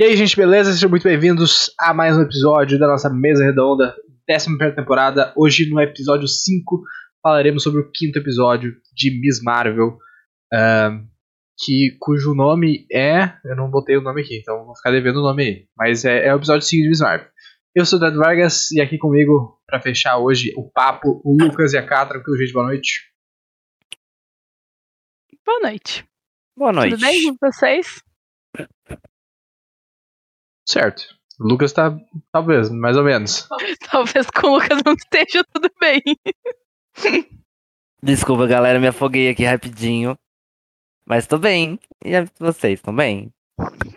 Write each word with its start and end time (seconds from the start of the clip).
E 0.00 0.04
aí, 0.04 0.16
gente, 0.16 0.36
beleza? 0.36 0.72
Sejam 0.72 0.88
muito 0.88 1.02
bem-vindos 1.02 1.74
a 1.76 1.92
mais 1.92 2.16
um 2.16 2.22
episódio 2.22 2.78
da 2.78 2.86
nossa 2.86 3.10
mesa 3.10 3.42
redonda, 3.42 3.96
11 4.30 4.76
temporada. 4.76 5.34
Hoje, 5.36 5.68
no 5.68 5.80
episódio 5.80 6.28
5, 6.28 6.84
falaremos 7.20 7.64
sobre 7.64 7.80
o 7.80 7.90
quinto 7.90 8.16
episódio 8.16 8.76
de 8.94 9.20
Miss 9.20 9.42
Marvel, 9.42 9.98
uh, 10.54 11.04
que, 11.58 11.96
cujo 11.98 12.32
nome 12.32 12.86
é. 12.92 13.32
Eu 13.44 13.56
não 13.56 13.68
botei 13.68 13.96
o 13.96 14.00
nome 14.00 14.22
aqui, 14.22 14.38
então 14.38 14.64
vou 14.64 14.76
ficar 14.76 14.92
devendo 14.92 15.18
o 15.18 15.22
nome 15.22 15.42
aí. 15.42 15.68
Mas 15.76 16.04
é, 16.04 16.28
é 16.28 16.32
o 16.32 16.38
episódio 16.38 16.64
5 16.64 16.80
de 16.80 16.88
Miss 16.90 17.00
Marvel. 17.00 17.26
Eu 17.74 17.84
sou 17.84 17.98
o 17.98 18.00
Dad 18.00 18.14
Vargas 18.14 18.70
e 18.70 18.80
aqui 18.80 18.98
comigo, 18.98 19.60
para 19.66 19.80
fechar 19.80 20.16
hoje 20.18 20.54
o 20.56 20.70
papo, 20.70 21.20
o 21.24 21.36
Lucas 21.36 21.72
e 21.72 21.76
a 21.76 21.84
Catra. 21.84 22.14
Tranquilo, 22.14 22.38
gente? 22.38 22.52
Boa 22.52 22.66
noite. 22.68 23.10
Boa 25.44 25.60
noite. 25.60 26.06
Boa 26.56 26.72
noite. 26.72 26.90
Tudo 26.92 27.00
bem 27.00 27.36
com 27.36 27.50
vocês? 27.50 28.00
Certo. 30.68 31.16
O 31.40 31.46
Lucas 31.46 31.72
tá, 31.72 31.96
talvez, 32.30 32.68
mais 32.68 32.96
ou 32.96 33.04
menos. 33.04 33.48
Talvez 33.90 34.26
com 34.28 34.48
o 34.48 34.54
Lucas 34.54 34.82
não 34.84 34.92
esteja 34.92 35.42
tudo 35.52 35.70
bem. 35.80 36.02
Desculpa, 38.02 38.46
galera, 38.46 38.78
me 38.78 38.88
afoguei 38.88 39.30
aqui 39.30 39.44
rapidinho. 39.44 40.18
Mas 41.06 41.26
tô 41.26 41.38
bem. 41.38 41.78
E 42.04 42.10
vocês, 42.38 42.74
estão 42.80 42.94
bem? 42.94 43.32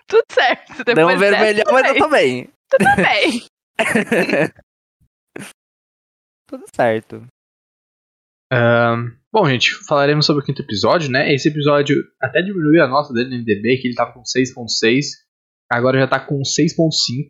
Tudo 0.08 0.23
certo. 0.31 0.84
Deu 0.86 1.08
um 1.08 1.18
vermelhão, 1.18 1.66
mas 1.72 1.88
eu 1.88 1.98
tô 1.98 2.09
bem. 2.09 2.50
Tudo 2.70 2.86
bem. 2.95 3.45
Tudo 6.48 6.66
certo. 6.73 7.28
Um, 8.53 9.17
bom, 9.31 9.45
gente, 9.50 9.72
falaremos 9.88 10.26
sobre 10.26 10.44
o 10.44 10.45
quinto 10.45 10.62
episódio, 10.62 11.09
né? 11.09 11.34
Esse 11.34 11.50
episódio 11.50 11.95
até 12.22 12.42
diminuiu 12.42 12.84
a 12.84 12.88
nota 12.88 13.14
dele 13.14 13.30
no 13.30 13.38
MDB, 13.38 13.78
que 13.78 13.88
ele 13.88 13.95
tava 13.95 14.14
com 14.14 14.22
6.6. 14.22 15.30
Agora 15.71 15.98
já 15.98 16.07
tá 16.07 16.20
com 16.20 16.41
6.5. 16.41 17.27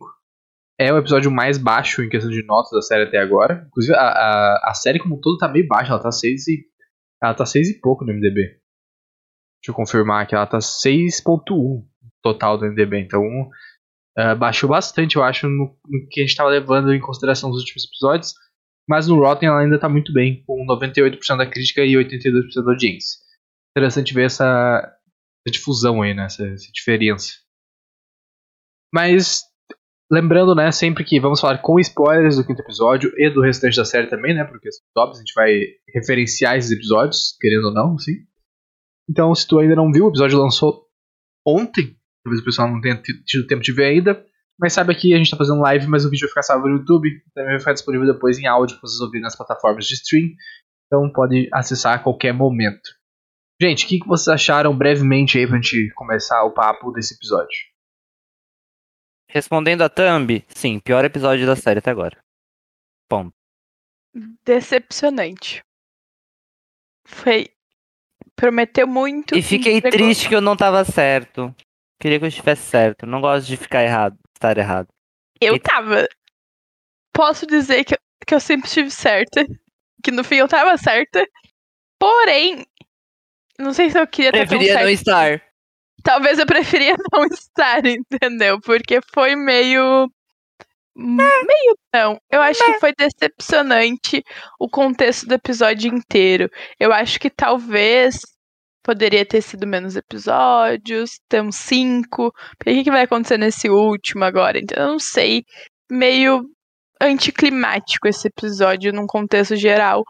É 0.80 0.92
o 0.92 0.98
episódio 0.98 1.30
mais 1.30 1.58
baixo 1.58 2.02
em 2.02 2.08
questão 2.08 2.28
de 2.28 2.44
notas 2.44 2.72
da 2.72 2.82
série 2.82 3.04
até 3.04 3.18
agora. 3.18 3.64
Inclusive, 3.68 3.94
a, 3.94 4.00
a, 4.00 4.70
a 4.70 4.74
série 4.74 4.98
como 4.98 5.16
um 5.16 5.20
todo 5.20 5.38
tá 5.38 5.46
meio 5.46 5.68
baixa, 5.68 5.92
ela 5.92 6.02
tá 6.02 6.10
6 6.10 6.48
e. 6.48 6.66
Ela 7.22 7.34
tá 7.34 7.46
6 7.46 7.70
e 7.70 7.80
pouco 7.80 8.04
no 8.04 8.12
MDB. 8.12 8.40
Deixa 8.42 9.68
eu 9.68 9.74
confirmar 9.74 10.26
que 10.26 10.34
ela 10.34 10.44
tá 10.44 10.58
6.1 10.58 11.86
total 12.20 12.58
do 12.58 12.66
MDB. 12.66 12.98
Então, 12.98 13.22
uh, 14.18 14.36
baixou 14.36 14.68
bastante, 14.68 15.14
eu 15.14 15.22
acho, 15.22 15.48
no, 15.48 15.78
no, 15.86 16.08
que 16.10 16.20
a 16.20 16.26
gente 16.26 16.34
tava 16.34 16.50
levando 16.50 16.92
em 16.92 17.00
consideração 17.00 17.48
nos 17.48 17.60
últimos 17.60 17.84
episódios. 17.84 18.34
Mas 18.88 19.06
no 19.06 19.20
Rotten 19.20 19.48
ela 19.48 19.60
ainda 19.60 19.78
tá 19.78 19.88
muito 19.88 20.12
bem, 20.12 20.42
com 20.44 20.66
98% 20.66 21.36
da 21.36 21.46
crítica 21.48 21.84
e 21.84 21.92
82% 21.92 22.64
da 22.64 22.72
audiência. 22.72 23.20
Interessante 23.70 24.12
ver 24.12 24.24
essa, 24.24 24.98
essa 25.46 25.52
difusão 25.52 26.02
aí, 26.02 26.12
né? 26.12 26.24
Essa, 26.24 26.44
essa 26.44 26.72
diferença. 26.72 27.41
Mas 28.92 29.42
lembrando, 30.10 30.54
né, 30.54 30.70
sempre 30.70 31.04
que 31.04 31.18
vamos 31.18 31.40
falar 31.40 31.58
com 31.58 31.80
spoilers 31.80 32.36
do 32.36 32.46
quinto 32.46 32.60
episódio 32.60 33.10
e 33.16 33.30
do 33.30 33.40
restante 33.40 33.76
da 33.76 33.84
série 33.84 34.08
também, 34.08 34.34
né? 34.34 34.44
Porque 34.44 34.68
óbvio, 34.96 35.16
a 35.16 35.18
gente 35.20 35.32
vai 35.34 35.58
referenciar 35.94 36.56
esses 36.56 36.70
episódios, 36.70 37.34
querendo 37.40 37.68
ou 37.68 37.74
não, 37.74 37.98
sim. 37.98 38.12
Então, 39.08 39.34
se 39.34 39.46
tu 39.46 39.58
ainda 39.58 39.74
não 39.74 39.90
viu, 39.90 40.04
o 40.04 40.08
episódio 40.08 40.38
lançou 40.38 40.86
ontem. 41.46 41.96
Talvez 42.24 42.42
o 42.42 42.44
pessoal 42.44 42.68
não 42.68 42.80
tenha 42.80 43.00
tido 43.26 43.46
tempo 43.46 43.62
de 43.62 43.72
ver 43.72 43.86
ainda. 43.86 44.24
Mas 44.60 44.74
sabe 44.74 44.94
que 44.94 45.12
a 45.12 45.16
gente 45.16 45.26
está 45.26 45.36
fazendo 45.36 45.60
live, 45.60 45.86
mas 45.88 46.04
o 46.04 46.10
vídeo 46.10 46.26
vai 46.26 46.28
ficar 46.28 46.42
salvo 46.42 46.68
no 46.68 46.76
YouTube. 46.76 47.08
Também 47.34 47.50
vai 47.52 47.58
ficar 47.58 47.72
disponível 47.72 48.06
depois 48.06 48.38
em 48.38 48.46
áudio 48.46 48.78
para 48.78 48.88
vocês 48.88 49.00
ouvirem 49.00 49.22
nas 49.22 49.36
plataformas 49.36 49.86
de 49.86 49.94
stream. 49.94 50.28
Então 50.86 51.10
pode 51.10 51.48
acessar 51.52 51.94
a 51.94 51.98
qualquer 51.98 52.32
momento. 52.32 52.90
Gente, 53.60 53.86
o 53.86 53.88
que, 53.88 53.98
que 54.00 54.06
vocês 54.06 54.28
acharam 54.28 54.76
brevemente 54.76 55.38
aí 55.38 55.46
pra 55.46 55.56
gente 55.56 55.90
começar 55.94 56.44
o 56.44 56.52
papo 56.52 56.92
desse 56.92 57.14
episódio? 57.14 57.71
Respondendo 59.32 59.80
a 59.80 59.88
Thumb, 59.88 60.44
sim, 60.48 60.78
pior 60.78 61.06
episódio 61.06 61.46
da 61.46 61.56
série 61.56 61.78
até 61.78 61.90
agora. 61.90 62.22
Ponto. 63.08 63.32
Decepcionante. 64.44 65.64
Foi. 67.06 67.48
Prometeu 68.36 68.86
muito. 68.86 69.34
E 69.34 69.40
fiquei 69.40 69.78
entregou... 69.78 69.98
triste 69.98 70.28
que 70.28 70.34
eu 70.34 70.42
não 70.42 70.54
tava 70.54 70.84
certo. 70.84 71.54
Queria 71.98 72.18
que 72.18 72.26
eu 72.26 72.28
estivesse 72.28 72.62
certo. 72.68 73.06
Não 73.06 73.22
gosto 73.22 73.46
de 73.46 73.56
ficar 73.56 73.82
errado, 73.82 74.18
estar 74.34 74.58
errado. 74.58 74.88
Eu 75.40 75.58
tava. 75.58 76.06
Posso 77.10 77.46
dizer 77.46 77.84
que 77.84 77.94
eu, 77.94 77.98
que 78.26 78.34
eu 78.34 78.40
sempre 78.40 78.66
estive 78.66 78.90
certa. 78.90 79.46
Que 80.04 80.10
no 80.10 80.22
fim 80.22 80.36
eu 80.36 80.48
tava 80.48 80.76
certa. 80.76 81.26
Porém, 81.98 82.66
não 83.58 83.72
sei 83.72 83.88
se 83.88 83.98
eu 83.98 84.06
queria 84.06 84.30
ter 84.30 84.46
Preferia 84.46 84.80
não 84.80 84.90
estar. 84.90 85.42
Talvez 86.02 86.38
eu 86.38 86.46
preferia 86.46 86.96
não 87.12 87.24
estar, 87.26 87.84
entendeu? 87.86 88.60
Porque 88.60 89.00
foi 89.14 89.36
meio. 89.36 90.10
Meio 90.94 91.78
não. 91.94 92.20
Eu 92.30 92.42
acho 92.42 92.62
que 92.64 92.80
foi 92.80 92.92
decepcionante 92.96 94.22
o 94.58 94.68
contexto 94.68 95.26
do 95.26 95.34
episódio 95.34 95.94
inteiro. 95.94 96.50
Eu 96.78 96.92
acho 96.92 97.18
que 97.18 97.30
talvez 97.30 98.20
poderia 98.82 99.24
ter 99.24 99.40
sido 99.40 99.66
menos 99.66 99.96
episódios, 99.96 101.20
temos 101.28 101.56
cinco. 101.56 102.26
O 102.26 102.64
que, 102.64 102.84
que 102.84 102.90
vai 102.90 103.02
acontecer 103.02 103.38
nesse 103.38 103.70
último 103.70 104.24
agora? 104.24 104.58
Então, 104.58 104.82
eu 104.82 104.92
não 104.92 104.98
sei. 104.98 105.44
Meio 105.90 106.44
anticlimático 107.00 108.08
esse 108.08 108.28
episódio 108.28 108.92
num 108.92 109.06
contexto 109.06 109.56
geral. 109.56 110.04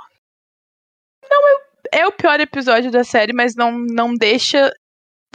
Não 1.28 1.48
é, 1.48 2.00
é 2.00 2.06
o 2.06 2.12
pior 2.12 2.40
episódio 2.40 2.90
da 2.90 3.04
série, 3.04 3.32
mas 3.32 3.54
não, 3.54 3.72
não 3.72 4.14
deixa 4.14 4.72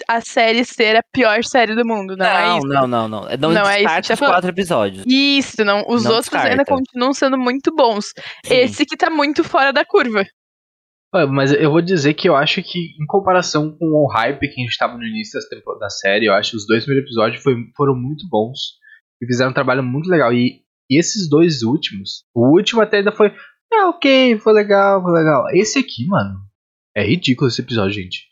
a 0.08 0.22
série 0.22 0.64
ser 0.64 0.96
a 0.96 1.04
pior 1.14 1.44
série 1.44 1.76
do 1.76 1.86
mundo, 1.86 2.16
não, 2.16 2.26
é 2.26 2.34
não 2.34 2.40
é 2.40 2.58
isso? 2.58 2.68
Não, 2.68 2.88
não, 2.88 3.08
não. 3.08 3.22
Não, 3.40 3.52
não 3.52 3.70
é 3.70 3.82
isso. 3.82 4.14
os 4.14 4.20
quatro 4.20 4.50
episódios. 4.50 5.04
Isso, 5.08 5.64
não. 5.64 5.86
Os 5.88 6.04
não 6.04 6.12
outros 6.12 6.30
descarta. 6.30 6.50
ainda 6.50 6.66
continuam 6.66 7.14
sendo 7.14 7.38
muito 7.38 7.74
bons. 7.76 8.14
Sim. 8.46 8.56
Esse 8.56 8.86
que 8.86 8.98
tá 8.98 9.10
muito 9.10 9.44
fora 9.44 9.72
da 9.72 9.86
curva. 9.86 10.26
Mas 11.32 11.54
eu 11.54 11.72
vou 11.72 11.82
dizer 11.82 12.14
que 12.14 12.28
eu 12.28 12.36
acho 12.36 12.62
que, 12.62 12.80
em 13.02 13.06
comparação 13.08 13.72
com 13.72 13.86
o 13.86 14.08
hype 14.08 14.40
que 14.40 14.60
a 14.62 14.64
gente 14.64 14.70
estava 14.70 14.98
no 14.98 15.06
início 15.06 15.40
da 15.80 15.90
série, 15.90 16.26
eu 16.26 16.34
acho 16.34 16.52
que 16.52 16.58
os 16.58 16.68
dois 16.68 16.84
primeiros 16.84 17.10
episódios 17.10 17.42
foi, 17.42 17.56
foram 17.76 17.96
muito 17.96 18.28
bons. 18.30 18.78
E 19.22 19.26
fizeram 19.26 19.52
um 19.52 19.54
trabalho 19.54 19.82
muito 19.82 20.10
legal. 20.10 20.34
E, 20.34 20.62
e, 20.90 21.00
esses 21.00 21.30
dois 21.30 21.64
últimos, 21.64 22.26
o 22.36 22.56
último 22.56 22.82
até 22.82 22.98
ainda 22.98 23.12
foi. 23.12 23.34
Ah, 23.74 23.90
ok, 23.90 24.38
foi 24.40 24.54
legal, 24.54 25.02
foi 25.02 25.14
legal. 25.14 25.46
Esse 25.54 25.80
aqui, 25.80 26.06
mano, 26.06 26.40
é 26.96 27.04
ridículo 27.04 27.48
esse 27.48 27.62
episódio, 27.62 27.94
gente. 27.94 28.28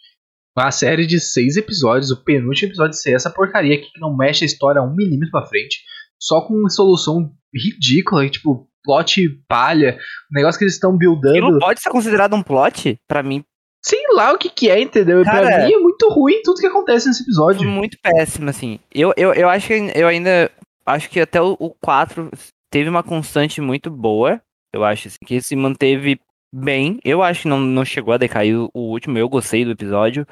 Uma 0.57 0.71
série 0.71 1.05
de 1.05 1.19
seis 1.19 1.57
episódios, 1.57 2.11
o 2.11 2.23
penúltimo 2.23 2.69
episódio 2.69 2.93
ser 2.93 3.13
essa 3.13 3.29
porcaria 3.29 3.75
aqui 3.75 3.91
que 3.91 3.99
não 3.99 4.15
mexe 4.15 4.45
a 4.45 4.47
história 4.47 4.81
um 4.81 4.95
milímetro 4.95 5.31
pra 5.31 5.45
frente, 5.45 5.81
só 6.17 6.41
com 6.41 6.53
uma 6.53 6.69
solução 6.69 7.29
ridícula, 7.53 8.29
tipo, 8.29 8.67
plot 8.85 9.27
palha, 9.49 9.97
o 10.31 10.33
negócio 10.33 10.57
que 10.57 10.63
eles 10.63 10.75
estão 10.75 10.97
buildando. 10.97 11.51
Não 11.51 11.59
pode 11.59 11.81
ser 11.81 11.89
considerado 11.89 12.35
um 12.35 12.43
plot, 12.43 12.97
para 13.07 13.21
mim. 13.21 13.43
Sei 13.83 14.01
lá 14.13 14.31
o 14.31 14.37
que 14.37 14.49
que 14.49 14.69
é, 14.69 14.81
entendeu? 14.81 15.23
Cara, 15.23 15.45
pra 15.45 15.65
mim 15.65 15.73
é 15.73 15.77
muito 15.77 16.09
ruim 16.09 16.41
tudo 16.43 16.61
que 16.61 16.67
acontece 16.67 17.07
nesse 17.07 17.23
episódio. 17.23 17.69
Muito 17.69 17.97
péssimo, 18.01 18.49
assim. 18.49 18.79
Eu, 18.93 19.13
eu, 19.17 19.33
eu 19.33 19.49
acho 19.49 19.67
que 19.67 19.91
eu 19.93 20.07
ainda. 20.07 20.49
Acho 20.85 21.09
que 21.09 21.19
até 21.19 21.41
o, 21.41 21.55
o 21.59 21.71
4 21.83 22.31
teve 22.71 22.89
uma 22.89 23.03
constante 23.03 23.59
muito 23.59 23.91
boa. 23.91 24.41
Eu 24.73 24.83
acho 24.83 25.07
assim, 25.07 25.17
que 25.25 25.41
se 25.41 25.55
manteve 25.55 26.19
bem. 26.55 26.99
Eu 27.03 27.21
acho 27.21 27.43
que 27.43 27.47
não, 27.47 27.59
não 27.59 27.83
chegou 27.83 28.13
a 28.13 28.17
decair 28.17 28.55
o, 28.57 28.69
último. 28.73 29.17
Eu 29.17 29.27
gostei 29.27 29.65
do 29.65 29.71
episódio. 29.71 30.25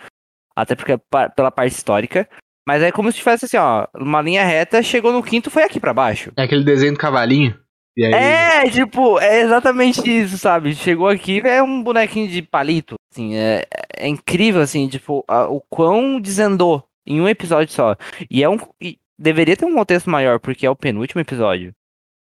Até 0.55 0.75
porque 0.75 0.97
pela 1.35 1.51
parte 1.51 1.73
histórica. 1.73 2.29
Mas 2.65 2.81
é 2.81 2.91
como 2.91 3.11
se 3.11 3.17
tivesse 3.17 3.45
assim, 3.45 3.57
ó, 3.57 3.85
uma 3.93 4.21
linha 4.21 4.45
reta, 4.45 4.81
chegou 4.81 5.11
no 5.11 5.21
quinto, 5.21 5.51
foi 5.51 5.63
aqui 5.63 5.79
para 5.81 5.93
baixo. 5.93 6.31
É 6.37 6.43
aquele 6.43 6.63
desenho 6.63 6.93
do 6.93 6.99
cavalinho. 6.99 7.59
Aí... 7.97 8.13
É, 8.13 8.69
tipo, 8.69 9.19
é 9.19 9.41
exatamente 9.41 10.01
isso, 10.09 10.37
sabe? 10.37 10.73
Chegou 10.73 11.09
aqui, 11.09 11.41
é 11.41 11.61
um 11.61 11.83
bonequinho 11.83 12.27
de 12.29 12.41
palito, 12.41 12.95
assim, 13.11 13.35
é, 13.35 13.65
é 13.95 14.07
incrível, 14.07 14.61
assim, 14.61 14.87
tipo, 14.87 15.23
a, 15.27 15.47
o 15.47 15.61
quão 15.69 16.19
desandou 16.21 16.83
em 17.05 17.19
um 17.19 17.27
episódio 17.27 17.73
só. 17.73 17.95
E 18.31 18.41
é 18.41 18.49
um. 18.49 18.57
E 18.81 18.97
deveria 19.19 19.57
ter 19.57 19.65
um 19.65 19.75
contexto 19.75 20.09
maior, 20.09 20.39
porque 20.39 20.65
é 20.65 20.69
o 20.69 20.75
penúltimo 20.75 21.21
episódio. 21.21 21.73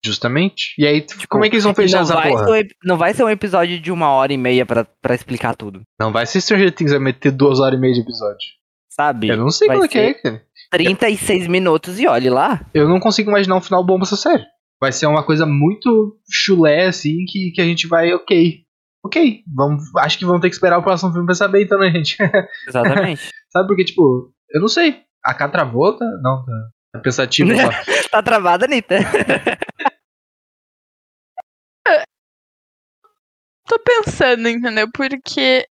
Justamente. 0.04 0.74
E 0.78 0.86
aí, 0.86 1.00
tipo, 1.00 1.26
como 1.28 1.44
é 1.44 1.48
que 1.48 1.56
eles 1.56 1.64
vão 1.64 1.74
fechar 1.74 2.02
essa 2.02 2.20
porra? 2.20 2.50
Um, 2.50 2.62
não 2.84 2.96
vai 2.98 3.14
ser 3.14 3.24
um 3.24 3.30
episódio 3.30 3.80
de 3.80 3.90
uma 3.90 4.10
hora 4.10 4.32
e 4.32 4.36
meia 4.36 4.66
pra, 4.66 4.84
pra 4.84 5.14
explicar 5.14 5.54
tudo. 5.54 5.82
Não 5.98 6.12
vai 6.12 6.26
ser 6.26 6.40
Stranger 6.40 6.72
Things 6.72 6.92
vai 6.92 7.00
meter 7.00 7.32
duas 7.32 7.60
horas 7.60 7.78
e 7.78 7.80
meia 7.80 7.94
de 7.94 8.00
episódio. 8.00 8.46
Sabe? 8.90 9.28
Eu 9.28 9.36
não 9.36 9.50
sei 9.50 9.68
vai 9.68 9.76
como 9.76 9.86
é 9.86 9.88
que 9.88 9.98
é, 9.98 10.14
cara. 10.14 10.42
36 10.70 11.46
minutos 11.46 11.98
e 11.98 12.06
olhe 12.06 12.28
lá. 12.28 12.60
Eu 12.74 12.88
não 12.88 13.00
consigo 13.00 13.30
imaginar 13.30 13.56
um 13.56 13.60
final 13.60 13.84
bom 13.84 13.96
pra 13.96 14.04
essa 14.04 14.16
série 14.16 14.44
vai 14.84 14.92
ser 14.92 15.06
uma 15.06 15.22
coisa 15.22 15.46
muito 15.46 16.18
chulé, 16.30 16.86
assim, 16.86 17.24
que, 17.26 17.52
que 17.52 17.60
a 17.60 17.64
gente 17.64 17.86
vai, 17.86 18.12
ok. 18.12 18.62
Ok, 19.04 19.42
vamos, 19.54 19.84
acho 19.96 20.18
que 20.18 20.24
vamos 20.24 20.40
ter 20.40 20.48
que 20.48 20.54
esperar 20.54 20.78
o 20.78 20.82
próximo 20.82 21.10
filme 21.10 21.26
pra 21.26 21.34
saber, 21.34 21.62
então, 21.62 21.78
né, 21.78 21.90
gente? 21.90 22.16
Exatamente. 22.68 23.30
Sabe, 23.50 23.66
porque, 23.66 23.84
tipo, 23.84 24.32
eu 24.50 24.60
não 24.60 24.68
sei. 24.68 25.02
A 25.22 25.34
K 25.34 25.48
travou, 25.48 25.96
tá? 25.96 26.06
Não, 26.22 26.44
tá, 26.44 26.52
tá 26.92 27.00
pensativo 27.00 27.50
só. 27.56 28.10
tá 28.10 28.22
travada, 28.22 28.66
Anitta. 28.66 28.96
Tô 33.66 33.78
pensando, 33.78 34.49
entendeu? 34.49 34.88
Porque 34.93 35.66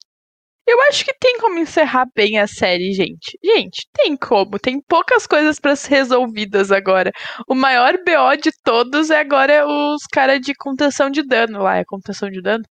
Eu 0.67 0.81
acho 0.83 1.05
que 1.05 1.13
tem 1.19 1.39
como 1.39 1.59
encerrar 1.59 2.07
bem 2.15 2.39
a 2.39 2.47
série, 2.47 2.93
gente. 2.93 3.37
Gente, 3.45 3.89
tem 3.93 4.17
como. 4.17 4.59
Tem 4.61 4.81
poucas 4.81 5.27
coisas 5.27 5.59
para 5.59 5.75
ser 5.75 5.91
resolvidas 5.97 6.71
agora. 6.71 7.11
O 7.49 7.55
maior 7.55 7.95
BO 7.99 8.37
de 8.41 8.51
todos 8.63 9.11
é 9.11 9.19
agora 9.19 9.67
os 9.67 10.03
caras 10.07 10.41
de 10.41 10.55
contenção 10.55 11.11
de 11.11 11.23
dano 11.27 11.63
lá. 11.63 11.79
É 11.79 11.85
contenção 11.85 12.31
de 12.31 12.41
dano? 12.41 12.63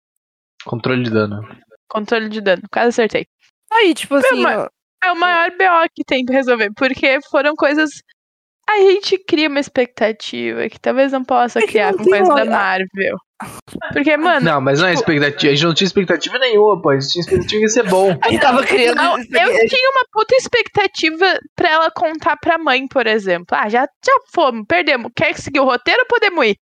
Controle 0.64 1.02
de 1.02 1.10
dano. 1.10 1.42
Controle 1.88 2.28
de 2.28 2.40
dano. 2.40 2.62
Quase 2.72 2.88
acertei. 2.90 3.26
Aí, 3.72 3.92
tipo 3.92 4.14
assim. 4.14 4.40
mas- 4.40 4.68
É 5.02 5.10
o 5.10 5.16
maior 5.16 5.50
BO 5.50 5.90
que 5.94 6.04
tem 6.04 6.24
pra 6.24 6.36
resolver. 6.36 6.70
Porque 6.76 7.18
foram 7.30 7.54
coisas. 7.56 7.90
A 8.68 8.78
gente 8.78 9.18
cria 9.18 9.48
uma 9.48 9.58
expectativa 9.58 10.68
que 10.68 10.78
talvez 10.78 11.10
não 11.10 11.24
possa 11.24 11.58
É 11.58 11.62
que 11.62 11.68
criar 11.68 11.90
não 11.90 11.98
com 11.98 12.04
coisa 12.04 12.24
uma- 12.24 12.34
da 12.36 12.44
Marvel. 12.44 13.16
Porque, 13.92 14.16
mano. 14.16 14.44
Não, 14.44 14.60
mas 14.60 14.80
não 14.80 14.88
é 14.88 14.92
expectativa. 14.92 15.52
A 15.52 15.54
gente 15.54 15.64
não 15.64 15.74
tinha 15.74 15.86
expectativa 15.86 16.38
nenhuma, 16.38 16.80
pô. 16.80 16.90
A 16.90 16.98
gente 17.00 17.12
tinha 17.12 17.20
expectativa 17.22 17.60
de 17.62 17.72
ser 17.72 17.88
bom. 17.88 18.16
A 18.22 18.28
gente 18.30 18.40
tava 18.40 18.62
criando. 18.64 18.96
Não, 18.96 19.16
eu 19.18 19.68
tinha 19.68 19.90
uma 19.90 20.04
puta 20.12 20.34
expectativa 20.36 21.38
pra 21.56 21.70
ela 21.70 21.90
contar 21.90 22.36
pra 22.36 22.58
mãe, 22.58 22.86
por 22.86 23.06
exemplo. 23.06 23.46
Ah, 23.52 23.68
já, 23.68 23.82
já 24.04 24.12
fomos, 24.34 24.64
perdemos. 24.68 25.10
Quer 25.16 25.34
seguir 25.38 25.60
o 25.60 25.64
roteiro 25.64 26.00
ou 26.00 26.06
podemos 26.06 26.44
ir? 26.46 26.56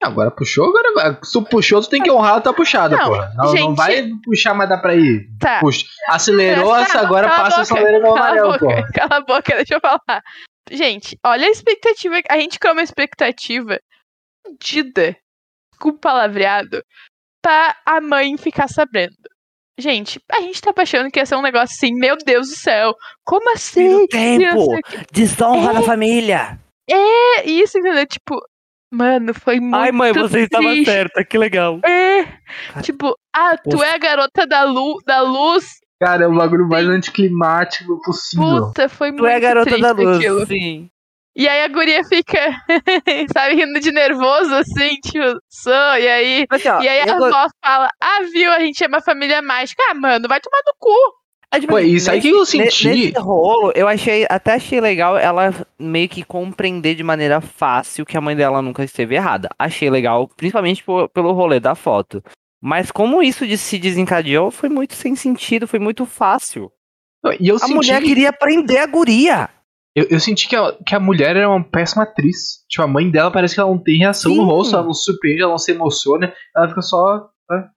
Agora 0.00 0.30
puxou, 0.30 0.66
agora 0.68 0.92
vai. 0.94 1.18
Se 1.24 1.32
tu 1.32 1.42
puxou, 1.42 1.80
tu 1.80 1.88
tem 1.88 2.00
que 2.00 2.10
honrar 2.10 2.36
a 2.36 2.40
tua 2.40 2.54
puxada, 2.54 2.96
Não, 2.96 3.06
pô. 3.08 3.16
Não, 3.16 3.34
não 3.36 3.48
gente- 3.56 3.76
vai 3.76 4.08
puxar, 4.24 4.54
mas 4.54 4.68
dá 4.68 4.78
pra 4.78 4.94
ir. 4.94 5.26
Tá. 5.40 5.58
Puxa. 5.58 5.84
Acelerou, 6.08 6.72
Presta- 6.72 7.00
agora 7.00 7.28
cala 7.28 7.40
a 7.40 7.50
passa 7.50 7.62
o 7.62 7.64
boca, 7.76 7.80
acelerado 7.80 8.02
Cala 8.14 8.18
a 8.20 8.22
amarelo, 8.30 8.58
pô. 8.60 8.66
boca, 8.68 8.92
cala 8.94 9.16
a 9.16 9.20
boca, 9.22 9.56
deixa 9.56 9.74
eu 9.74 9.80
falar. 9.80 10.22
Gente, 10.70 11.18
olha 11.26 11.46
a 11.46 11.50
expectativa. 11.50 12.20
A 12.30 12.38
gente 12.38 12.60
criou 12.60 12.74
uma 12.76 12.82
expectativa 12.82 13.80
fudida, 14.46 15.16
com 15.80 15.92
palavreado, 15.96 16.82
pra 17.42 17.76
a 17.86 18.00
mãe 18.00 18.36
ficar 18.36 18.68
sabendo. 18.68 19.14
Gente, 19.80 20.20
a 20.32 20.40
gente 20.40 20.60
tá 20.60 20.72
achando 20.76 21.08
que 21.10 21.20
ia 21.20 21.26
ser 21.26 21.36
um 21.36 21.42
negócio 21.42 21.72
assim, 21.76 21.94
meu 21.94 22.16
Deus 22.16 22.48
do 22.48 22.56
céu, 22.56 22.94
como 23.24 23.52
assim? 23.54 23.88
do 24.00 24.08
tempo. 24.08 24.76
Desonra 25.12 25.70
É. 25.70 25.74
da 25.74 25.82
família. 25.82 26.58
É 26.90 27.48
isso, 27.48 27.78
entendeu? 27.78 28.04
Tipo, 28.06 28.40
mano, 28.92 29.32
foi 29.34 29.60
muito 29.60 29.76
Ai, 29.76 29.92
mãe, 29.92 30.12
você 30.12 30.40
estava 30.40 30.74
certa, 30.84 31.24
que 31.24 31.38
legal. 31.38 31.78
É, 31.84 32.24
tipo, 32.82 33.14
ah, 33.32 33.56
tu 33.56 33.70
Poxa. 33.76 33.86
é 33.86 33.94
a 33.94 33.98
garota 33.98 34.46
da, 34.48 34.64
lu 34.64 34.96
da 35.06 35.20
luz. 35.20 35.64
Cara, 36.00 36.24
é 36.24 36.26
o 36.26 36.34
bagulho 36.34 36.66
mais 36.68 36.86
anticlimático 36.88 38.00
possível. 38.02 38.66
Puta, 38.68 38.88
foi 38.88 39.10
muito 39.10 39.22
Tu 39.22 39.26
é 39.26 39.34
a 39.36 39.40
garota 39.40 39.66
triste 39.70 39.82
da 39.82 39.92
luz. 39.92 40.16
aquilo. 40.16 40.46
Sim. 40.46 40.88
E 41.38 41.46
aí 41.48 41.62
a 41.62 41.68
guria 41.68 42.02
fica, 42.02 42.36
sabe, 43.32 43.54
rindo 43.54 43.78
de 43.78 43.92
nervoso, 43.92 44.52
assim, 44.56 44.96
tipo, 45.04 45.38
sou, 45.48 45.72
e 45.72 46.08
aí... 46.08 46.46
Mas, 46.50 46.66
assim, 46.66 46.68
ó, 46.76 46.82
E 46.82 46.88
aí 46.88 47.00
a 47.08 47.16
go- 47.16 47.24
avó 47.26 47.46
fala, 47.64 47.88
ah, 48.02 48.18
viu, 48.32 48.50
a 48.52 48.58
gente 48.58 48.82
é 48.82 48.88
uma 48.88 49.00
família 49.00 49.40
mágica. 49.40 49.80
Ah, 49.88 49.94
mano, 49.94 50.26
vai 50.28 50.40
tomar 50.40 50.58
no 50.66 50.72
cu. 50.78 50.90
Ah, 51.50 51.60
tipo 51.60 51.72
Pô, 51.72 51.78
assim, 51.78 51.86
isso 51.92 52.10
aí 52.10 52.20
que 52.20 52.28
eu 52.28 52.44
senti. 52.44 52.88
Nesse 52.88 53.18
rolo, 53.20 53.72
eu 53.76 53.86
achei, 53.86 54.26
até 54.28 54.54
achei 54.54 54.80
legal 54.80 55.16
ela 55.16 55.54
meio 55.78 56.08
que 56.08 56.24
compreender 56.24 56.96
de 56.96 57.04
maneira 57.04 57.40
fácil 57.40 58.04
que 58.04 58.18
a 58.18 58.20
mãe 58.20 58.34
dela 58.36 58.60
nunca 58.60 58.82
esteve 58.82 59.14
errada. 59.14 59.48
Achei 59.56 59.88
legal, 59.88 60.28
principalmente 60.36 60.82
po- 60.82 61.08
pelo 61.08 61.32
rolê 61.32 61.60
da 61.60 61.74
foto. 61.76 62.20
Mas 62.60 62.90
como 62.90 63.22
isso 63.22 63.46
de 63.46 63.56
se 63.56 63.78
desencadeou, 63.78 64.50
foi 64.50 64.68
muito 64.68 64.94
sem 64.94 65.14
sentido, 65.14 65.68
foi 65.68 65.78
muito 65.78 66.04
fácil. 66.04 66.70
E 67.40 67.48
eu 67.48 67.56
A 67.56 67.60
senti, 67.60 67.74
mulher 67.74 68.02
queria 68.02 68.32
prender 68.32 68.80
a 68.80 68.86
guria. 68.86 69.48
Eu, 69.98 70.06
eu 70.10 70.20
senti 70.20 70.48
que, 70.48 70.54
a, 70.54 70.72
que 70.86 70.94
a 70.94 71.00
mulher 71.00 71.36
era 71.36 71.48
uma 71.48 71.62
péssima 71.64 72.04
atriz. 72.04 72.64
Tipo, 72.68 72.84
a 72.84 72.86
mãe 72.86 73.10
dela 73.10 73.30
parece 73.30 73.54
que 73.54 73.60
ela 73.60 73.70
não 73.70 73.82
tem 73.82 73.98
reação 73.98 74.32
no 74.34 74.42
Sim. 74.42 74.46
rosto, 74.46 74.74
ela 74.76 74.84
não 74.84 74.94
se 74.94 75.04
surpreende, 75.04 75.42
ela 75.42 75.50
não 75.50 75.58
se 75.58 75.72
emociona, 75.72 76.32
ela 76.56 76.68
fica 76.68 76.82
só. 76.82 77.28
né? 77.50 77.68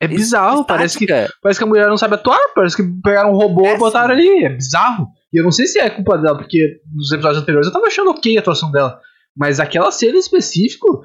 É 0.00 0.08
bizarro, 0.08 0.64
parece 0.64 0.98
que, 0.98 1.04
Estática. 1.04 1.34
parece 1.42 1.58
que 1.58 1.64
a 1.64 1.66
mulher 1.66 1.88
não 1.88 1.96
sabe 1.96 2.14
atuar, 2.14 2.38
parece 2.54 2.76
que 2.76 2.82
pegaram 3.02 3.32
um 3.32 3.36
robô 3.36 3.66
e 3.66 3.78
botaram 3.78 4.14
ali. 4.14 4.44
É 4.44 4.50
bizarro. 4.50 5.08
E 5.32 5.38
eu 5.38 5.44
não 5.44 5.52
sei 5.52 5.66
se 5.66 5.78
é 5.78 5.90
culpa 5.90 6.16
dela, 6.16 6.36
porque 6.36 6.80
nos 6.94 7.12
episódios 7.12 7.42
anteriores 7.42 7.66
eu 7.66 7.72
tava 7.72 7.86
achando 7.86 8.10
ok 8.10 8.36
a 8.36 8.40
atuação 8.40 8.70
dela. 8.70 8.98
Mas 9.36 9.60
aquela 9.60 9.90
cena 9.90 10.16
em 10.16 10.20
específico 10.20 11.04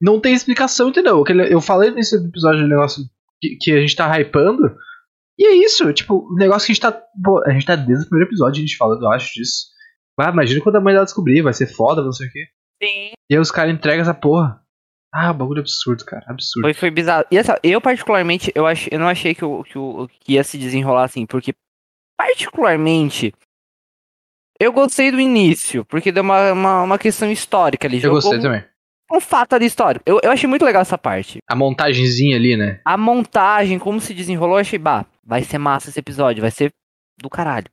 não 0.00 0.20
tem 0.20 0.34
explicação, 0.34 0.88
entendeu? 0.88 1.22
Eu 1.50 1.60
falei 1.60 1.90
nesse 1.90 2.16
episódio 2.16 2.62
do 2.62 2.68
negócio 2.68 3.02
que, 3.40 3.56
que 3.60 3.72
a 3.72 3.80
gente 3.80 3.96
tá 3.96 4.18
hypando. 4.18 4.74
E 5.38 5.46
é 5.46 5.54
isso, 5.54 5.92
tipo, 5.92 6.26
o 6.30 6.34
negócio 6.34 6.66
que 6.66 6.72
a 6.72 6.74
gente 6.74 6.82
tá. 6.82 6.92
pô, 6.92 7.42
a 7.46 7.50
gente 7.50 7.66
tá 7.66 7.76
desde 7.76 8.06
o 8.06 8.08
primeiro 8.08 8.30
episódio, 8.30 8.58
a 8.58 8.66
gente 8.66 8.76
falando, 8.76 9.02
eu 9.02 9.10
acho, 9.10 9.34
disso. 9.34 9.66
Ah, 10.18 10.30
imagina 10.30 10.62
quando 10.62 10.76
a 10.76 10.80
mãe 10.80 10.94
dela 10.94 11.04
descobrir, 11.04 11.42
vai 11.42 11.52
ser 11.52 11.66
foda, 11.66 12.02
não 12.02 12.12
sei 12.12 12.26
o 12.26 12.30
quê. 12.32 12.46
Sim. 12.82 13.12
E 13.30 13.34
aí 13.34 13.38
os 13.38 13.50
caras 13.50 13.74
entregam 13.74 14.00
essa 14.00 14.14
porra. 14.14 14.62
Ah, 15.12 15.32
bagulho 15.32 15.60
absurdo, 15.60 16.04
cara. 16.04 16.24
Absurdo. 16.28 16.64
Foi, 16.64 16.74
foi 16.74 16.90
bizarro. 16.90 17.24
E 17.30 17.38
assim, 17.38 17.52
ó, 17.52 17.56
eu 17.62 17.80
particularmente, 17.80 18.50
eu, 18.54 18.66
ach, 18.66 18.88
eu 18.90 18.98
não 18.98 19.08
achei 19.08 19.34
que, 19.34 19.44
o, 19.44 19.62
que, 19.62 19.78
o, 19.78 20.08
que 20.08 20.34
ia 20.34 20.44
se 20.44 20.58
desenrolar 20.58 21.04
assim, 21.04 21.26
porque 21.26 21.54
particularmente 22.18 23.32
eu 24.58 24.72
gostei 24.72 25.10
do 25.10 25.20
início, 25.20 25.84
porque 25.84 26.10
deu 26.10 26.22
uma, 26.22 26.52
uma, 26.52 26.82
uma 26.82 26.98
questão 26.98 27.30
histórica 27.30 27.86
ali. 27.86 28.02
Eu 28.02 28.10
gostei 28.10 28.38
um, 28.38 28.42
também. 28.42 28.64
um 29.12 29.20
fato 29.20 29.54
ali 29.54 29.66
histórico. 29.66 30.02
Eu, 30.06 30.18
eu 30.22 30.30
achei 30.30 30.48
muito 30.48 30.64
legal 30.64 30.82
essa 30.82 30.96
parte. 30.96 31.38
A 31.48 31.54
montagenzinha 31.54 32.36
ali, 32.36 32.56
né? 32.56 32.80
A 32.84 32.96
montagem, 32.96 33.78
como 33.78 34.00
se 34.00 34.14
desenrolou, 34.14 34.56
eu 34.56 34.62
achei, 34.62 34.78
bah, 34.78 35.06
vai 35.26 35.42
ser 35.42 35.58
massa 35.58 35.90
esse 35.90 35.98
episódio, 35.98 36.40
vai 36.40 36.50
ser 36.50 36.72
do 37.20 37.28
caralho. 37.28 37.68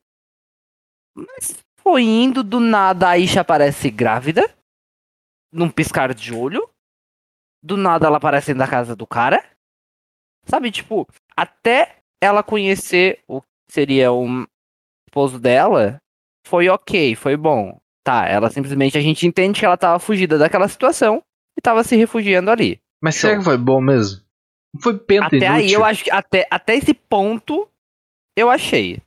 Mas 1.15 1.63
foi 1.79 2.01
indo 2.01 2.43
do 2.43 2.59
nada, 2.59 3.09
a 3.09 3.17
Isha 3.17 3.41
aparece 3.41 3.91
grávida, 3.91 4.43
num 5.51 5.69
piscar 5.69 6.13
de 6.13 6.33
olho. 6.33 6.67
Do 7.61 7.77
nada 7.77 8.07
ela 8.07 8.17
aparece 8.17 8.47
dentro 8.47 8.59
da 8.59 8.67
casa 8.67 8.95
do 8.95 9.05
cara. 9.05 9.41
Sabe, 10.45 10.71
tipo, 10.71 11.07
até 11.37 11.97
ela 12.21 12.43
conhecer 12.43 13.23
o 13.27 13.41
que 13.41 13.47
seria 13.69 14.11
o 14.11 14.25
esposo 15.07 15.39
dela, 15.39 16.01
foi 16.45 16.67
ok, 16.67 17.15
foi 17.15 17.37
bom. 17.37 17.79
Tá, 18.03 18.27
ela 18.27 18.49
simplesmente, 18.49 18.97
a 18.97 19.01
gente 19.01 19.25
entende 19.25 19.59
que 19.59 19.65
ela 19.65 19.77
tava 19.77 19.99
fugida 19.99 20.37
daquela 20.37 20.67
situação 20.67 21.23
e 21.57 21.61
tava 21.61 21.83
se 21.83 21.95
refugiando 21.95 22.51
ali. 22.51 22.81
Mas 23.01 23.15
Show. 23.15 23.29
será 23.29 23.37
que 23.37 23.45
foi 23.45 23.57
bom 23.57 23.79
mesmo? 23.79 24.22
Não 24.73 24.81
foi 24.81 24.97
penta 24.97 25.27
Até 25.27 25.47
aí 25.47 25.61
inútil? 25.61 25.79
eu 25.79 25.85
acho 25.85 26.03
que 26.03 26.11
até, 26.11 26.47
até 26.49 26.75
esse 26.75 26.93
ponto 26.93 27.67
eu 28.35 28.49
achei. 28.49 29.01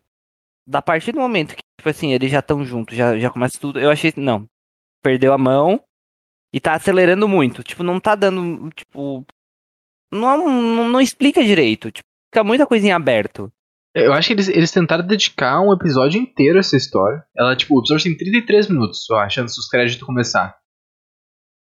Da 0.67 0.83
partir 0.83 1.13
do 1.13 1.21
momento 1.21 1.55
que, 1.55 1.63
tipo 1.79 1.89
assim, 1.89 2.13
eles 2.13 2.31
já 2.31 2.41
estão 2.41 2.65
juntos, 2.65 2.97
já, 2.97 3.19
já 3.19 3.31
começa 3.31 3.59
tudo, 3.59 3.79
eu 3.79 3.91
achei, 3.91 4.13
não. 4.17 4.49
Perdeu 5.03 5.33
a 5.33 5.39
mão 5.39 5.81
e 6.53 6.61
tá 6.61 6.75
acelerando 6.75 7.29
muito. 7.29 7.63
Tipo, 7.63 7.83
não 7.83 8.01
tá 8.01 8.15
dando, 8.15 8.71
tipo. 8.71 9.25
Não, 10.13 10.37
não, 10.39 10.89
não 10.89 11.01
explica 11.01 11.43
direito. 11.45 11.91
Tipo, 11.91 12.09
fica 12.33 12.45
muita 12.45 12.67
coisinha 12.67 12.97
aberto. 12.97 13.53
Eu 13.95 14.13
acho 14.13 14.29
que 14.29 14.35
eles, 14.35 14.49
eles 14.49 14.71
tentaram 14.71 15.07
dedicar 15.07 15.61
um 15.61 15.73
episódio 15.73 16.21
inteiro 16.21 16.59
a 16.59 16.61
essa 16.61 16.77
história. 16.77 17.25
Ela, 17.37 17.57
tipo, 17.57 17.75
o 17.75 17.81
episódio 17.81 18.05
tem 18.05 18.17
33 18.17 18.69
minutos, 18.69 19.09
eu 19.09 19.17
acho, 19.17 19.41
antes 19.41 19.57
dos 19.57 19.69
créditos 19.69 20.07
começar. 20.07 20.55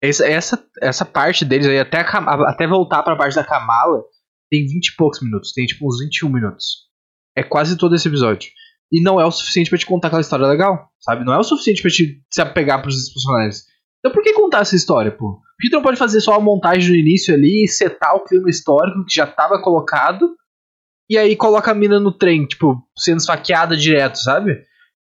Essa, 0.00 0.64
essa, 0.80 1.04
parte 1.04 1.44
deles 1.44 1.66
aí, 1.66 1.78
até, 1.78 1.98
a 1.98 2.50
até 2.50 2.66
voltar 2.66 3.02
pra 3.02 3.16
parte 3.16 3.34
da 3.34 3.44
Kamala, 3.44 4.02
tem 4.50 4.64
20 4.64 4.86
e 4.86 4.96
poucos 4.96 5.20
minutos. 5.20 5.52
Tem, 5.52 5.66
tipo, 5.66 5.86
uns 5.86 5.98
21 5.98 6.28
minutos. 6.28 6.88
É 7.36 7.42
quase 7.42 7.76
todo 7.76 7.94
esse 7.94 8.06
episódio. 8.06 8.50
E 8.92 9.02
não 9.02 9.20
é 9.20 9.24
o 9.24 9.30
suficiente 9.30 9.68
pra 9.68 9.78
te 9.78 9.86
contar 9.86 10.08
aquela 10.08 10.20
história 10.20 10.46
legal, 10.46 10.88
sabe? 11.00 11.24
Não 11.24 11.34
é 11.34 11.38
o 11.38 11.42
suficiente 11.42 11.82
pra 11.82 11.90
te 11.90 12.22
se 12.32 12.40
apegar 12.40 12.80
pros 12.80 13.12
personagens. 13.12 13.66
Então 13.98 14.12
por 14.12 14.22
que 14.22 14.32
contar 14.32 14.60
essa 14.60 14.76
história, 14.76 15.10
pô? 15.10 15.34
Por 15.34 15.62
que 15.62 15.70
tu 15.70 15.74
não 15.74 15.82
pode 15.82 15.98
fazer 15.98 16.20
só 16.20 16.34
a 16.34 16.40
montagem 16.40 16.90
no 16.90 16.96
início 16.96 17.34
ali 17.34 17.64
e 17.64 17.68
setar 17.68 18.14
o 18.14 18.24
clima 18.24 18.48
histórico 18.48 19.04
que 19.04 19.14
já 19.14 19.26
tava 19.26 19.60
colocado 19.60 20.34
e 21.10 21.18
aí 21.18 21.34
coloca 21.36 21.70
a 21.70 21.74
mina 21.74 21.98
no 21.98 22.12
trem, 22.12 22.46
tipo, 22.46 22.82
sendo 22.96 23.18
esfaqueada 23.18 23.76
direto, 23.76 24.18
sabe? 24.18 24.62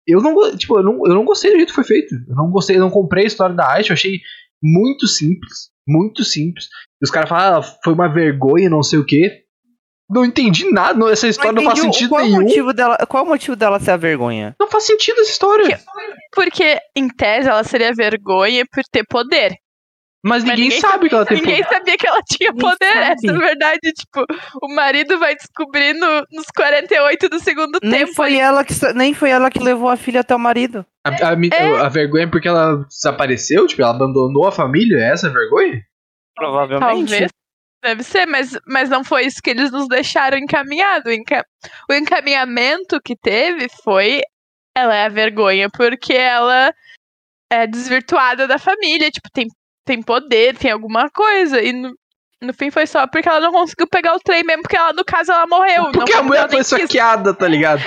Eu 0.06 0.22
não, 0.22 0.56
tipo, 0.56 0.78
eu 0.78 0.84
não, 0.84 1.00
eu 1.06 1.14
não 1.14 1.24
gostei 1.24 1.50
do 1.50 1.56
jeito 1.56 1.70
que 1.70 1.74
foi 1.74 1.84
feito. 1.84 2.14
Eu 2.28 2.36
não 2.36 2.50
gostei, 2.50 2.76
eu 2.76 2.80
não 2.80 2.90
comprei 2.90 3.24
a 3.24 3.26
história 3.26 3.56
da 3.56 3.72
Aisha, 3.72 3.92
eu 3.92 3.94
achei 3.94 4.20
muito 4.62 5.06
simples, 5.06 5.70
muito 5.86 6.24
simples. 6.24 6.66
E 7.00 7.04
os 7.04 7.10
caras 7.10 7.28
falam, 7.28 7.60
ah, 7.60 7.62
foi 7.62 7.92
uma 7.92 8.08
vergonha, 8.12 8.68
não 8.70 8.82
sei 8.82 8.98
o 8.98 9.04
quê. 9.06 9.42
Não 10.08 10.24
entendi 10.24 10.70
nada, 10.70 10.96
não- 10.96 11.08
essa 11.08 11.26
história 11.26 11.50
não, 11.52 11.64
faz 11.64 11.78
entendi 11.80 11.90
o- 11.90 11.92
sentido 11.92 12.08
qual 12.10 12.22
o 12.22 12.24
nenhum. 12.28 12.42
motivo 12.42 12.72
dela, 12.72 12.96
qual 13.08 13.24
o 13.24 13.28
motivo 13.28 13.56
dela 13.56 13.80
ser 13.80 13.90
a 13.90 13.96
vergonha? 13.96 14.54
Não 14.60 14.68
faz 14.68 14.84
sentido 14.84 15.20
essa 15.20 15.30
história. 15.32 15.80
Porque, 16.32 16.78
em 16.94 17.08
tese, 17.08 17.48
ela 17.48 17.64
seria 17.64 17.92
vergonha 17.92 18.64
por 18.72 18.84
ter 18.90 19.04
poder. 19.08 19.56
Mas 20.24 20.42
Mas 20.42 20.44
ninguém, 20.44 20.64
ninguém 20.64 20.80
sabe 20.80 21.08
que 21.08 21.14
ela 21.14 21.24
tem 21.26 21.36
Ninguém 21.38 21.62
poder. 21.62 21.74
sabia 21.76 21.96
que 21.96 22.06
ela 22.06 22.22
tinha 22.22 22.50
Ninguém 22.50 22.70
poder. 22.70 22.92
sabe. 22.92 23.12
Essa 23.12 23.26
é 23.26 23.30
a 23.30 23.38
verdade. 23.38 23.92
Tipo, 23.92 24.26
o 24.62 24.74
marido 24.74 25.18
vai 25.18 25.36
descobrir 25.36 25.92
no- 25.94 26.26
nos 26.32 26.46
48 26.56 27.28
do 27.28 27.38
segundo 27.38 27.78
Nem 27.82 28.00
tempo. 28.00 28.14
foi, 28.14 28.36
ela 28.36 28.64
que, 28.64 28.74
nem 28.94 29.14
foi 29.14 29.30
ela 29.30 29.50
que 29.50 29.58
levou 29.60 29.88
a 29.88 29.96
filha 29.96 30.20
até 30.22 30.34
o 30.34 30.38
marido. 30.38 30.84
A, 31.06 31.10
a 31.10 31.32
É. 31.54 31.80
a 31.80 31.88
vergonha 31.88 32.24
é 32.24 32.28
porque 32.28 32.48
ela 32.48 32.84
desapareceu? 32.88 33.66
Tipo, 33.68 33.82
ela 33.82 33.92
abandonou 33.92 34.48
a 34.48 34.52
família? 34.52 34.96
É 34.98 35.12
essa 35.12 35.28
a 35.28 35.32
vergonha? 35.32 35.80
Provavelmente. 36.34 37.08
Talvez. 37.10 37.30
Deve 37.84 38.02
ser, 38.02 38.26
mas, 38.26 38.58
mas 38.66 38.88
não 38.90 39.04
foi 39.04 39.26
isso 39.26 39.40
que 39.40 39.50
eles 39.50 39.70
nos 39.70 39.86
deixaram 39.86 40.38
encaminhado. 40.38 41.08
O, 41.08 41.12
enca- 41.12 41.46
o 41.88 41.94
encaminhamento 41.94 43.00
que 43.04 43.14
teve 43.14 43.68
foi 43.84 44.22
ela 44.76 44.94
é 44.94 45.04
a 45.06 45.08
vergonha 45.10 45.68
porque 45.70 46.14
ela 46.14 46.72
é 47.52 47.66
desvirtuada 47.66 48.48
da 48.48 48.58
família, 48.58 49.08
tipo, 49.10 49.28
tem, 49.32 49.46
tem 49.86 50.02
poder, 50.02 50.56
tem 50.58 50.70
alguma 50.70 51.08
coisa. 51.08 51.62
E, 51.62 51.72
no- 51.72 51.94
No 52.42 52.52
fim 52.52 52.70
foi 52.70 52.86
só 52.86 53.06
porque 53.06 53.26
ela 53.26 53.40
não 53.40 53.50
conseguiu 53.50 53.86
pegar 53.88 54.14
o 54.14 54.20
trem 54.20 54.44
mesmo, 54.44 54.60
porque 54.62 54.76
ela, 54.76 54.92
no 54.92 55.02
caso, 55.04 55.32
ela 55.32 55.46
morreu. 55.46 55.90
Porque 55.90 56.12
não 56.12 56.20
a 56.20 56.22
mulher 56.22 56.50
foi 56.50 56.62
saqueada, 56.62 57.32
tá 57.32 57.48
ligado? 57.48 57.80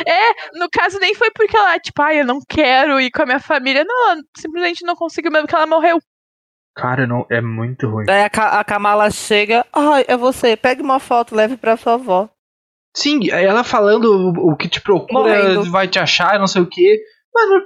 No 0.55 0.67
caso, 0.71 0.97
nem 0.99 1.13
foi 1.13 1.29
porque 1.29 1.55
ela, 1.55 1.77
tipo, 1.77 2.01
ai, 2.01 2.21
eu 2.21 2.25
não 2.25 2.39
quero 2.49 2.99
ir 2.99 3.11
com 3.11 3.21
a 3.21 3.25
minha 3.27 3.39
família. 3.39 3.83
Não, 3.85 4.11
ela 4.11 4.21
simplesmente 4.35 4.83
não 4.83 4.95
conseguiu 4.95 5.31
mesmo, 5.31 5.45
porque 5.45 5.55
ela 5.55 5.67
morreu. 5.67 5.99
Cara, 6.75 7.05
não, 7.05 7.25
é 7.29 7.41
muito 7.41 7.87
ruim. 7.87 8.05
Daí 8.05 8.23
a, 8.23 8.29
Ka- 8.29 8.59
a 8.59 8.63
Kamala 8.63 9.11
chega, 9.11 9.63
ai, 9.71 10.05
é 10.07 10.17
você, 10.17 10.57
pegue 10.57 10.81
uma 10.81 10.99
foto, 10.99 11.35
leve 11.35 11.55
pra 11.55 11.77
sua 11.77 11.93
avó. 11.93 12.27
Sim, 12.95 13.29
ela 13.29 13.63
falando 13.63 14.05
o, 14.05 14.51
o 14.53 14.55
que 14.57 14.67
te 14.67 14.81
procura, 14.81 15.13
Morrendo. 15.19 15.69
vai 15.71 15.87
te 15.87 15.99
achar, 15.99 16.39
não 16.39 16.47
sei 16.47 16.61
o 16.63 16.67
que. 16.67 16.99
Mano, 17.33 17.61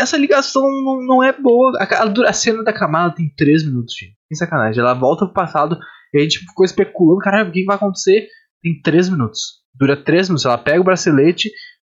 essa 0.00 0.16
ligação 0.16 0.62
não, 0.62 1.06
não 1.06 1.22
é 1.22 1.32
boa. 1.32 1.72
A, 1.80 2.28
a 2.28 2.32
cena 2.32 2.62
da 2.64 2.72
Kamala 2.72 3.14
tem 3.14 3.32
3 3.36 3.64
minutos, 3.64 3.94
gente. 3.98 4.14
Sem 4.32 4.36
sacanagem. 4.36 4.80
Ela 4.80 4.94
volta 4.94 5.24
pro 5.26 5.34
passado 5.34 5.78
e 6.14 6.18
a 6.18 6.22
gente 6.22 6.38
ficou 6.40 6.64
especulando, 6.64 7.20
caralho, 7.20 7.48
o 7.48 7.52
que 7.52 7.64
vai 7.64 7.76
acontecer? 7.76 8.26
Tem 8.62 8.80
3 8.82 9.08
minutos. 9.10 9.40
Dura 9.74 9.96
3 9.96 10.28
minutos. 10.28 10.44
Ela 10.44 10.58
pega 10.58 10.80
o 10.80 10.84
bracelete, 10.84 11.50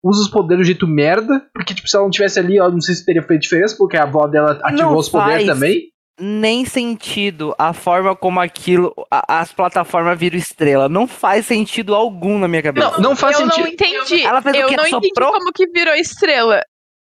usa 0.03 0.22
os 0.22 0.29
poderes 0.29 0.63
do 0.63 0.67
jeito 0.67 0.88
merda, 0.88 1.41
porque 1.53 1.74
tipo, 1.74 1.88
se 1.88 1.95
ela 1.95 2.05
não 2.05 2.12
tivesse 2.12 2.39
ali, 2.39 2.57
ela 2.57 2.69
não 2.72 2.81
sei 2.81 2.93
se 2.95 3.05
teria 3.05 3.24
feito 3.24 3.41
diferença, 3.41 3.75
porque 3.77 3.98
a 3.98 4.03
avó 4.03 4.27
dela 4.27 4.60
ativou 4.63 4.91
Não 4.93 4.98
os 4.98 5.10
poderes 5.10 5.45
faz. 5.45 5.48
também. 5.48 5.83
Nem 6.22 6.63
sentido 6.63 7.55
a 7.57 7.74
forma 7.74 8.15
como 8.15 8.39
aquilo, 8.39 8.93
a- 9.12 9.39
as 9.41 9.51
plataformas 9.51 10.17
viram 10.19 10.38
estrela. 10.38 10.88
Não 10.88 11.07
faz 11.07 11.48
sentido 11.48 11.95
algum 11.95 12.38
na 12.38 12.48
minha 12.48 12.62
cabeça. 12.62 12.91
Não, 12.91 13.00
não 13.00 13.15
faz 13.15 13.39
eu 13.39 13.45
sentido. 13.48 13.63
não 13.65 13.72
entendi. 13.74 14.22
Ela 14.24 14.39
fez 14.41 14.55
o 14.55 14.60
eu 14.60 14.67
quê? 14.67 14.75
não 14.77 14.86
entendi 14.88 15.07
Soprou? 15.07 15.31
como 15.31 15.51
que 15.51 15.65
virou 15.72 15.95
estrela. 15.95 16.62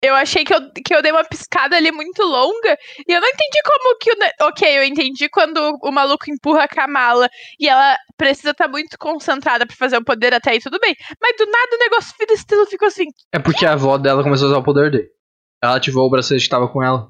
Eu 0.02 0.14
achei 0.14 0.44
que 0.44 0.52
eu, 0.52 0.60
que 0.84 0.92
eu 0.92 1.00
dei 1.00 1.12
uma 1.12 1.24
piscada 1.24 1.76
ali 1.76 1.92
muito 1.92 2.22
longa 2.24 2.76
e 3.06 3.12
eu 3.12 3.20
não 3.20 3.28
entendi 3.28 3.58
como 3.64 3.98
que 3.98 4.10
o. 4.10 4.48
Ok, 4.48 4.78
eu 4.78 4.82
entendi 4.82 5.28
quando 5.28 5.78
o 5.80 5.92
maluco 5.92 6.28
empurra 6.28 6.64
a 6.64 6.68
Kamala 6.68 7.28
e 7.58 7.68
ela 7.68 7.96
precisa 8.16 8.50
estar 8.50 8.66
muito 8.66 8.98
concentrada 8.98 9.64
pra 9.64 9.76
fazer 9.76 9.96
o 9.98 10.04
poder 10.04 10.34
até 10.34 10.50
aí, 10.50 10.60
tudo 10.60 10.80
bem. 10.80 10.96
Mas 11.20 11.36
do 11.36 11.46
nada 11.46 11.76
o 11.76 11.78
negócio 11.78 12.14
vira 12.18 12.32
estrela 12.32 12.66
ficou 12.66 12.88
assim. 12.88 13.06
É 13.32 13.38
porque 13.38 13.64
a 13.64 13.74
avó 13.74 13.96
dela 13.96 14.24
começou 14.24 14.46
a 14.46 14.50
usar 14.50 14.58
o 14.58 14.64
poder 14.64 14.90
dele. 14.90 15.08
Ela 15.62 15.76
ativou 15.76 16.04
o 16.04 16.10
bracelete 16.10 16.46
que 16.46 16.50
tava 16.50 16.68
com 16.68 16.82
ela. 16.82 17.08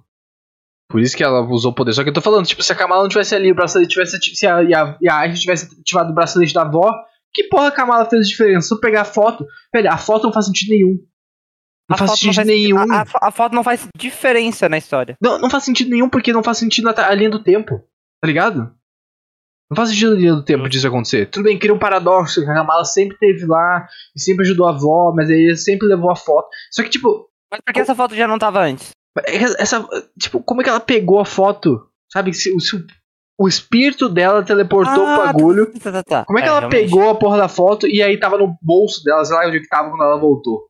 Por 0.91 1.01
isso 1.01 1.17
que 1.17 1.25
ela 1.25 1.41
usou 1.41 1.73
o 1.73 1.75
poder. 1.75 1.95
Só 1.95 2.03
que 2.03 2.11
eu 2.11 2.15
tô 2.15 2.21
falando, 2.21 2.45
tipo, 2.45 2.63
se 2.63 2.71
a 2.71 2.77
Kamala 2.77 3.01
não 3.01 3.09
tivesse 3.09 3.35
ali, 3.35 3.51
o 3.51 3.55
bracelete 3.55 3.95
tivesse. 3.95 4.21
Se 4.21 4.47
a, 4.47 4.63
e 4.63 4.75
a, 4.75 4.99
a 5.11 5.19
Aisha 5.21 5.41
tivesse 5.41 5.81
ativado 5.81 6.11
o 6.11 6.15
bracelete 6.15 6.53
da 6.53 6.61
avó, 6.61 6.93
que 7.33 7.45
porra 7.45 7.69
a 7.69 7.73
Kamala 7.73 8.05
fez 8.05 8.29
diferença? 8.29 8.69
Se 8.69 8.75
eu 8.75 8.81
pegar 8.81 9.01
a 9.01 9.07
foto. 9.07 9.47
Velho, 9.75 9.91
a 9.91 9.97
foto 9.97 10.25
não 10.25 10.33
faz 10.35 10.45
sentido 10.45 10.69
nenhum. 10.69 10.99
Não 11.89 11.95
A 11.95 11.99
faz 11.99 12.11
foto 12.13 12.21
sentido 12.21 12.35
faz- 12.37 12.47
nenhum. 12.47 12.79
A, 12.79 13.03
a- 13.03 13.29
a 13.29 13.31
foto 13.31 13.55
não 13.55 13.65
faz 13.65 13.87
diferença 13.97 14.69
na 14.69 14.79
história. 14.79 15.17
Não, 15.21 15.39
não 15.39 15.51
faz 15.51 15.65
sentido 15.65 15.91
nenhum 15.91 16.09
porque 16.09 16.33
não 16.33 16.43
faz 16.43 16.59
sentido 16.59 16.85
na 16.85 17.07
a 17.07 17.15
linha 17.15 17.31
do 17.31 17.43
tempo. 17.43 17.79
Tá 18.21 18.27
ligado? 18.27 18.73
Não 19.71 19.77
faz 19.77 19.89
sentido 19.91 20.13
na 20.15 20.21
linha 20.21 20.35
do 20.35 20.45
tempo 20.45 20.69
disso 20.69 20.87
acontecer. 20.87 21.27
Tudo 21.31 21.45
bem, 21.45 21.59
cria 21.59 21.73
um 21.75 21.79
paradoxo, 21.79 22.43
que 22.45 22.51
a 22.51 22.55
Kamala 22.55 22.85
sempre 22.85 23.17
teve 23.19 23.47
lá 23.47 23.87
e 24.15 24.21
sempre 24.21 24.45
ajudou 24.45 24.67
a 24.67 24.71
avó, 24.71 25.13
mas 25.15 25.29
aí 25.31 25.57
sempre 25.57 25.89
levou 25.89 26.11
a 26.11 26.17
foto. 26.17 26.49
Só 26.71 26.83
que, 26.83 26.91
tipo, 26.91 27.29
Mas 27.51 27.61
por 27.65 27.73
que 27.75 27.81
essa 27.81 27.95
foto 27.95 28.15
já 28.15 28.29
não 28.29 28.39
tava 28.39 28.61
antes? 28.63 28.91
essa. 29.27 29.87
Tipo, 30.19 30.43
como 30.43 30.61
é 30.61 30.65
que 30.65 30.71
ela 30.71 30.81
pegou 30.81 31.21
a 31.21 31.25
foto? 31.25 31.87
Sabe? 32.13 32.33
Se, 32.35 32.51
se 32.61 32.77
o, 32.77 32.85
o 33.41 33.49
espírito 33.49 34.09
dela 34.09 34.43
teleportou 34.43 35.07
Ah, 35.07 35.15
pro 35.17 35.27
bagulho. 35.27 35.73
Tá, 35.81 35.91
tá, 35.93 36.03
tá. 36.03 36.25
Como 36.27 36.39
é 36.39 36.43
que 36.43 36.49
É, 36.49 36.51
ela 36.51 36.61
realmente. 36.61 36.85
pegou 36.85 37.11
a 37.11 37.15
porra 37.15 37.39
da 37.39 37.49
foto 37.49 37.87
e 37.87 38.03
aí 38.03 38.19
tava 38.21 38.37
no 38.39 38.55
bolso 38.63 39.03
dela, 39.03 39.25
sei 39.25 39.37
lá 39.37 39.47
onde 39.47 39.61
que 39.61 39.69
tava 39.69 39.89
quando 39.91 40.03
ela 40.05 40.19
voltou? 40.19 40.67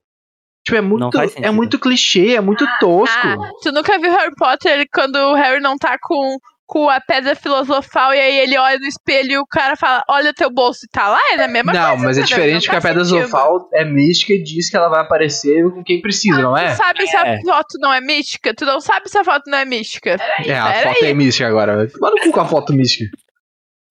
Tipo, 0.64 0.78
é 0.78 0.80
muito, 0.80 1.10
é 1.42 1.50
muito 1.50 1.78
clichê, 1.78 2.34
é 2.36 2.40
muito 2.40 2.64
tosco. 2.78 3.16
Ah, 3.26 3.36
tu 3.62 3.72
nunca 3.72 3.98
viu 3.98 4.12
Harry 4.12 4.34
Potter 4.36 4.86
quando 4.94 5.16
o 5.16 5.34
Harry 5.34 5.60
não 5.60 5.76
tá 5.76 5.98
com, 6.00 6.38
com 6.64 6.88
a 6.88 7.00
pedra 7.00 7.34
filosofal 7.34 8.14
e 8.14 8.20
aí 8.20 8.38
ele 8.38 8.56
olha 8.56 8.78
no 8.78 8.86
espelho 8.86 9.32
e 9.32 9.38
o 9.38 9.44
cara 9.46 9.74
fala: 9.74 10.04
Olha 10.08 10.30
o 10.30 10.34
teu 10.34 10.48
bolso 10.52 10.86
e 10.86 10.88
tá 10.88 11.08
lá? 11.08 11.18
É 11.32 11.42
a 11.42 11.48
mesma 11.48 11.72
não, 11.72 11.88
coisa. 11.90 12.04
mas 12.04 12.18
é 12.18 12.22
diferente 12.22 12.66
porque 12.66 12.76
a 12.76 12.80
Pedra 12.80 13.04
sentido. 13.04 13.24
Zofal 13.24 13.68
é 13.74 13.84
mística 13.84 14.34
e 14.34 14.42
diz 14.42 14.70
que 14.70 14.76
ela 14.76 14.88
vai 14.88 15.00
aparecer 15.00 15.64
com 15.68 15.82
quem 15.82 16.00
precisa, 16.00 16.40
não 16.40 16.56
é? 16.56 16.70
Tu 16.72 16.76
sabe 16.76 17.06
se 17.08 17.16
a 17.16 17.26
É. 17.26 17.40
foto 17.40 17.78
não 17.80 17.92
é 17.92 18.00
mística? 18.00 18.54
Tu 18.54 18.64
não 18.64 18.80
sabe 18.80 19.08
se 19.10 19.18
a 19.18 19.24
foto 19.24 19.42
não 19.50 19.58
é 19.58 19.64
mística. 19.64 20.10
É, 20.46 20.54
a 20.56 20.74
foto 20.74 21.04
é 21.04 21.12
mística 21.12 21.48
agora. 21.48 21.88
Tomar 21.90 22.10
no 22.12 22.20
cu 22.20 22.30
com 22.30 22.40
a 22.40 22.46
foto 22.46 22.72
mística. 22.72 23.10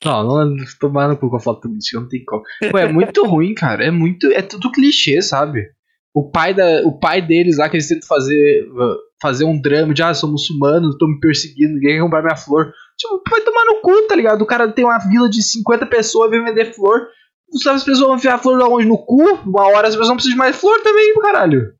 Não, 0.05 0.23
não 0.23 0.41
é 0.41 0.65
tomar 0.79 1.09
no 1.09 1.17
cu 1.17 1.29
com 1.29 1.35
a 1.35 1.39
foto 1.41 1.67
mística, 1.69 1.99
não 1.99 2.07
tem 2.07 2.23
como. 2.23 2.43
Pô, 2.71 2.77
é 2.77 2.87
muito 2.87 3.25
ruim, 3.27 3.53
cara. 3.53 3.85
É 3.85 3.91
muito. 3.91 4.31
É 4.31 4.41
tudo 4.41 4.71
clichê, 4.71 5.21
sabe? 5.21 5.67
O 6.13 6.29
pai, 6.29 6.53
da, 6.53 6.81
o 6.85 6.99
pai 6.99 7.21
deles 7.21 7.57
lá, 7.57 7.69
que 7.69 7.77
eles 7.77 7.87
tentam 7.87 8.07
fazer, 8.07 8.67
uh, 8.69 8.97
fazer 9.21 9.45
um 9.45 9.59
drama 9.59 9.93
de 9.93 10.03
ah, 10.03 10.13
sou 10.13 10.29
muçulmano, 10.29 10.97
tô 10.97 11.07
me 11.07 11.19
perseguindo, 11.19 11.75
ninguém 11.75 11.95
quer 11.95 12.01
comprar 12.01 12.21
minha 12.21 12.35
flor. 12.35 12.73
Tipo, 12.97 13.21
vai 13.29 13.41
tomar 13.41 13.65
no 13.65 13.81
cu, 13.81 14.07
tá 14.07 14.15
ligado? 14.15 14.41
O 14.41 14.45
cara 14.45 14.71
tem 14.71 14.83
uma 14.83 14.97
vila 14.99 15.29
de 15.29 15.41
50 15.41 15.85
pessoas, 15.85 16.29
vem 16.29 16.43
vender 16.43 16.73
flor. 16.73 17.07
Não 17.51 17.59
sabe 17.59 17.77
as 17.77 17.83
pessoas 17.83 18.07
vão 18.07 18.15
enfiar 18.17 18.37
flor 18.39 18.59
da 18.59 18.67
onde? 18.67 18.87
No 18.87 18.97
cu? 18.97 19.23
Uma 19.45 19.67
hora 19.67 19.87
as 19.87 19.93
pessoas 19.93 20.07
vão 20.07 20.17
precisar 20.17 20.33
de 20.33 20.37
mais 20.37 20.55
flor 20.55 20.81
também, 20.81 21.13
caralho. 21.15 21.73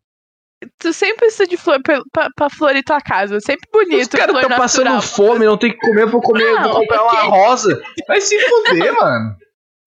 Tu 0.77 0.93
sempre 0.93 1.17
precisa 1.17 1.47
de 1.47 1.57
flor 1.57 1.81
pra, 1.81 2.01
pra, 2.11 2.29
pra 2.35 2.50
florir 2.50 2.83
tua 2.83 3.01
casa. 3.01 3.39
Sempre 3.39 3.67
bonito. 3.71 4.01
Os 4.01 4.07
caras 4.07 4.35
estão 4.35 4.57
passando 4.57 5.01
fome, 5.01 5.45
não 5.45 5.57
tem 5.57 5.71
que 5.71 5.77
comer, 5.77 6.05
vou 6.05 6.21
comer, 6.21 6.53
Não, 6.53 6.63
vou 6.63 6.81
comprar 6.81 7.03
uma 7.03 7.13
ok. 7.13 7.29
rosa. 7.29 7.81
Vai 8.07 8.21
se 8.21 8.39
fuder, 8.39 8.93
mano. 9.00 9.35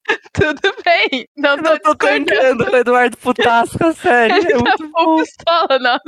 Tudo 0.33 0.61
bem. 0.85 1.27
Não 1.37 1.57
tô 1.63 1.71
Eu 1.71 1.81
tô 1.81 1.95
tancando 1.95 2.71
o 2.71 2.77
Eduardo 2.77 3.17
Putasca, 3.17 3.93
sério. 3.93 4.37
Ele 4.37 4.53
É 4.53 4.53
tá 4.53 4.59
muito 4.59 4.89
bom. 4.91 5.17
pistola, 5.17 5.79
não. 5.79 5.99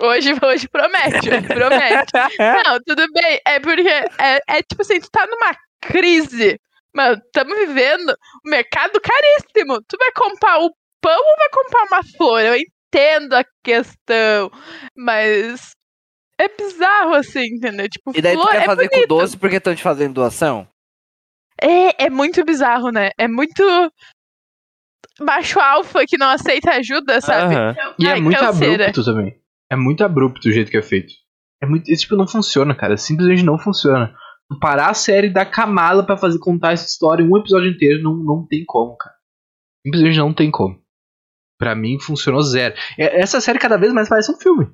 Hoje, 0.00 0.34
hoje 0.42 0.68
promete, 0.68 1.28
hoje 1.28 1.46
promete. 1.46 2.12
Não, 2.64 2.78
tudo 2.86 3.06
bem. 3.12 3.40
É 3.46 3.58
porque 3.60 3.88
é, 3.88 4.38
é 4.48 4.62
tipo 4.62 4.82
assim, 4.82 5.00
tu 5.00 5.10
tá 5.10 5.26
numa 5.26 5.54
crise. 5.80 6.58
Mano, 6.94 7.20
estamos 7.24 7.58
vivendo 7.58 8.10
um 8.10 8.50
mercado 8.50 9.00
caríssimo. 9.00 9.80
Tu 9.88 9.96
vai 9.98 10.10
comprar 10.12 10.58
o 10.58 10.70
pão 11.00 11.16
ou 11.18 11.36
vai 11.36 11.48
comprar 11.50 11.84
uma 11.84 12.02
flor? 12.16 12.40
Eu 12.40 12.56
entendo 12.56 13.34
a 13.34 13.44
questão, 13.64 14.50
mas 14.96 15.70
é 16.38 16.48
bizarro 16.48 17.14
assim, 17.14 17.44
entendeu? 17.44 17.88
Tipo, 17.88 18.16
E 18.16 18.22
daí 18.22 18.36
tu 18.36 18.46
quer 18.48 18.62
é 18.62 18.64
fazer 18.64 18.88
com 18.88 19.06
doce 19.06 19.36
porque 19.36 19.56
estão 19.56 19.74
te 19.74 19.82
fazendo 19.82 20.14
doação? 20.14 20.66
É, 21.62 22.06
é 22.06 22.10
muito 22.10 22.44
bizarro, 22.44 22.90
né? 22.90 23.10
É 23.18 23.28
muito 23.28 23.62
macho 25.20 25.60
alfa 25.60 26.04
que 26.06 26.16
não 26.16 26.28
aceita 26.28 26.70
ajuda, 26.72 27.20
sabe? 27.20 27.54
Aham. 27.54 27.74
E 27.98 28.06
é 28.06 28.12
Ai, 28.12 28.20
muito 28.20 28.38
canseira. 28.38 28.84
abrupto 28.84 29.04
também. 29.04 29.34
É 29.70 29.76
muito 29.76 30.02
abrupto 30.04 30.48
o 30.48 30.52
jeito 30.52 30.70
que 30.70 30.76
é 30.76 30.82
feito. 30.82 31.12
É 31.62 31.66
muito, 31.66 31.88
esse 31.90 32.02
tipo 32.02 32.16
não 32.16 32.26
funciona, 32.26 32.74
cara. 32.74 32.96
Simplesmente 32.96 33.44
não 33.44 33.58
funciona. 33.58 34.14
Parar 34.60 34.90
a 34.90 34.94
série 34.94 35.30
da 35.30 35.44
Kamala 35.44 36.04
pra 36.04 36.16
fazer 36.16 36.38
contar 36.38 36.72
essa 36.72 36.86
história 36.86 37.22
em 37.22 37.28
um 37.30 37.36
episódio 37.36 37.70
inteiro 37.70 38.02
não, 38.02 38.16
não 38.16 38.46
tem 38.46 38.64
como, 38.66 38.96
cara. 38.96 39.14
Simplesmente 39.86 40.18
não 40.18 40.32
tem 40.34 40.50
como. 40.50 40.80
Pra 41.58 41.74
mim 41.74 42.00
funcionou 42.00 42.42
zero. 42.42 42.74
É- 42.98 43.20
Essa 43.20 43.40
série 43.40 43.58
cada 43.58 43.76
vez 43.76 43.92
mais 43.92 44.08
parece 44.08 44.32
um 44.32 44.38
filme. 44.40 44.66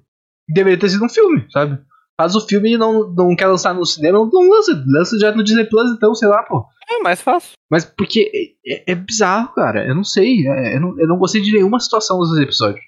Deveria 0.49 0.79
ter 0.79 0.89
sido 0.89 1.05
um 1.05 1.09
filme, 1.09 1.47
sabe? 1.51 1.79
Faz 2.19 2.35
o 2.37 2.47
filme 2.47 2.75
e 2.75 2.79
não, 2.79 3.13
não 3.13 3.37
quer 3.37 3.49
lançar 3.49 3.75
no 3.75 3.85
cinema, 3.85 4.19
não, 4.19 4.31
não 4.33 4.49
lança. 4.49 4.73
Lança 4.87 5.19
já 5.19 5.33
no 5.33 5.43
Disney 5.45 5.69
Plus, 5.69 5.91
então, 5.91 6.15
sei 6.15 6.29
lá, 6.29 6.43
pô. 6.45 6.65
É 6.89 6.99
mais 7.01 7.21
fácil. 7.21 7.53
Mas 7.71 7.85
porque 7.85 8.31
é, 8.65 8.75
é- 8.75 8.93
é 8.93 8.95
bizarro, 8.95 9.53
cara. 9.55 9.87
Eu 9.87 9.95
não 9.95 10.05
sei. 10.05 10.47
é- 10.47 10.77
eu, 10.77 10.81
não, 10.81 11.01
eu 11.01 11.07
não 11.09 11.19
gostei 11.19 11.41
de 11.43 11.53
nenhuma 11.53 11.81
situação 11.81 12.19
desse 12.21 12.43
episódio. 12.43 12.81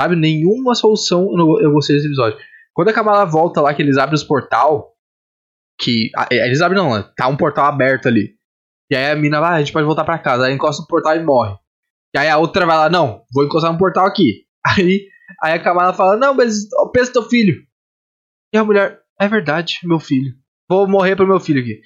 Sabe? 0.00 0.16
Nenhuma 0.16 0.74
solução 0.74 1.26
eu, 1.30 1.36
não- 1.36 1.60
eu 1.60 1.72
gostei 1.72 1.96
desse 1.96 2.08
episódio. 2.08 2.38
Quando 2.74 2.88
a 2.88 2.92
Kamala 2.92 3.24
volta 3.24 3.60
lá, 3.60 3.72
que 3.74 3.82
eles 3.82 3.96
abrem 3.98 4.14
os 4.16 4.24
portal. 4.24 4.92
Que. 5.80 6.10
é, 6.30 6.46
Eles 6.46 6.60
abrem 6.60 6.82
não, 6.82 6.94
né? 6.96 7.10
Tá 7.16 7.28
um 7.28 7.36
portal 7.36 7.66
aberto 7.66 8.08
ali. 8.08 8.34
E 8.90 8.96
aí 8.96 9.10
a 9.10 9.16
mina 9.16 9.40
vai, 9.40 9.50
ah, 9.52 9.54
a 9.56 9.58
gente 9.60 9.72
pode 9.72 9.86
voltar 9.86 10.04
pra 10.04 10.18
casa. 10.18 10.46
Aí 10.46 10.54
encosta 10.54 10.82
no 10.82 10.88
portal 10.88 11.16
e 11.16 11.22
morre. 11.22 11.56
E 12.14 12.18
aí 12.18 12.28
a 12.28 12.36
outra 12.38 12.66
vai 12.66 12.76
lá, 12.76 12.90
não, 12.90 13.24
vou 13.32 13.44
encostar 13.44 13.72
no 13.72 13.78
portal 13.78 14.06
aqui. 14.06 14.46
Aí, 14.64 15.08
aí 15.42 15.54
a 15.54 15.58
Kamala 15.62 15.92
fala, 15.92 16.16
não, 16.16 16.34
mas 16.34 16.68
pensa 16.92 17.12
teu 17.12 17.22
filho. 17.28 17.66
E 18.54 18.58
a 18.58 18.62
mulher, 18.64 19.00
é 19.20 19.26
verdade, 19.26 19.78
meu 19.82 19.98
filho. 19.98 20.34
Vou 20.68 20.86
morrer 20.86 21.16
pro 21.16 21.26
meu 21.26 21.40
filho 21.40 21.60
aqui. 21.60 21.80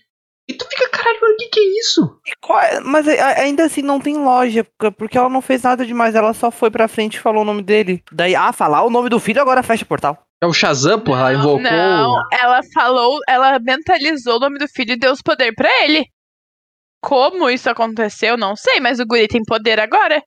E 0.51 0.53
tu 0.53 0.67
fica, 0.69 0.91
caralho, 0.91 1.19
mano, 1.23 1.35
o 1.35 1.37
que 1.57 1.61
é 1.61 1.81
isso? 1.81 2.19
E 2.27 2.33
qual 2.41 2.61
é- 2.61 2.81
Mas 2.81 3.09
ainda 3.09 3.65
assim 3.65 3.83
não 3.83 3.99
tem 4.01 4.17
lógica, 4.17 4.93
porque 4.93 5.17
ela 5.17 5.29
não 5.29 5.41
fez 5.41 5.63
nada 5.63 5.85
demais, 5.87 6.15
ela 6.15 6.35
só 6.35 6.51
foi 6.51 6.71
pra 6.71 6.87
frente 6.89 7.15
e 7.17 7.21
falou 7.21 7.43
o 7.43 7.45
nome 7.47 7.63
dele. 7.63 8.03
Daí, 8.13 8.35
ah, 8.35 8.53
falar 8.53 8.83
o 8.83 8.91
nome 8.91 9.09
do 9.09 9.19
filho, 9.19 9.41
agora 9.41 9.63
fecha 9.63 9.85
o 9.85 9.89
portal. 9.89 10.19
É 10.43 10.47
o 10.47 10.53
Shazam, 10.53 11.01
porra, 11.01 11.21
ela 11.21 11.35
invocou. 11.35 11.61
Não, 11.61 12.23
ela 12.31 12.61
falou, 12.75 13.19
ela 13.27 13.59
mentalizou 13.59 14.37
o 14.37 14.41
nome 14.41 14.59
do 14.59 14.69
filho 14.69 14.93
e 14.93 14.99
deu 14.99 15.13
os 15.13 15.23
poder 15.23 15.55
pra 15.55 15.69
ele. 15.83 16.05
Como 17.03 17.49
isso 17.49 17.71
aconteceu, 17.71 18.37
não 18.37 18.55
sei, 18.57 18.81
mas 18.81 18.99
o 19.01 19.07
guri 19.07 19.29
tem 19.29 19.43
poder 19.45 19.81
agora. 19.81 20.23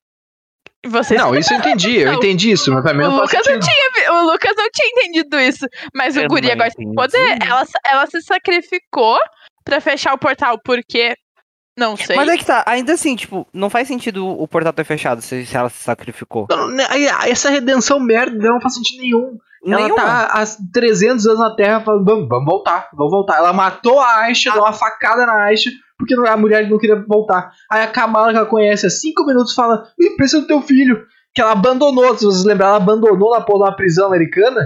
E 0.84 0.88
Vocês 0.88 1.20
Não, 1.20 1.36
isso 1.36 1.54
eu 1.54 1.58
entendi, 1.60 1.98
eu 1.98 2.14
entendi 2.14 2.52
isso, 2.52 2.72
mas 2.72 2.82
pra 2.82 2.94
mim 2.94 3.04
o 3.04 3.10
não 3.10 3.18
faz 3.18 3.32
Lucas, 3.34 3.48
não 3.54 3.60
tinha, 3.60 4.12
o 4.14 4.32
Lucas 4.32 4.54
não 4.56 4.68
tinha 4.74 4.90
entendido 4.90 5.40
isso. 5.42 5.66
Mas 5.94 6.16
o 6.16 6.22
Eu 6.22 6.28
guri 6.30 6.48
não 6.48 6.54
agora 6.54 6.72
tem 6.72 6.94
poder. 6.94 7.38
Ela, 7.46 7.64
ela 7.86 8.08
se 8.08 8.22
sacrificou 8.22 9.20
pra 9.64 9.82
fechar 9.82 10.14
o 10.14 10.18
portal, 10.18 10.60
porque. 10.64 11.16
Não 11.78 11.96
sei. 11.96 12.16
Mas 12.16 12.28
é 12.28 12.38
que 12.38 12.46
tá, 12.46 12.64
ainda 12.68 12.94
assim, 12.94 13.16
tipo, 13.16 13.48
não 13.54 13.70
faz 13.70 13.88
sentido 13.88 14.28
o 14.28 14.46
portal 14.48 14.74
ter 14.74 14.84
fechado 14.84 15.22
se, 15.22 15.46
se 15.46 15.56
ela 15.56 15.70
se 15.70 15.82
sacrificou. 15.82 16.48
Não, 16.50 16.68
aí, 16.90 17.06
Essa 17.30 17.50
redenção 17.50 18.00
merda 18.00 18.36
não 18.38 18.60
faz 18.60 18.74
sentido 18.74 19.02
nenhum. 19.02 19.38
Ela 19.66 19.84
Nenhuma. 19.84 19.96
tá 19.96 20.24
há 20.32 20.44
300 20.74 21.26
anos 21.28 21.40
na 21.40 21.56
Terra 21.56 21.82
falando, 21.82 22.06
vamos, 22.06 22.30
vamos 22.30 22.46
voltar, 22.46 22.90
vamos 22.94 23.12
voltar. 23.12 23.38
Ela 23.38 23.52
matou 23.52 24.00
a 24.00 24.20
Aisha, 24.22 24.52
deu 24.52 24.62
uma 24.62 24.72
facada 24.72 25.26
na 25.26 25.44
Aisha, 25.44 25.70
porque 25.98 26.14
a 26.14 26.38
mulher 26.38 26.70
não 26.70 26.78
queria 26.78 27.04
voltar. 27.08 27.52
Aí 27.70 27.82
a 27.82 27.88
Kamala, 27.88 28.32
que 28.32 28.38
ela 28.38 28.46
conhece 28.46 28.86
há 28.86 28.90
cinco 28.90 29.26
minutos, 29.26 29.54
fala: 29.54 29.84
pensa 30.18 30.40
no 30.40 30.48
teu 30.48 30.62
filho. 30.62 31.06
Que 31.32 31.42
ela 31.42 31.52
abandonou, 31.52 32.18
se 32.18 32.26
vocês 32.26 32.44
lembrarem, 32.44 32.76
ela 32.76 32.84
abandonou 32.84 33.32
na 33.32 33.42
porra 33.42 33.66
de 33.66 33.70
uma 33.70 33.76
prisão 33.76 34.08
americana. 34.08 34.66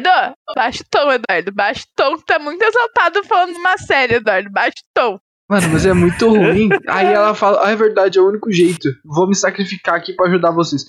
Eduardo, 0.00 0.34
baixo 0.54 0.84
tom, 0.90 1.12
Eduardo. 1.12 1.52
Baixo 1.52 1.84
tom, 1.96 2.16
que 2.16 2.24
tá 2.24 2.38
muito 2.38 2.62
exaltado 2.62 3.22
falando 3.24 3.52
de 3.52 3.58
uma 3.58 3.76
série, 3.78 4.14
Eduardo. 4.14 4.50
Baixo 4.50 4.74
tom. 4.94 5.18
Mano, 5.48 5.68
mas 5.72 5.84
é 5.86 5.92
muito 5.92 6.28
ruim. 6.28 6.68
Aí 6.88 7.06
ela 7.06 7.34
fala: 7.34 7.66
Ah, 7.66 7.70
é 7.70 7.76
verdade, 7.76 8.18
é 8.18 8.22
o 8.22 8.28
único 8.28 8.50
jeito. 8.52 8.88
Vou 9.04 9.26
me 9.28 9.34
sacrificar 9.34 9.94
aqui 9.96 10.12
pra 10.12 10.28
ajudar 10.28 10.50
vocês. 10.52 10.84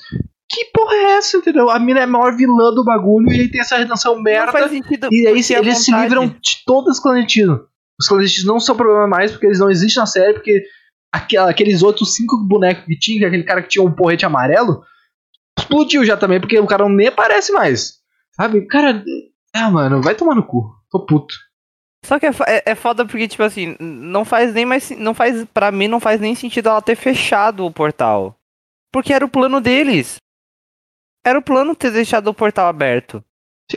Que 0.49 0.65
porra 0.73 0.93
é 0.95 1.03
essa, 1.13 1.37
entendeu? 1.37 1.69
A 1.69 1.79
mina 1.79 2.01
é 2.01 2.03
a 2.03 2.07
maior 2.07 2.35
vilã 2.35 2.73
do 2.73 2.83
bagulho 2.83 3.31
e 3.31 3.39
aí 3.39 3.47
tem 3.49 3.61
essa 3.61 3.77
redenção 3.77 4.15
Não 4.15 4.21
merda. 4.21 4.51
faz 4.51 4.69
sentido. 4.69 5.07
E 5.09 5.25
aí 5.25 5.33
é 5.33 5.57
eles 5.59 5.77
se 5.85 5.91
livram 5.95 6.27
de 6.27 6.63
todos 6.65 6.97
os 6.97 6.99
clandestinos. 7.01 7.59
Os 7.99 8.07
clandestinos 8.07 8.45
não 8.47 8.59
são 8.59 8.75
problema 8.75 9.07
mais 9.07 9.31
porque 9.31 9.45
eles 9.45 9.59
não 9.59 9.69
existem 9.69 10.01
na 10.01 10.05
série, 10.05 10.33
porque 10.33 10.61
aquela- 11.13 11.49
aqueles 11.49 11.81
outros 11.81 12.13
cinco 12.15 12.37
bonecos 12.47 12.83
que 12.85 12.99
tinha, 12.99 13.27
aquele 13.27 13.43
cara 13.43 13.61
que 13.61 13.69
tinha 13.69 13.83
um 13.85 13.91
porrete 13.95 14.25
amarelo, 14.25 14.83
explodiu 15.57 16.03
já 16.03 16.17
também, 16.17 16.39
porque 16.39 16.59
o 16.59 16.67
cara 16.67 16.87
nem 16.89 17.07
aparece 17.07 17.51
mais. 17.53 18.00
Sabe? 18.41 18.65
Cara, 18.67 19.03
ah, 19.53 19.69
mano, 19.71 20.01
vai 20.01 20.15
tomar 20.15 20.35
no 20.35 20.45
cu. 20.45 20.73
Tô 20.89 21.05
puto. 21.05 21.33
Só 22.05 22.19
que 22.19 22.25
é, 22.25 22.29
é, 22.47 22.71
é 22.71 22.75
foda 22.75 23.05
porque, 23.05 23.27
tipo 23.27 23.43
assim, 23.43 23.75
não 23.79 24.25
faz 24.25 24.53
nem 24.53 24.65
mais. 24.65 24.89
Não 24.91 25.13
faz, 25.13 25.45
pra 25.53 25.71
mim, 25.71 25.87
não 25.87 25.99
faz 25.99 26.19
nem 26.19 26.33
sentido 26.35 26.69
ela 26.69 26.81
ter 26.81 26.95
fechado 26.95 27.65
o 27.65 27.71
portal. 27.71 28.35
Porque 28.91 29.13
era 29.13 29.23
o 29.25 29.29
plano 29.29 29.61
deles. 29.61 30.15
Era 31.25 31.37
o 31.37 31.41
plano 31.43 31.75
ter 31.75 31.91
deixado 31.91 32.27
o 32.27 32.33
portal 32.33 32.67
aberto. 32.67 33.23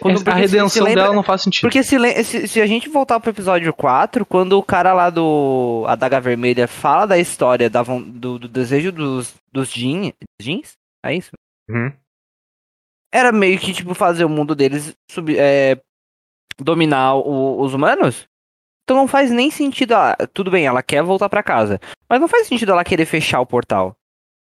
Quando- 0.00 0.22
a 0.22 0.24
porque 0.24 0.42
se- 0.42 0.48
se 0.48 0.56
redenção 0.56 0.84
lembra- 0.84 1.02
dela 1.04 1.14
não 1.14 1.22
faz 1.22 1.42
sentido. 1.42 1.60
Porque 1.60 1.82
se, 1.84 2.24
se, 2.24 2.48
se 2.48 2.60
a 2.60 2.66
gente 2.66 2.88
voltar 2.88 3.20
pro 3.20 3.30
episódio 3.30 3.72
4, 3.72 4.24
quando 4.26 4.54
o 4.58 4.62
cara 4.62 4.92
lá 4.92 5.08
do 5.10 5.84
Adaga 5.86 6.20
Vermelha 6.20 6.66
fala 6.66 7.06
da 7.06 7.18
história 7.18 7.70
da, 7.70 7.82
do, 7.82 8.38
do 8.40 8.48
desejo 8.48 8.90
dos, 8.90 9.34
dos 9.52 9.70
jean, 9.70 10.10
jeans, 10.42 10.72
é 11.04 11.14
isso? 11.14 11.30
Uhum. 11.68 11.92
Era 13.14 13.30
meio 13.30 13.58
que, 13.58 13.72
tipo, 13.72 13.94
fazer 13.94 14.24
o 14.24 14.28
mundo 14.28 14.54
deles 14.56 14.92
subir, 15.10 15.38
é, 15.38 15.80
dominar 16.58 17.14
o- 17.14 17.60
os 17.60 17.72
humanos. 17.74 18.26
Então 18.82 18.96
não 18.96 19.08
faz 19.08 19.30
nem 19.30 19.50
sentido. 19.50 19.94
ela- 19.94 20.16
tudo 20.32 20.50
bem, 20.50 20.66
ela 20.66 20.82
quer 20.82 21.02
voltar 21.02 21.28
pra 21.28 21.42
casa. 21.42 21.80
Mas 22.08 22.20
não 22.20 22.28
faz 22.28 22.46
sentido 22.46 22.72
ela 22.72 22.84
querer 22.84 23.06
fechar 23.06 23.40
o 23.40 23.46
portal. 23.46 23.96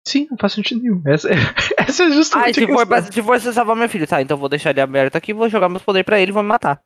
Sim, 0.08 0.26
não 0.30 0.36
faz 0.38 0.54
sentido 0.54 0.82
nenhum. 0.82 1.02
Essa, 1.06 1.28
essa 1.78 2.02
é 2.02 2.06
Ah, 2.06 2.10
justamente 2.10 2.54
se 2.58 2.64
a 2.64 2.68
for, 2.68 2.86
pra, 2.86 3.02
se 3.02 3.22
for 3.22 3.40
você 3.40 3.52
salvar 3.52 3.76
meu 3.76 3.88
filho, 3.88 4.06
tá? 4.06 4.20
Então 4.20 4.36
vou 4.36 4.48
deixar 4.48 4.70
ele 4.70 4.80
aberto 4.80 5.14
aqui, 5.16 5.32
vou 5.32 5.48
jogar 5.48 5.68
meus 5.68 5.82
poderes 5.82 6.04
pra 6.04 6.18
ele 6.20 6.30
e 6.30 6.34
vou 6.34 6.42
me 6.42 6.48
matar. 6.48 6.80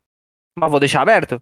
Mas 0.58 0.70
vou 0.70 0.80
deixar 0.80 1.00
aberto. 1.02 1.40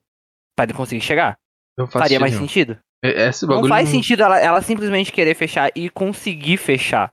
Pra 0.56 0.64
ele 0.66 0.72
conseguir 0.74 1.00
chegar. 1.00 1.36
Não 1.76 1.86
faz 1.88 2.04
Faria 2.04 2.20
mais 2.20 2.32
nenhum. 2.32 2.46
sentido. 2.46 2.78
É- 3.04 3.28
Esse 3.28 3.44
Não 3.46 3.66
faz 3.66 3.88
sentido 3.88 4.22
ela, 4.22 4.38
ela 4.38 4.62
simplesmente 4.62 5.10
querer 5.10 5.34
fechar 5.34 5.70
e 5.74 5.90
conseguir 5.90 6.56
fechar. 6.58 7.10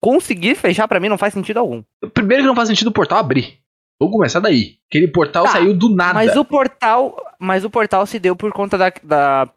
Conseguir 0.00 0.54
fechar 0.54 0.88
pra 0.88 0.98
mim 0.98 1.08
não 1.08 1.18
faz 1.18 1.34
sentido 1.34 1.58
algum. 1.58 1.82
Primeiro 2.14 2.42
que 2.42 2.46
não 2.48 2.56
faz 2.56 2.68
sentido 2.68 2.88
o 2.88 2.92
portal 2.92 3.18
abrir. 3.18 3.60
Vamos 4.00 4.14
começar 4.14 4.40
daí. 4.40 4.78
Aquele 4.88 5.08
portal 5.08 5.44
Tá, 5.44 5.50
saiu 5.52 5.76
do 5.76 5.94
nada. 5.94 6.14
Mas 6.14 6.34
o 6.34 6.44
portal, 6.44 7.14
mas 7.38 7.64
o 7.64 7.70
portal 7.70 8.06
se 8.06 8.18
deu 8.18 8.34
por 8.34 8.50
conta 8.50 8.78
da, 8.78 8.90
da, 9.02 9.52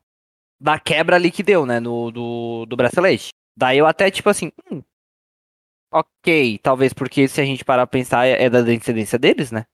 da 0.59 0.77
quebra 0.77 1.15
ali 1.15 1.31
que 1.31 1.41
deu, 1.41 1.65
né, 1.65 1.79
no, 1.79 2.11
do, 2.11 2.65
do 2.65 2.75
bracelete. 2.75 3.29
Daí 3.57 3.77
eu 3.77 3.85
até 3.85 4.11
tipo 4.11 4.29
assim, 4.29 4.51
hum, 4.69 4.81
ok, 5.93 6.57
talvez 6.61 6.91
porque 6.91 7.27
se 7.27 7.39
a 7.39 7.45
gente 7.45 7.63
parar 7.63 7.87
pra 7.87 7.99
pensar 7.99 8.27
é, 8.27 8.43
é 8.43 8.49
da 8.49 8.61
descendência 8.61 9.17
deles, 9.17 9.49
né? 9.51 9.65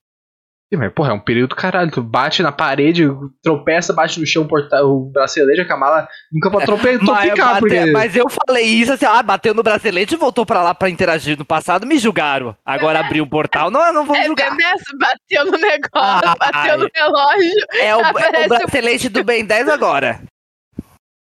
Sim, 0.71 0.77
mas, 0.79 0.93
porra, 0.93 1.09
é 1.09 1.13
um 1.13 1.19
período 1.19 1.49
do 1.49 1.55
caralho. 1.55 1.89
Tu 1.89 1.99
bate 2.03 2.43
na 2.43 2.51
parede, 2.51 3.07
tropeça, 3.41 3.91
bate 3.91 4.19
no 4.19 4.25
chão 4.27 4.43
o, 4.43 4.47
portal, 4.47 4.85
o 4.85 5.09
bracelete, 5.11 5.61
a 5.61 5.67
Kamala 5.67 6.07
nunca 6.31 6.51
pode 6.51 6.65
trope, 6.67 6.83
Mas, 7.01 7.05
tropicar, 7.05 7.47
bate- 7.53 7.59
porque... 7.61 7.85
mas 7.91 8.15
eu 8.15 8.25
falei 8.29 8.65
isso 8.65 8.93
assim, 8.93 9.05
ah, 9.05 9.23
bateu 9.23 9.55
no 9.55 9.63
bracelete 9.63 10.13
e 10.13 10.17
voltou 10.17 10.45
pra 10.45 10.61
lá 10.61 10.75
pra 10.75 10.88
interagir 10.89 11.35
no 11.39 11.43
passado, 11.43 11.88
me 11.88 11.97
julgaram. 11.97 12.55
Agora 12.63 12.99
abriu 12.99 13.23
o 13.23 13.27
portal, 13.29 13.71
não, 13.71 13.83
eu 13.83 13.91
não 13.93 14.05
vou 14.05 14.15
É 14.15 14.25
julgar. 14.27 14.55
nessa, 14.55 14.95
bateu 14.95 15.45
no 15.45 15.57
negócio, 15.57 16.29
Ah, 16.29 16.35
bateu 16.38 16.77
no 16.77 16.83
ai. 16.85 16.91
relógio. 16.93 17.65
É 17.81 17.95
o, 17.95 17.99
é 18.01 18.41
o 18.41 18.45
o- 18.45 18.49
bracelete 18.49 19.09
do 19.09 19.23
Ben 19.23 19.43
10 19.43 19.69
agora. 19.69 20.21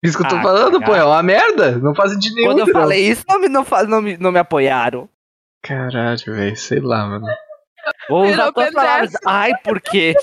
Isso 0.04 0.18
que 0.18 0.26
eu 0.26 0.30
tô 0.30 0.36
Ah, 0.36 0.42
falando, 0.44 0.80
pô, 0.82 0.88
cara. 0.92 0.98
é 0.98 1.04
uma 1.06 1.24
merda. 1.24 1.72
Não 1.80 1.96
faz 1.96 2.12
sentido 2.12 2.36
nenhum. 2.36 2.50
Quando 2.50 2.60
eu 2.68 2.74
falei 2.74 3.08
isso, 3.08 3.24
não 3.28 3.40
me, 3.40 3.48
não, 3.48 3.66
não 3.88 4.02
me, 4.02 4.18
não 4.18 4.32
me 4.32 4.40
apoiaram. 4.40 5.08
Caralho, 5.64 6.20
velho, 6.28 6.56
sei 6.58 6.80
lá, 6.82 7.06
mano. 7.08 7.26
Vou 8.10 8.24
usar 8.24 8.32
Virou 8.36 8.54
tuas 8.54 8.72
palavras. 8.72 9.12
Ai, 9.26 9.52
porque 9.64 10.16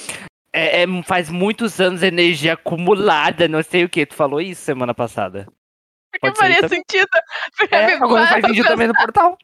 é, 0.53 0.83
é- 0.83 1.03
faz 1.05 1.31
muitos 1.31 1.81
anos 1.81 2.03
energia 2.03 2.55
acumulada, 2.55 3.49
não 3.49 3.63
sei 3.63 3.85
o 3.85 3.89
que. 3.89 4.07
Tu 4.07 4.15
falou 4.15 4.41
isso 4.41 4.63
semana 4.63 4.95
passada. 4.95 5.47
Porque 6.13 6.29
Pode 6.29 6.39
faria 6.39 6.69
sentido. 6.69 7.09
É, 7.71 7.95
agora 7.95 8.27
faz 8.27 8.41
para 8.41 8.49
sentido 8.49 8.69
também 8.69 8.87
no 8.89 8.95
portal. 8.95 9.37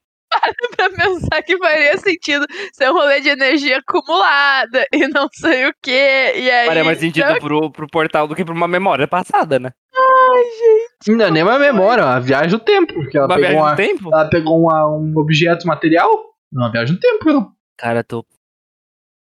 pra 0.77 0.89
pensar 0.91 1.43
que 1.43 1.59
faria 1.59 1.99
sentido 1.99 2.47
ser 2.73 2.89
um 2.89 2.93
rolê 2.93 3.21
de 3.21 3.31
energia 3.31 3.79
acumulada 3.79 4.87
e 4.93 5.09
não 5.09 5.27
sei 5.33 5.67
o 5.69 5.75
que. 5.83 5.91
E 5.91 6.49
aí. 6.49 6.67
Faria 6.69 6.85
mais 6.85 6.99
sentido 7.01 7.27
não- 7.29 7.39
pro, 7.41 7.73
pro 7.73 7.89
portal 7.89 8.29
do 8.29 8.37
que 8.37 8.45
pra 8.45 8.55
uma 8.55 8.69
memória 8.69 9.09
passada, 9.09 9.59
né? 9.59 9.71
Ai, 9.93 10.43
gente. 10.45 11.17
Não, 11.17 11.29
nem 11.31 11.43
uma 11.43 11.59
memória, 11.59 12.05
uma 12.05 12.21
viagem 12.21 12.53
no 12.53 12.61
tempo. 12.61 12.95
Porque 12.95 13.19
ela 13.19 13.27
Uma 13.27 13.35
pegou, 13.35 13.51
viagem 13.51 13.67
uma, 13.67 13.75
tempo? 13.77 14.11
ela 14.15 14.29
pegou 14.31 14.61
uma- 14.61 14.87
um 14.97 15.13
objeto 15.17 15.67
material. 15.67 16.09
Uma 16.53 16.71
viagem 16.71 16.95
no 16.95 17.01
tempo, 17.01 17.33
não. 17.33 17.53
Cara, 17.81 18.05
tô. 18.05 18.25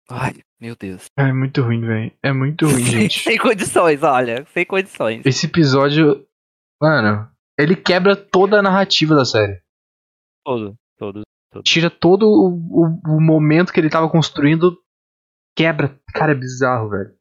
Ai, 0.09 0.33
meu 0.59 0.75
Deus. 0.75 1.05
É 1.17 1.31
muito 1.31 1.61
ruim, 1.61 1.81
velho. 1.81 2.11
É 2.21 2.33
muito 2.33 2.65
ruim, 2.67 2.83
gente. 2.83 3.19
Sem 3.19 3.37
condições, 3.37 4.03
olha. 4.03 4.45
Sem 4.53 4.65
condições. 4.65 5.25
Esse 5.25 5.45
episódio, 5.45 6.27
mano, 6.81 7.29
ele 7.57 7.75
quebra 7.75 8.15
toda 8.15 8.59
a 8.59 8.61
narrativa 8.61 9.15
da 9.15 9.23
série. 9.23 9.61
Todo, 10.43 10.75
todo. 10.97 11.21
Tira 11.63 11.89
todo 11.89 12.23
o, 12.27 12.49
o- 12.83 13.01
o 13.17 13.21
momento 13.21 13.71
que 13.71 13.79
ele 13.79 13.89
tava 13.89 14.09
construindo. 14.09 14.77
Quebra. 15.55 15.99
Cara, 16.13 16.31
é 16.31 16.35
bizarro, 16.35 16.89
velho. 16.89 17.15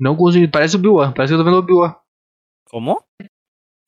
Não 0.00 0.16
consegui. 0.16 0.48
Parece 0.48 0.76
o 0.76 0.78
Obi-Wan. 0.78 1.12
Parece 1.12 1.32
que 1.32 1.34
eu 1.34 1.38
tô 1.38 1.44
vendo 1.44 1.56
o 1.56 1.58
Obi-Wan. 1.60 1.94
Como? 2.70 3.02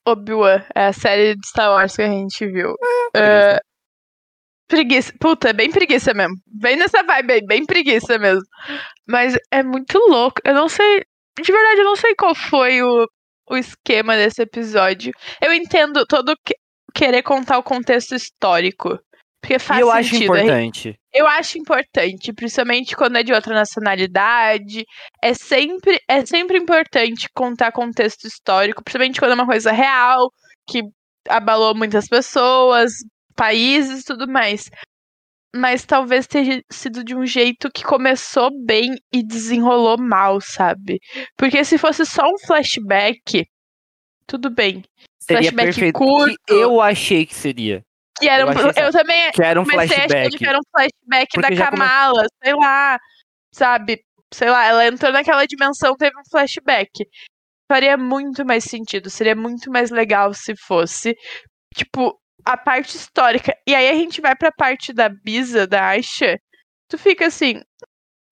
Obi-Wan, 0.07 0.65
é 0.75 0.87
a 0.89 0.93
série 0.93 1.35
de 1.35 1.47
Star 1.47 1.71
Wars 1.71 1.97
que 1.97 2.03
a 2.03 2.09
gente 2.09 2.47
viu. 2.47 2.75
É, 3.17 3.59
Preguiça. 4.69 5.13
Puta, 5.21 5.51
é 5.51 5.53
bem 5.53 5.71
preguiça 5.71 6.15
mesmo. 6.15 6.35
Bem 6.47 6.77
nessa 6.77 7.03
vibe 7.03 7.33
aí, 7.35 7.47
bem 7.47 7.65
preguiça 7.67 8.19
mesmo. 8.19 8.43
Mas 9.07 9.37
é 9.51 9.63
muito 9.63 9.99
louco. 9.99 10.41
Eu 10.45 10.55
não 10.55 10.69
sei. 10.69 11.03
De 11.43 11.53
verdade, 11.53 11.81
eu 11.81 11.85
não 11.85 11.97
sei 11.97 12.15
qual 12.15 12.35
foi 12.35 12.83
o, 12.83 13.07
o 13.51 13.57
esquema 13.57 14.17
desse 14.17 14.41
episódio. 14.43 15.13
Eu 15.43 15.53
entendo 15.53 16.07
todo 16.07 16.35
que- 16.45 16.55
querer 16.95 17.23
contar 17.23 17.59
o 17.59 17.63
contexto 17.63 18.15
histórico. 18.15 18.99
Porque 19.43 19.59
faz 19.59 19.81
eu 19.81 19.91
acho 19.91 20.09
sentido. 20.09 20.33
a 20.33 20.39
gente- 20.39 20.49
importante. 20.49 20.95
eu 21.13 21.27
acho 21.27 21.59
importante, 21.59 22.33
principalmente 22.33 22.97
quando 22.97 23.17
é 23.19 23.23
de 23.23 23.33
outra 23.35 23.53
nacionalidade. 23.55 24.85
É 25.23 25.35
sempre, 25.35 26.01
é 26.09 26.25
sempre 26.25 26.57
importante 26.57 27.29
contar 27.35 27.71
contexto 27.73 28.27
histórico, 28.27 28.83
principalmente 28.83 29.21
quando 29.21 29.33
é 29.33 29.35
uma 29.35 29.47
coisa 29.47 29.71
real, 29.71 30.31
que 30.67 30.81
abalou 31.29 31.75
muitas 31.75 32.09
pessoas, 32.09 32.93
países 33.35 34.03
e 34.03 34.05
tudo 34.05 34.27
mais. 34.29 34.71
Mas 35.57 35.85
talvez 35.85 36.27
tenha 36.27 36.61
sido 36.71 37.05
de 37.05 37.15
um 37.15 37.25
jeito 37.25 37.71
que 37.71 37.85
começou 37.85 38.51
bem 38.65 38.97
e 39.13 39.23
desenrolou 39.23 39.97
mal, 39.97 40.41
sabe? 40.41 40.99
Porque 41.37 41.65
se 41.65 41.79
fosse 41.79 42.05
só 42.05 42.29
um 42.29 42.39
flashback, 42.39 43.47
tudo 44.27 44.51
bem. 44.51 44.83
Seria 45.21 45.43
Flashback 45.43 45.67
perfeito. 45.67 45.99
curto. 45.99 46.35
Eu 46.49 46.81
achei 46.81 47.25
que 47.25 47.35
seria. 47.35 47.83
Que 48.19 48.29
era 48.29 48.43
Eu 48.43 48.47
um, 48.47 48.51
achei 48.51 48.83
eu 48.85 48.91
também 48.93 49.31
Que 49.33 49.43
era 49.43 49.61
um 49.61 49.65
flashback. 49.65 50.37
que 50.39 50.47
era 50.47 50.59
um 50.59 50.63
flashback 50.71 51.29
Porque 51.35 51.51
da 51.51 51.55
já 51.55 51.71
come- 51.71 51.79
Kamala, 51.83 52.27
sei 52.43 52.55
lá, 52.55 52.99
sabe? 53.53 54.01
Sei 54.33 54.51
lá, 54.51 54.67
ela 54.67 54.87
entrou 54.87 55.13
naquela 55.13 55.47
dimensão, 55.47 55.97
teve 55.97 56.19
um 56.19 56.25
flashback. 56.31 56.91
Faria 57.71 57.97
muito 57.97 58.45
mais 58.45 58.65
sentido, 58.65 59.09
seria 59.09 59.35
muito 59.37 59.71
mais 59.71 59.91
legal 59.91 60.35
se 60.35 60.55
fosse, 60.57 61.17
tipo, 61.75 62.19
a 62.45 62.57
parte 62.57 62.97
histórica. 62.97 63.57
E 63.67 63.75
aí 63.75 63.89
a 63.89 63.95
gente 63.95 64.21
vai 64.21 64.35
pra 64.37 64.53
parte 64.53 64.93
da 64.93 65.09
Bisa, 65.09 65.67
da 65.67 65.89
Aisha, 65.89 66.39
tu 66.89 66.99
fica 66.99 67.27
assim, 67.27 67.63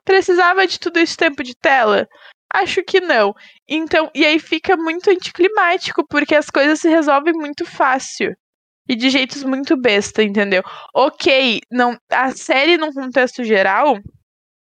precisava 0.05 0.67
de 0.67 0.79
tudo 0.79 0.99
esse 0.99 1.17
tempo 1.17 1.43
de 1.43 1.55
tela? 1.57 2.07
Acho 2.53 2.83
que 2.85 3.01
não. 3.01 3.35
Então, 3.69 4.11
e 4.15 4.25
aí 4.27 4.39
fica 4.39 4.77
muito 4.77 5.11
anticlimático, 5.11 6.07
porque 6.09 6.35
as 6.35 6.51
coisas 6.51 6.81
se 6.81 6.89
resolvem 6.89 7.33
muito 7.35 7.65
fácil. 7.65 8.35
E 8.89 8.97
de 8.97 9.09
jeitos 9.11 9.45
muito 9.45 9.77
besta, 9.81 10.23
entendeu? 10.23 10.63
ok, 10.95 11.61
não, 11.71 11.97
a 12.11 12.33
série, 12.33 12.77
num 12.77 12.93
contexto 12.93 13.45
geral, 13.45 13.97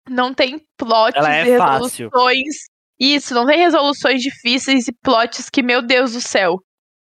não 0.08 0.34
tem 0.34 0.60
plots 0.76 1.16
Ela 1.16 1.36
é 1.36 1.48
e 1.48 1.56
fácil. 1.56 2.10
resoluções. 2.10 2.56
Isso, 2.98 3.32
não 3.32 3.46
tem 3.46 3.58
resoluções 3.58 4.20
difíceis 4.20 4.88
e 4.88 4.92
plots 4.92 5.48
que, 5.48 5.62
meu 5.62 5.80
Deus 5.80 6.12
do 6.12 6.20
céu. 6.20 6.60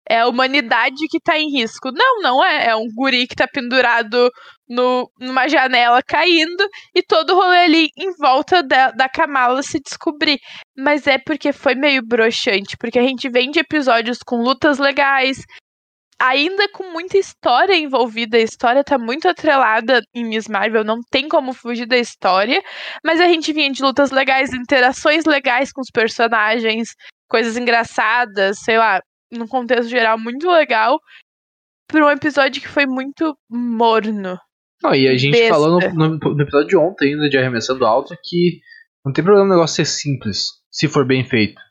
É 0.07 0.19
a 0.19 0.27
humanidade 0.27 1.07
que 1.09 1.19
tá 1.19 1.37
em 1.37 1.49
risco. 1.49 1.91
Não, 1.91 2.21
não 2.21 2.43
é. 2.43 2.67
É 2.67 2.75
um 2.75 2.87
guri 2.93 3.27
que 3.27 3.35
tá 3.35 3.47
pendurado 3.47 4.31
no, 4.67 5.09
numa 5.19 5.47
janela 5.47 6.01
caindo 6.03 6.67
e 6.93 7.01
todo 7.01 7.31
o 7.31 7.35
rolê 7.35 7.57
ali 7.65 7.89
em 7.97 8.11
volta 8.17 8.61
da, 8.61 8.91
da 8.91 9.09
Kamala 9.09 9.61
se 9.63 9.79
descobrir. 9.79 10.39
Mas 10.77 11.07
é 11.07 11.17
porque 11.17 11.51
foi 11.51 11.75
meio 11.75 12.05
broxante, 12.05 12.77
porque 12.77 12.99
a 12.99 13.03
gente 13.03 13.29
vem 13.29 13.49
de 13.51 13.59
episódios 13.59 14.19
com 14.25 14.37
lutas 14.37 14.77
legais, 14.77 15.43
ainda 16.19 16.69
com 16.69 16.91
muita 16.91 17.17
história 17.17 17.75
envolvida. 17.75 18.37
A 18.37 18.41
história 18.41 18.83
tá 18.83 18.97
muito 18.97 19.27
atrelada 19.27 20.01
em 20.13 20.25
Miss 20.25 20.47
Marvel, 20.47 20.83
não 20.83 20.99
tem 21.09 21.27
como 21.27 21.53
fugir 21.53 21.85
da 21.85 21.97
história. 21.97 22.61
Mas 23.03 23.19
a 23.19 23.27
gente 23.27 23.53
vinha 23.53 23.71
de 23.71 23.81
lutas 23.81 24.11
legais, 24.11 24.53
interações 24.53 25.25
legais 25.25 25.71
com 25.71 25.81
os 25.81 25.89
personagens, 25.91 26.89
coisas 27.27 27.57
engraçadas, 27.57 28.59
sei 28.59 28.77
lá, 28.77 28.99
num 29.31 29.47
contexto 29.47 29.89
geral 29.89 30.17
muito 30.17 30.49
legal. 30.49 30.99
Pra 31.87 32.05
um 32.05 32.09
episódio 32.09 32.61
que 32.61 32.67
foi 32.67 32.85
muito 32.85 33.37
morno. 33.49 34.39
Não, 34.83 34.93
e 34.93 35.07
a 35.07 35.17
gente 35.17 35.33
Besta. 35.33 35.53
falou 35.53 35.79
no, 35.79 35.93
no- 35.93 36.35
no 36.35 36.41
episódio 36.41 36.67
de 36.67 36.77
ontem 36.77 37.13
ainda 37.13 37.29
de 37.29 37.37
Arremessando 37.37 37.85
Alto 37.85 38.15
que 38.23 38.59
não 39.05 39.13
tem 39.13 39.23
problema 39.23 39.45
o 39.47 39.49
negócio 39.49 39.75
ser 39.77 39.85
simples, 39.85 40.47
se 40.71 40.87
for 40.87 41.05
bem 41.05 41.23
feito. 41.23 41.61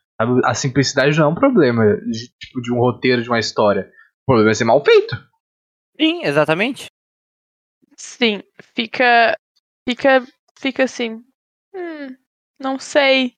A 0.44 0.54
simplicidade 0.54 1.18
não 1.18 1.26
é 1.26 1.28
um 1.30 1.34
problema 1.34 1.84
de, 2.08 2.28
tipo, 2.38 2.62
de 2.62 2.72
um 2.72 2.78
roteiro, 2.78 3.20
de 3.22 3.28
uma 3.28 3.40
história. 3.40 3.90
O 4.22 4.26
problema 4.26 4.52
é 4.52 4.54
ser 4.54 4.64
mal 4.64 4.82
feito. 4.84 5.16
Sim, 6.00 6.22
exatamente. 6.24 6.86
Sim, 7.96 8.42
fica. 8.74 9.36
Fica. 9.88 10.24
Fica 10.56 10.84
assim. 10.84 11.22
Hum, 11.74 12.16
não 12.60 12.78
sei. 12.78 13.34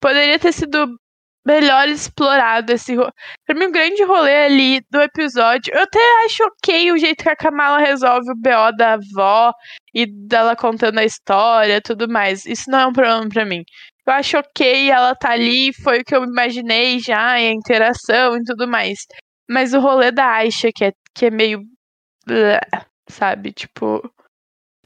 Poderia 0.00 0.38
ter 0.38 0.52
sido 0.52 0.98
melhor 1.46 1.88
explorado 1.88 2.72
esse 2.72 2.94
ro... 2.96 3.10
Pra 3.46 3.54
mim, 3.54 3.66
o 3.66 3.72
grande 3.72 4.02
rolê 4.02 4.46
ali 4.46 4.80
do 4.90 5.00
episódio. 5.00 5.72
Eu 5.72 5.82
até 5.82 6.00
acho 6.24 6.42
ok 6.44 6.92
o 6.92 6.98
jeito 6.98 7.22
que 7.22 7.30
a 7.30 7.36
Kamala 7.36 7.78
resolve 7.78 8.30
o 8.32 8.34
BO 8.34 8.76
da 8.76 8.94
avó 8.94 9.52
e 9.94 10.06
dela 10.06 10.56
contando 10.56 10.98
a 10.98 11.04
história 11.04 11.80
tudo 11.80 12.08
mais. 12.08 12.44
Isso 12.44 12.70
não 12.70 12.80
é 12.80 12.86
um 12.86 12.92
problema 12.92 13.28
pra 13.28 13.44
mim. 13.44 13.62
Eu 14.06 14.12
acho 14.14 14.38
ok, 14.38 14.90
ela 14.90 15.14
tá 15.14 15.30
ali, 15.30 15.72
foi 15.72 16.00
o 16.00 16.04
que 16.04 16.14
eu 16.14 16.24
imaginei 16.24 16.98
já, 16.98 17.40
e 17.40 17.48
a 17.48 17.52
interação 17.52 18.36
e 18.36 18.42
tudo 18.44 18.66
mais. 18.68 18.98
Mas 19.48 19.72
o 19.72 19.80
rolê 19.80 20.10
da 20.12 20.26
Aisha, 20.26 20.70
que 20.74 20.84
é, 20.86 20.92
que 21.14 21.26
é 21.26 21.30
meio. 21.30 21.60
Sabe? 23.08 23.52
Tipo. 23.52 24.02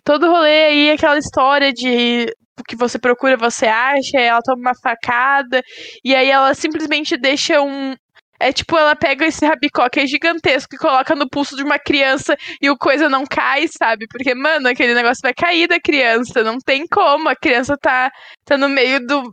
Todo 0.05 0.31
rolê 0.31 0.65
aí, 0.65 0.91
aquela 0.91 1.19
história 1.19 1.73
de 1.73 2.27
que 2.65 2.77
você 2.77 2.99
procura, 2.99 3.37
você 3.37 3.67
acha, 3.67 4.19
ela 4.19 4.41
toma 4.43 4.61
uma 4.61 4.75
facada, 4.75 5.63
e 6.05 6.15
aí 6.15 6.29
ela 6.31 6.55
simplesmente 6.55 7.17
deixa 7.17 7.61
um. 7.61 7.95
É 8.43 8.53
tipo, 8.55 8.75
ela 8.79 8.97
pega 8.97 9.27
esse 9.27 9.45
rabicó 9.45 9.87
que 9.91 10.01
é 10.01 10.07
gigantesco 10.07 10.75
e 10.75 10.79
coloca 10.79 11.15
no 11.15 11.29
pulso 11.29 11.55
de 11.55 11.63
uma 11.63 11.79
criança 11.79 12.35
e 12.63 12.71
o 12.71 12.77
coisa 12.77 13.07
não 13.07 13.27
cai, 13.27 13.67
sabe? 13.69 14.07
Porque, 14.11 14.35
mano, 14.35 14.67
aquele 14.67 14.95
negócio 14.95 15.21
vai 15.23 15.35
cair 15.35 15.69
da 15.69 15.79
criança. 15.79 16.43
Não 16.43 16.57
tem 16.57 16.87
como. 16.91 17.29
A 17.29 17.37
criança 17.37 17.77
tá, 17.77 18.11
tá 18.47 18.57
no 18.57 18.67
meio 18.67 19.07
do, 19.07 19.31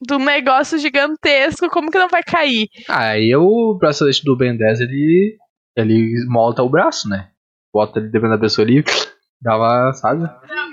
do 0.00 0.18
negócio 0.18 0.78
gigantesco. 0.78 1.68
Como 1.68 1.90
que 1.90 1.98
não 1.98 2.08
vai 2.08 2.22
cair? 2.22 2.66
Aí 2.88 3.36
o 3.36 3.74
bracelete 3.74 4.24
do 4.24 4.34
Ben 4.34 4.56
10 4.56 4.80
ele, 4.80 5.36
ele 5.76 6.24
molta 6.26 6.62
o 6.62 6.70
braço, 6.70 7.10
né? 7.10 7.28
Bota 7.70 7.98
ele 7.98 8.08
dependendo 8.08 8.36
da 8.36 8.40
pessoa 8.40 8.66
ali, 8.66 8.82
uma, 9.44 9.92
sabe? 9.92 10.22
Não, 10.22 10.70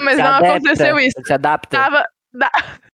mas 0.00 0.16
Se 0.16 0.22
não 0.22 0.28
adapta, 0.30 0.48
aconteceu 0.54 0.98
isso. 0.98 1.20
Se 1.24 1.32
adapta. 1.32 1.76
Tava. 1.76 2.04
da- 2.32 2.50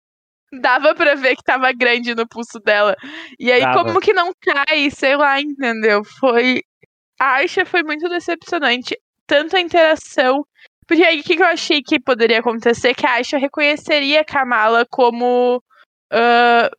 Dava 0.61 0.95
pra 0.95 1.15
ver 1.15 1.35
que 1.35 1.43
tava 1.43 1.71
grande 1.73 2.15
no 2.15 2.27
pulso 2.27 2.59
dela. 2.59 2.95
E 3.39 3.51
aí, 3.51 3.61
Dava. 3.61 3.83
como 3.83 3.99
que 3.99 4.13
não 4.13 4.31
cai? 4.39 4.89
Sei 4.89 5.15
lá, 5.17 5.39
entendeu? 5.41 6.01
Foi. 6.19 6.61
A 7.19 7.35
Aisha 7.35 7.65
foi 7.65 7.83
muito 7.83 8.07
decepcionante. 8.07 8.97
Tanto 9.27 9.57
a 9.57 9.59
interação. 9.61 10.45
Porque 10.87 11.03
aí, 11.03 11.19
o 11.19 11.23
que, 11.23 11.35
que 11.35 11.41
eu 11.41 11.47
achei 11.47 11.81
que 11.81 11.99
poderia 11.99 12.39
acontecer? 12.39 12.93
Que 12.93 13.05
a 13.05 13.13
Aisha 13.15 13.37
reconheceria 13.37 14.21
a 14.21 14.25
Kamala 14.25 14.85
como. 14.89 15.61
ah, 16.13 16.69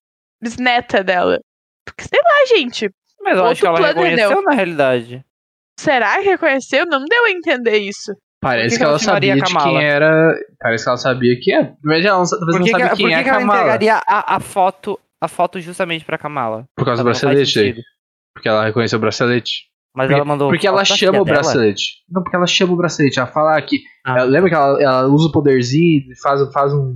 bisneta 0.41 1.03
dela. 1.03 1.41
Porque, 1.85 2.05
sei 2.05 2.21
lá, 2.23 2.57
gente. 2.57 2.89
Mas 3.21 3.37
eu 3.37 3.47
acho 3.47 3.61
que 3.61 3.67
ela 3.67 3.77
plano, 3.79 4.01
reconheceu 4.01 4.43
na 4.43 4.53
realidade. 4.53 5.25
Será 5.79 6.17
que 6.19 6.29
reconheceu? 6.29 6.87
Não 6.87 7.05
deu 7.05 7.25
a 7.27 7.31
entender 7.31 7.79
isso. 7.79 8.13
Parece 8.49 8.77
que 8.77 8.83
que, 8.83 8.89
ela 8.89 8.99
sabia 8.99 9.35
de 9.35 9.41
Kamala? 9.43 9.67
quem 9.79 9.85
era. 9.85 10.35
Parece 10.61 10.85
que 10.85 10.89
ela 10.91 10.97
sabia 10.99 11.41
que 11.41 11.53
é. 11.53 11.73
Mas 11.83 12.05
ela 12.05 12.19
não, 12.19 12.25
talvez 12.25 12.51
Por 12.51 12.59
não 12.61 12.65
que, 12.65 12.71
sabe 12.71 12.89
por 12.91 12.97
quem 12.97 13.07
que 13.09 13.13
é 13.13 13.17
a 13.19 13.23
que 13.23 13.29
ela 13.31 13.39
Kamala. 13.41 13.59
entregaria 13.61 13.95
a, 14.07 14.37
a 14.37 14.41
foto, 14.41 14.99
a 15.21 15.29
foto 15.29 15.61
justamente 15.61 16.05
pra 16.05 16.19
Kamala? 16.19 16.67
Por 16.77 16.85
causa 16.85 17.03
do 17.03 17.05
bracelete. 17.07 17.75
Porque 18.35 18.49
ela 18.49 18.65
reconheceu 18.65 18.99
o 18.99 19.01
bracelete. 19.01 19.65
Mas 19.95 20.07
Porque- 20.09 20.15
ela 20.15 20.25
mandou. 20.27 20.49
Porque 20.51 20.67
ela 20.67 20.85
chama 20.85 21.21
o 21.21 21.25
dela. 21.25 21.39
bracelete. 21.41 21.85
Não, 22.11 22.23
porque 22.23 22.37
ela 22.37 22.47
chama 22.47 22.73
o 22.75 22.77
bracelete. 22.77 23.19
Ela 23.19 23.29
fala 23.29 23.61
que. 23.63 23.81
Ah. 24.05 24.19
ela- 24.19 24.25
lembra 24.25 24.49
que 24.51 24.55
ela, 24.55 24.83
ela 24.83 25.07
usa 25.09 25.29
o 25.29 25.33
poderzinho 25.33 26.03
e 26.13 26.21
faz, 26.23 26.41
faz 26.53 26.73
um. 26.75 26.95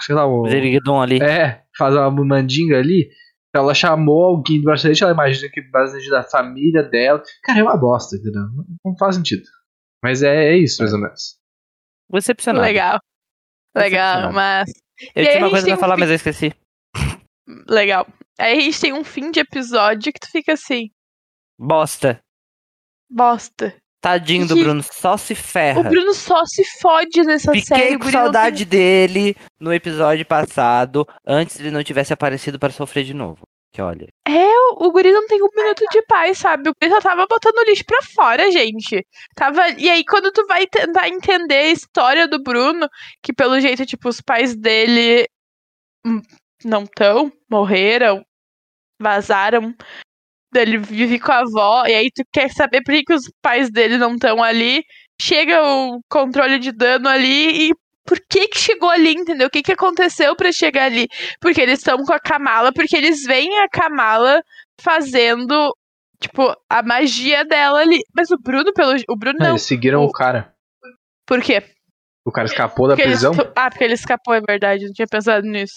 sei 0.00 0.14
lá, 0.14 0.26
o. 0.26 0.42
O 0.42 0.48
Zeriguidon 0.48 1.00
ali. 1.02 1.22
É, 1.22 1.60
faz 1.76 1.94
uma 1.94 2.10
mandinga 2.10 2.78
ali. 2.78 3.08
Ela 3.54 3.74
chamou 3.74 4.26
alguém 4.36 4.58
do 4.60 4.64
bracelete, 4.64 5.02
ela 5.02 5.12
imagina 5.12 5.48
que 5.52 5.60
o 5.60 5.70
bracelete 5.72 6.08
da 6.08 6.22
família 6.22 6.84
dela. 6.84 7.20
Cara, 7.42 7.58
é 7.58 7.62
uma 7.64 7.76
bosta, 7.76 8.16
entendeu? 8.16 8.42
Não, 8.42 8.64
não 8.86 8.96
faz 8.96 9.16
sentido. 9.16 9.42
Mas 10.02 10.22
é, 10.22 10.52
é 10.52 10.56
isso, 10.56 10.80
mais 10.82 10.92
ou 10.92 11.00
menos. 11.00 11.38
Decepcionado. 12.10 12.64
Legal. 12.66 13.00
Legal, 13.76 14.32
mas. 14.32 14.70
Eu 15.14 15.22
E 15.22 15.26
tinha 15.28 15.38
uma 15.38 15.50
coisa 15.50 15.66
pra 15.66 15.74
um 15.76 15.78
falar, 15.78 15.94
fi- 15.94 16.00
mas 16.00 16.08
eu 16.10 16.16
esqueci. 16.16 16.52
Legal. 17.68 18.06
Aí 18.38 18.58
a 18.58 18.60
gente 18.60 18.80
tem 18.80 18.92
um 18.92 19.04
fim 19.04 19.30
de 19.30 19.40
episódio 19.40 20.12
que 20.12 20.18
tu 20.20 20.28
fica 20.30 20.52
assim, 20.54 20.90
Bosta. 21.58 22.20
bosta. 23.08 23.76
Tadinho 24.02 24.48
do 24.48 24.56
Bruno, 24.56 24.82
só 24.82 25.18
se 25.18 25.34
O 25.34 25.36
ferra. 25.36 25.82
Bruno 25.82 26.14
só 26.14 26.42
se 26.46 26.64
fode 26.80 27.22
nessa 27.22 27.52
série. 27.52 27.60
Fiquei 27.62 27.96
o 27.96 27.98
com 27.98 28.06
não 28.06 28.12
saudade 28.12 28.64
dele 28.64 29.36
no 29.60 29.74
episódio 29.74 30.24
passado, 30.24 31.06
antes 31.26 31.60
ele 31.60 31.70
não 31.70 31.84
tivesse 31.84 32.10
aparecido 32.10 32.58
para 32.58 32.72
sofrer 32.72 33.04
de 33.04 33.12
novo. 33.12 33.42
Que 33.72 33.80
olha. 33.80 34.08
O, 34.28 34.86
o 34.86 34.92
guri 34.92 35.12
não 35.12 35.26
tem 35.26 35.40
um 35.42 35.48
minuto 35.54 35.84
de 35.90 36.02
paz, 36.02 36.38
sabe? 36.38 36.70
O 36.70 36.74
guri 36.80 36.92
só 36.92 37.00
tava 37.00 37.26
botando 37.26 37.64
lixo 37.66 37.84
pra 37.84 38.02
fora, 38.02 38.50
gente. 38.50 39.06
Tava... 39.34 39.68
E 39.70 39.88
aí, 39.88 40.04
quando 40.04 40.32
tu 40.32 40.46
vai 40.46 40.66
tentar 40.66 41.08
entender 41.08 41.54
a 41.54 41.70
história 41.70 42.26
do 42.26 42.42
Bruno, 42.42 42.88
que 43.22 43.32
pelo 43.32 43.60
jeito, 43.60 43.86
tipo, 43.86 44.08
os 44.08 44.20
pais 44.20 44.56
dele 44.56 45.28
hum, 46.04 46.20
não 46.64 46.86
tão, 46.86 47.32
morreram, 47.48 48.24
vazaram. 49.00 49.74
Ele 50.54 50.78
vive 50.78 51.20
com 51.20 51.30
a 51.30 51.40
avó, 51.40 51.86
e 51.86 51.94
aí 51.94 52.10
tu 52.10 52.24
quer 52.32 52.50
saber 52.50 52.82
por 52.82 52.92
que, 52.92 53.04
que 53.04 53.14
os 53.14 53.30
pais 53.40 53.70
dele 53.70 53.98
não 53.98 54.14
estão 54.14 54.42
ali. 54.42 54.84
Chega 55.20 55.62
o 55.62 56.00
controle 56.08 56.58
de 56.58 56.72
dano 56.72 57.08
ali 57.08 57.70
e 57.70 57.74
por 58.10 58.18
que 58.28 58.48
que 58.48 58.58
chegou 58.58 58.90
ali, 58.90 59.12
entendeu? 59.12 59.46
O 59.46 59.50
que 59.50 59.62
que 59.62 59.70
aconteceu 59.70 60.34
pra 60.34 60.50
chegar 60.50 60.86
ali? 60.86 61.06
Porque 61.40 61.60
eles 61.60 61.78
estão 61.78 61.96
com 61.98 62.12
a 62.12 62.18
Kamala, 62.18 62.72
porque 62.72 62.96
eles 62.96 63.22
veem 63.22 63.56
a 63.60 63.68
Kamala 63.68 64.42
fazendo, 64.80 65.72
tipo, 66.20 66.52
a 66.68 66.82
magia 66.82 67.44
dela 67.44 67.78
ali. 67.80 68.00
Mas 68.12 68.28
o 68.32 68.36
Bruno, 68.42 68.72
pelo. 68.72 68.96
O 69.08 69.16
Bruno 69.16 69.38
É, 69.40 69.44
não. 69.44 69.50
eles 69.50 69.62
seguiram 69.62 70.02
o- 70.02 70.06
o 70.06 70.10
cara. 70.12 70.52
Por 71.24 71.40
quê? 71.40 71.62
O 72.26 72.32
cara 72.32 72.46
escapou 72.48 72.88
da 72.88 72.94
Porque 72.94 73.02
ele 73.02 73.12
prisão. 73.12 73.30
esca- 73.32 73.52
Ah, 73.56 73.70
porque 73.70 73.84
ele 73.84 73.94
escapou, 73.94 74.34
é 74.34 74.40
verdade. 74.40 74.84
Não 74.86 74.92
tinha 74.92 75.06
pensado 75.06 75.46
nisso. 75.46 75.76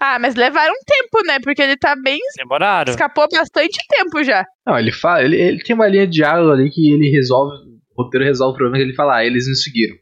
Ah, 0.00 0.18
mas 0.18 0.34
levaram 0.36 0.72
um 0.72 0.84
tempo, 0.86 1.26
né? 1.26 1.38
Porque 1.42 1.60
ele 1.60 1.76
tá 1.76 1.94
bem. 2.02 2.18
Demoraram. 2.36 2.90
Escapou 2.90 3.26
bastante 3.30 3.78
tempo 3.90 4.22
já. 4.24 4.44
Não, 4.66 4.78
ele 4.78 4.92
fala. 4.92 5.22
Ele, 5.22 5.36
ele 5.36 5.62
tem 5.62 5.74
uma 5.74 5.86
linha 5.88 6.06
de 6.06 6.14
diálogo 6.14 6.52
ali 6.52 6.70
que 6.70 6.90
ele 6.92 7.10
resolve. 7.10 7.54
O 7.96 8.04
roteiro 8.04 8.24
resolve 8.24 8.54
o 8.54 8.56
problema 8.56 8.78
que 8.78 8.88
ele 8.88 8.94
fala, 8.96 9.16
ah, 9.18 9.24
eles 9.26 9.46
me 9.46 9.54
seguiram. 9.56 9.96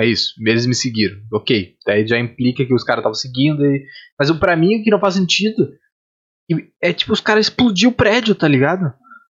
É 0.00 0.06
isso, 0.06 0.34
eles 0.44 0.66
me 0.66 0.74
seguiram. 0.74 1.16
Ok. 1.32 1.76
Daí 1.86 2.06
já 2.06 2.18
implica 2.18 2.64
que 2.64 2.74
os 2.74 2.82
caras 2.82 3.00
estavam 3.00 3.14
seguindo. 3.14 3.64
E... 3.64 3.84
Mas 4.18 4.30
o 4.30 4.38
pra 4.38 4.56
mim 4.56 4.80
o 4.80 4.82
que 4.82 4.90
não 4.90 5.00
faz 5.00 5.14
sentido 5.14 5.70
é 6.80 6.92
tipo 6.92 7.12
os 7.12 7.20
caras 7.20 7.46
explodiu 7.46 7.90
o 7.90 7.94
prédio, 7.94 8.34
tá 8.34 8.48
ligado? 8.48 8.92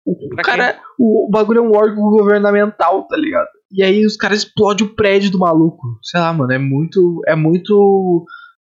O, 0.04 0.12
o 0.12 0.28
Pra 0.30 0.44
cara. 0.44 0.80
O, 0.98 1.26
o 1.26 1.30
bagulho 1.30 1.58
é 1.58 1.62
um 1.62 1.76
órgão 1.76 2.04
governamental, 2.10 3.06
tá 3.06 3.16
ligado? 3.16 3.48
E 3.70 3.82
aí 3.82 4.06
os 4.06 4.16
caras 4.16 4.38
explodem 4.38 4.86
o 4.86 4.94
prédio 4.94 5.30
do 5.30 5.38
maluco. 5.38 5.98
Sei 6.02 6.20
lá, 6.20 6.32
mano, 6.32 6.52
é 6.52 6.58
muito. 6.58 7.20
É 7.26 7.34
muito 7.34 8.24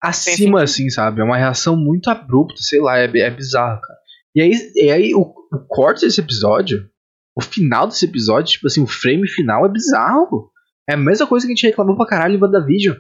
acima, 0.03 0.63
assim, 0.63 0.89
sabe? 0.91 1.21
É 1.21 1.25
uma 1.25 1.37
reação 1.37 1.77
muito 1.77 2.09
abrupta, 2.09 2.57
sei 2.59 2.81
lá, 2.81 2.99
é, 2.99 3.05
é 3.05 3.31
bizarro, 3.31 3.81
cara. 3.81 3.99
E 4.35 4.41
aí, 4.41 4.53
e 4.75 4.91
aí 4.91 5.15
o, 5.15 5.21
o 5.21 5.59
corte 5.67 6.03
desse 6.03 6.21
episódio, 6.21 6.89
o 7.37 7.43
final 7.43 7.87
desse 7.87 8.05
episódio, 8.05 8.53
tipo 8.53 8.67
assim, 8.67 8.83
o 8.83 8.87
frame 8.87 9.29
final 9.29 9.67
é 9.67 9.69
bizarro. 9.69 10.51
É 10.89 10.95
a 10.95 10.97
mesma 10.97 11.27
coisa 11.27 11.47
que 11.47 11.53
a 11.53 11.55
gente 11.55 11.67
reclamou 11.67 11.97
pra 11.97 12.07
caralho 12.07 12.37
em 12.37 12.43
WandaVision. 12.43 12.97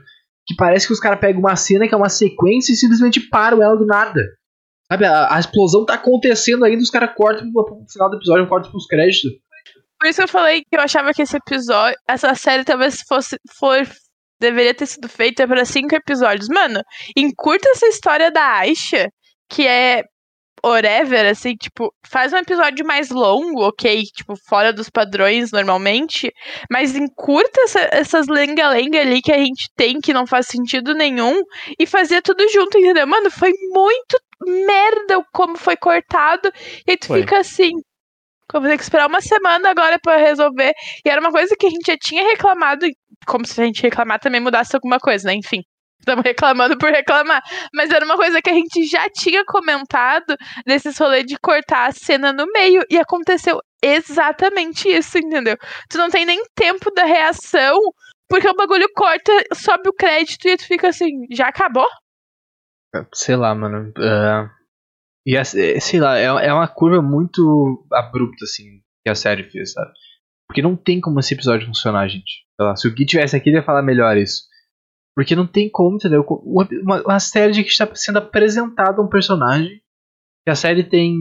Que 0.46 0.55
parece 0.57 0.87
que 0.87 0.92
os 0.92 1.01
caras 1.01 1.20
pegam 1.20 1.40
uma 1.40 1.57
cena 1.57 1.87
que 1.87 1.94
é 1.94 1.96
uma 1.96 2.09
sequência 2.09 2.72
e 2.72 2.77
simplesmente 2.77 3.20
param 3.29 3.62
ela 3.62 3.77
do 3.77 3.87
nada. 3.87 4.20
Sabe, 4.90 5.05
a, 5.05 5.35
a 5.35 5.38
explosão 5.38 5.85
tá 5.85 5.94
acontecendo 5.94 6.64
ainda, 6.64 6.83
os 6.83 6.90
caras 6.90 7.14
cortam 7.14 7.53
pro, 7.53 7.85
final 7.92 8.11
do 8.11 8.16
episódio, 8.16 8.48
cortam 8.48 8.70
pros 8.70 8.87
créditos. 8.87 9.31
Por 10.01 10.09
isso 10.09 10.22
eu 10.22 10.29
falei 10.29 10.62
que 10.62 10.77
eu 10.77 10.81
achava 10.81 11.12
que 11.12 11.22
esse 11.22 11.37
episódio, 11.37 11.98
essa 12.09 12.35
série 12.35 12.64
talvez 12.64 13.03
fosse, 13.03 13.37
for, 13.59 13.87
deveria 14.40 14.72
ter 14.72 14.87
sido 14.87 15.09
feita 15.09 15.46
para 15.46 15.64
cinco 15.64 15.94
episódios. 15.94 16.48
Mano, 16.48 16.81
encurta 17.16 17.68
essa 17.70 17.87
história 17.87 18.31
da 18.31 18.59
Aisha, 18.59 19.11
que 19.51 19.66
é 19.66 20.05
whatever, 20.64 21.27
assim, 21.27 21.55
tipo, 21.55 21.92
faz 22.07 22.33
um 22.33 22.37
episódio 22.37 22.87
mais 22.87 23.11
longo, 23.11 23.66
ok, 23.66 24.03
tipo, 24.05 24.35
fora 24.49 24.73
dos 24.73 24.88
padrões 24.90 25.51
normalmente, 25.53 26.33
mas 26.71 26.94
encurta 26.94 27.61
essa, 27.62 27.88
essas 27.92 28.27
lenga-lenga 28.29 29.01
ali 29.01 29.21
que 29.23 29.33
a 29.33 29.38
gente 29.38 29.68
tem 29.77 30.01
que 30.01 30.12
não 30.12 30.27
faz 30.27 30.47
sentido 30.47 30.94
nenhum 30.94 31.42
e 31.79 31.87
fazer 31.87 32.23
tudo 32.23 32.49
junto, 32.51 32.79
entendeu? 32.79 33.07
Mano, 33.07 33.31
foi 33.31 33.53
muito 33.73 34.18
merda 34.44 35.23
como 35.33 35.57
foi 35.57 35.77
cortado 35.77 36.51
e 36.87 36.92
aí 36.92 36.97
tu 36.97 37.09
Foi. 37.09 37.21
fica 37.21 37.38
assim. 37.38 37.73
Eu 38.53 38.61
vou 38.61 38.71
ter 38.71 38.79
que 38.79 38.83
esperar 38.83 39.09
uma 39.09 39.21
semana 39.21 39.68
agora 39.71 39.99
pra 40.03 40.16
resolver. 40.16 40.73
E 41.05 41.09
era 41.09 41.21
uma 41.21 41.31
coisa 41.31 41.55
que 41.59 41.66
a 41.66 41.71
gente 41.71 41.87
já 41.87 41.97
tinha 41.99 42.23
reclamado, 42.31 42.87
como 43.27 43.47
se 43.47 43.61
a 43.61 43.64
gente 43.64 43.83
reclamar 43.83 44.18
também 44.21 44.40
mudasse 44.40 44.75
alguma 44.75 44.99
coisa, 44.99 45.29
né? 45.29 45.35
Enfim. 45.35 45.62
Estamos 45.98 46.24
reclamando 46.24 46.78
por 46.78 46.90
reclamar. 46.90 47.42
Mas 47.74 47.90
era 47.90 48.04
uma 48.04 48.16
coisa 48.16 48.40
que 48.40 48.50
a 48.50 48.54
gente 48.54 48.84
já 48.87 49.08
tinha 49.11 49.44
comentado 49.44 50.37
desses 50.66 50.96
rolês 50.98 51.24
de 51.26 51.37
cortar 51.38 51.88
a 51.88 51.92
cena 51.92 52.32
no 52.32 52.46
meio. 52.52 52.82
E 52.90 52.98
aconteceu 52.98 53.61
exatamente 53.82 54.88
isso, 54.88 55.18
entendeu? 55.18 55.56
Tu 55.88 55.98
não 55.98 56.08
tem 56.08 56.24
nem 56.24 56.42
tempo 56.54 56.90
da 56.92 57.04
reação, 57.04 57.78
porque 58.28 58.48
o 58.48 58.54
bagulho 58.54 58.88
corta, 58.94 59.32
sobe 59.54 59.88
o 59.88 59.94
crédito 59.94 60.48
e 60.48 60.56
tu 60.56 60.66
fica 60.66 60.88
assim, 60.88 61.26
já 61.30 61.48
acabou? 61.48 61.87
Sei 63.12 63.37
lá, 63.37 63.54
mano. 63.54 63.92
ah, 63.98 64.50
e 65.26 65.37
é, 65.37 65.44
sei 65.44 66.00
lá, 66.00 66.18
é, 66.18 66.24
é 66.24 66.52
uma 66.52 66.66
curva 66.66 67.02
muito 67.02 67.87
abrupta, 67.92 68.44
assim, 68.44 68.80
que 69.04 69.11
a 69.11 69.14
série 69.14 69.44
fez, 69.44 69.72
sabe? 69.72 69.92
Porque 70.48 70.62
não 70.62 70.74
tem 70.74 71.00
como 71.00 71.20
esse 71.20 71.34
episódio 71.34 71.66
funcionar, 71.66 72.08
gente. 72.08 72.46
Sei 72.56 72.66
lá, 72.66 72.74
se 72.74 72.88
o 72.88 72.94
Gui 72.94 73.04
tivesse 73.04 73.37
aqui, 73.37 73.50
ele 73.50 73.58
ia 73.58 73.62
falar 73.62 73.82
melhor 73.82 74.16
isso. 74.16 74.47
Porque 75.18 75.35
não 75.35 75.48
tem 75.48 75.68
como, 75.68 75.96
entendeu? 75.96 76.24
Uma, 76.44 77.02
uma- 77.02 77.18
série 77.18 77.50
de 77.52 77.64
que 77.64 77.70
está 77.70 77.92
sendo 77.92 78.18
apresentado 78.18 79.02
um 79.02 79.09
personagem. 79.09 79.83
Que 80.46 80.52
a 80.52 80.54
série 80.54 80.85
tem, 80.85 81.12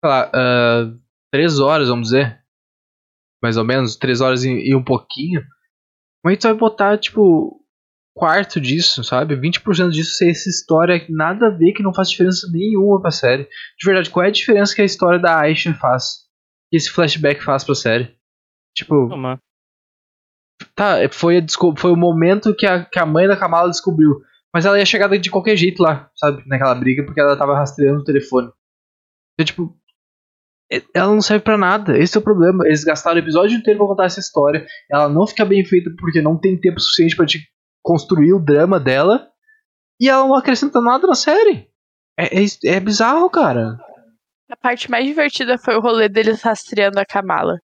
sei 0.00 0.08
lá, 0.08 0.30
ah, 0.32 0.94
três 1.32 1.58
horas, 1.58 1.88
vamos 1.88 2.10
dizer. 2.10 2.40
Mais 3.42 3.56
ou 3.56 3.64
menos, 3.64 3.96
três 3.96 4.20
horas 4.20 4.44
e, 4.44 4.50
e 4.50 4.76
um 4.76 4.84
pouquinho. 4.84 5.42
Mas 6.24 6.38
tu 6.38 6.42
vai 6.46 6.54
botar, 6.54 6.98
tipo, 6.98 7.60
quarto 8.14 8.60
disso, 8.60 9.02
sabe? 9.02 9.34
20% 9.34 9.90
disso 9.90 10.14
ser 10.14 10.30
essa 10.30 10.48
história 10.48 11.04
nada 11.08 11.48
a 11.48 11.50
ver, 11.50 11.72
que 11.72 11.82
não 11.82 11.92
faz 11.92 12.10
diferença 12.10 12.46
nenhuma 12.52 13.02
pra 13.02 13.10
série. 13.10 13.42
De 13.42 13.86
verdade, 13.86 14.08
qual 14.08 14.24
é 14.24 14.28
a 14.28 14.32
diferença 14.32 14.72
que 14.72 14.82
a 14.82 14.84
história 14.84 15.18
da 15.18 15.40
Aisha 15.40 15.74
faz? 15.74 16.28
Que 16.70 16.76
esse 16.76 16.88
flashback 16.88 17.42
faz 17.42 17.64
pra 17.64 17.74
série? 17.74 18.16
Tipo. 18.72 19.08
Tá, 20.74 20.96
foi, 21.10 21.38
a 21.38 21.40
desco- 21.40 21.74
foi 21.76 21.90
o 21.92 21.96
momento 21.96 22.54
que 22.54 22.66
a, 22.66 22.84
que 22.84 22.98
a 22.98 23.06
mãe 23.06 23.26
da 23.28 23.36
Kamala 23.36 23.68
descobriu. 23.70 24.20
Mas 24.52 24.64
ela 24.66 24.78
ia 24.78 24.86
chegar 24.86 25.08
de 25.08 25.30
qualquer 25.30 25.56
jeito 25.56 25.82
lá, 25.82 26.10
sabe? 26.16 26.42
Naquela 26.46 26.74
briga, 26.74 27.04
porque 27.04 27.20
ela 27.20 27.36
tava 27.36 27.54
rastreando 27.56 28.00
o 28.00 28.04
telefone. 28.04 28.48
Então, 29.34 29.44
tipo, 29.46 29.76
e- 30.72 30.82
ela 30.94 31.12
não 31.12 31.20
serve 31.22 31.44
pra 31.44 31.56
nada. 31.56 31.96
Esse 31.96 32.16
é 32.16 32.20
o 32.20 32.24
problema. 32.24 32.66
Eles 32.66 32.82
gastaram 32.82 33.16
o 33.16 33.22
episódio 33.22 33.56
inteiro 33.56 33.78
pra 33.78 33.86
contar 33.88 34.04
essa 34.06 34.18
história. 34.20 34.66
Ela 34.90 35.08
não 35.08 35.26
fica 35.26 35.44
bem 35.44 35.64
feita 35.64 35.90
porque 35.98 36.20
não 36.20 36.36
tem 36.38 36.58
tempo 36.60 36.80
suficiente 36.80 37.14
pra 37.16 37.26
te 37.26 37.40
construir 37.82 38.32
o 38.32 38.40
drama 38.44 38.80
dela. 38.80 39.28
E 40.00 40.08
ela 40.08 40.26
não 40.26 40.34
acrescenta 40.34 40.80
nada 40.80 41.06
na 41.06 41.14
série. 41.14 41.68
É, 42.18 42.40
é, 42.42 42.46
é 42.76 42.80
bizarro, 42.80 43.30
cara. 43.30 43.78
A 44.50 44.56
parte 44.56 44.90
mais 44.90 45.04
divertida 45.06 45.56
foi 45.58 45.76
o 45.76 45.80
rolê 45.80 46.08
deles 46.08 46.42
rastreando 46.42 46.98
a 46.98 47.04
Kamala. 47.06 47.58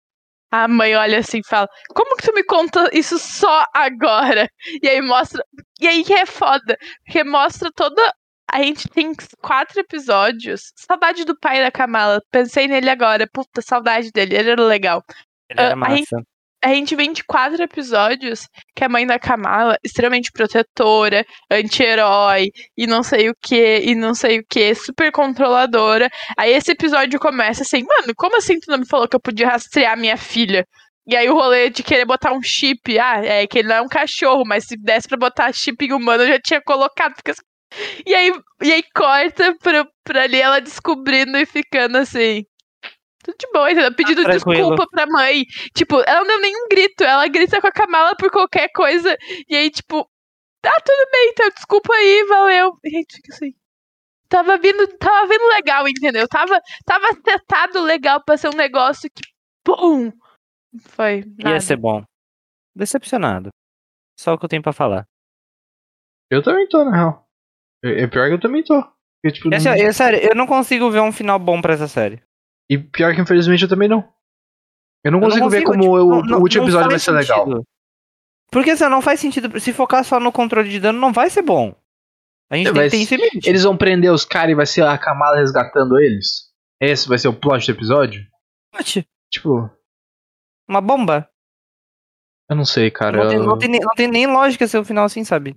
A 0.56 0.68
mãe 0.68 0.94
olha 0.94 1.18
assim 1.18 1.38
e 1.40 1.46
fala: 1.48 1.68
Como 1.88 2.16
que 2.16 2.22
tu 2.26 2.32
me 2.32 2.44
conta 2.44 2.88
isso 2.92 3.18
só 3.18 3.66
agora? 3.74 4.48
E 4.80 4.88
aí 4.88 5.00
mostra. 5.02 5.44
E 5.80 5.88
aí 5.88 6.04
que 6.04 6.12
é 6.14 6.24
foda. 6.24 6.76
Porque 7.04 7.24
mostra 7.24 7.72
toda. 7.74 8.00
A 8.52 8.62
gente 8.62 8.88
tem 8.88 9.12
quatro 9.42 9.80
episódios. 9.80 10.72
Saudade 10.76 11.24
do 11.24 11.36
pai 11.36 11.60
da 11.60 11.72
Kamala. 11.72 12.20
Pensei 12.30 12.68
nele 12.68 12.88
agora. 12.88 13.26
Puta, 13.32 13.60
saudade 13.60 14.12
dele. 14.12 14.36
Ele 14.36 14.50
era 14.50 14.62
legal. 14.62 15.02
Ele 15.50 15.60
era 15.60 15.74
Ah, 15.74 15.86
a 15.86 15.90
gente- 15.96 16.06
massa. 16.12 16.24
A 16.64 16.68
gente 16.68 16.96
vem 16.96 17.12
de 17.12 17.22
quatro 17.22 17.62
episódios 17.62 18.48
que 18.74 18.82
a 18.82 18.88
mãe 18.88 19.06
da 19.06 19.18
Kamala, 19.18 19.76
extremamente 19.84 20.32
protetora, 20.32 21.22
anti-herói, 21.50 22.50
e 22.74 22.86
não 22.86 23.02
sei 23.02 23.28
o 23.28 23.34
que, 23.38 23.80
e 23.80 23.94
não 23.94 24.14
sei 24.14 24.38
o 24.38 24.44
que, 24.48 24.74
super 24.74 25.12
controladora. 25.12 26.08
Aí 26.38 26.54
esse 26.54 26.72
episódio 26.72 27.20
começa 27.20 27.62
assim, 27.62 27.84
mano, 27.84 28.14
como 28.16 28.38
assim 28.38 28.58
tu 28.58 28.70
não 28.70 28.78
me 28.78 28.86
falou 28.86 29.06
que 29.06 29.14
eu 29.14 29.20
podia 29.20 29.46
rastrear 29.46 29.94
minha 29.98 30.16
filha? 30.16 30.66
E 31.06 31.14
aí 31.14 31.28
o 31.28 31.34
rolê 31.34 31.68
de 31.68 31.82
querer 31.82 32.06
botar 32.06 32.32
um 32.32 32.42
chip, 32.42 32.98
ah, 32.98 33.22
é 33.22 33.46
que 33.46 33.58
ele 33.58 33.68
não 33.68 33.76
é 33.76 33.82
um 33.82 33.88
cachorro, 33.88 34.42
mas 34.46 34.64
se 34.64 34.74
desse 34.78 35.06
pra 35.06 35.18
botar 35.18 35.52
chip 35.52 35.84
em 35.84 35.92
humano, 35.92 36.22
eu 36.22 36.28
já 36.28 36.40
tinha 36.40 36.62
colocado. 36.62 37.12
Assim. 37.28 37.42
E, 38.06 38.14
aí, 38.14 38.32
e 38.62 38.72
aí 38.72 38.82
corta 38.94 39.54
pra, 39.62 39.86
pra 40.02 40.22
ali 40.22 40.40
ela 40.40 40.60
descobrindo 40.62 41.36
e 41.36 41.44
ficando 41.44 41.98
assim. 41.98 42.46
Tudo 43.24 43.36
de 43.38 43.46
boa, 43.52 43.70
entendeu? 43.72 43.94
Pedindo 43.94 44.22
tranquilo. 44.22 44.68
desculpa 44.76 44.86
pra 44.90 45.06
mãe. 45.06 45.44
Tipo, 45.74 46.00
ela 46.06 46.20
não 46.20 46.26
deu 46.26 46.40
nenhum 46.40 46.68
grito, 46.68 47.02
ela 47.02 47.26
grita 47.26 47.60
com 47.60 47.66
a 47.66 47.72
Kamala 47.72 48.14
por 48.16 48.30
qualquer 48.30 48.68
coisa. 48.68 49.16
E 49.48 49.56
aí, 49.56 49.70
tipo, 49.70 50.06
tá 50.62 50.70
tudo 50.84 51.10
bem, 51.10 51.30
então 51.30 51.48
desculpa 51.48 51.94
aí, 51.94 52.24
valeu. 52.28 52.78
E 52.84 52.88
a 52.88 52.90
gente 53.00 53.16
fica 53.16 53.32
assim. 53.34 53.54
Tava 54.28 54.58
vindo, 54.58 54.86
tava 54.98 55.26
vindo 55.26 55.46
legal, 55.48 55.88
entendeu? 55.88 56.28
Tava, 56.28 56.60
tava 56.84 57.06
setado 57.26 57.80
legal 57.82 58.22
pra 58.22 58.36
ser 58.36 58.48
um 58.48 58.56
negócio 58.56 59.08
que. 59.10 59.22
Pum! 59.64 60.12
Foi. 60.90 61.24
Nada. 61.38 61.54
Ia 61.54 61.60
ser 61.60 61.76
bom. 61.76 62.04
Decepcionado. 62.76 63.48
Só 64.20 64.34
o 64.34 64.38
que 64.38 64.44
eu 64.44 64.48
tenho 64.48 64.62
pra 64.62 64.72
falar. 64.72 65.06
Eu 66.30 66.42
também 66.42 66.68
tô, 66.68 66.84
na 66.84 66.90
real. 66.94 67.26
É 67.82 68.02
é 68.02 68.06
pior 68.06 68.28
que 68.28 68.34
eu 68.34 68.40
também 68.40 68.62
tô. 68.62 68.82
Porque, 68.82 69.34
tipo, 69.36 69.48
E, 69.48 69.58
não- 69.58 69.72
é 69.72 69.92
sério, 69.92 70.18
eu 70.18 70.34
não 70.34 70.46
consigo 70.46 70.90
ver 70.90 71.00
um 71.00 71.12
final 71.12 71.38
bom 71.38 71.62
pra 71.62 71.72
essa 71.74 71.88
série. 71.88 72.22
E 72.70 72.78
pior 72.78 73.14
que 73.14 73.20
infelizmente 73.20 73.62
eu 73.62 73.68
também 73.68 73.88
não. 73.88 74.00
Eu 75.04 75.12
não 75.12 75.18
Eu 75.18 75.22
não 75.22 75.28
consigo, 75.28 75.50
ver 75.50 75.62
como 75.62 75.80
tipo, 75.82 75.92
o, 75.96 76.22
não- 76.24 76.38
o 76.38 76.40
último 76.40 76.64
episódio 76.64 76.90
vai 76.90 76.98
ser 76.98 77.10
legal. 77.12 77.44
sentido. 77.44 77.64
Porque 78.50 78.70
assim, 78.70 78.88
não 78.88 79.02
faz 79.02 79.20
sentido. 79.20 79.58
Se 79.60 79.72
focar 79.72 80.04
só 80.04 80.18
no 80.20 80.32
controle 80.32 80.68
de 80.68 80.80
dano, 80.80 80.98
não 80.98 81.12
vai 81.12 81.28
ser 81.28 81.42
bom. 81.42 81.74
A 82.50 82.56
gente 82.56 82.68
É, 82.68 82.72
tem 82.72 82.82
que 82.84 82.90
ter 82.90 82.96
isso 82.98 83.14
em 83.14 83.18
mente. 83.18 83.48
Eles 83.48 83.64
vão 83.64 83.76
prender 83.76 84.10
os 84.12 84.24
caras 84.24 84.52
e 84.52 84.54
vai 84.54 84.66
ser 84.66 84.82
a 84.86 84.96
Kamala 84.96 85.36
resgatando 85.36 85.98
eles? 85.98 86.50
Esse 86.80 87.08
vai 87.08 87.18
ser 87.18 87.28
o 87.28 87.34
plot 87.38 87.66
do 87.66 87.72
episódio? 87.72 88.22
Tipo, 89.30 89.70
Uma 90.68 90.80
bomba. 90.80 91.28
eu 92.48 92.56
não 92.56 92.64
sei, 92.64 92.90
cara. 92.90 93.16
Não 93.24 93.28
tem, 93.28 93.38
não, 93.38 93.58
tem, 93.58 93.68
nem- 93.68 93.80
não 93.80 93.94
tem 93.94 94.08
nem 94.08 94.26
lógica 94.26 94.66
ser 94.68 94.78
o 94.78 94.84
final 94.84 95.04
assim, 95.04 95.24
sabe? 95.24 95.56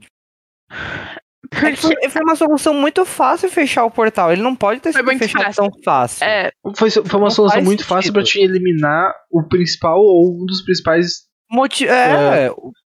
É 1.51 1.75
foi, 2.10 2.21
uma 2.21 2.36
solução 2.36 2.73
muito 2.73 3.05
fácil 3.05 3.49
fechar 3.49 3.86
o 3.86 3.91
portal. 3.91 4.31
Ele 4.31 4.41
não 4.41 4.55
pode 4.55 4.79
ter 4.79 4.93
sido 4.93 5.05
fechado 5.17 5.43
fácil. 5.45 5.63
tão 5.63 5.81
fácil. 5.83 6.25
É, 6.25 6.51
Foi, 6.75 6.89
foi 6.89 7.01
uma 7.13 7.19
Não 7.21 7.29
solução 7.29 7.62
muito 7.62 7.83
fácil 7.86 8.12
sentido. 8.12 8.13
pra 8.13 8.23
te 8.23 8.39
eliminar 8.39 9.13
o 9.31 9.43
principal 9.47 9.99
ou 9.99 10.41
um 10.41 10.45
dos 10.45 10.62
principais 10.63 11.27
Moti 11.49 11.88
é, 11.88 12.49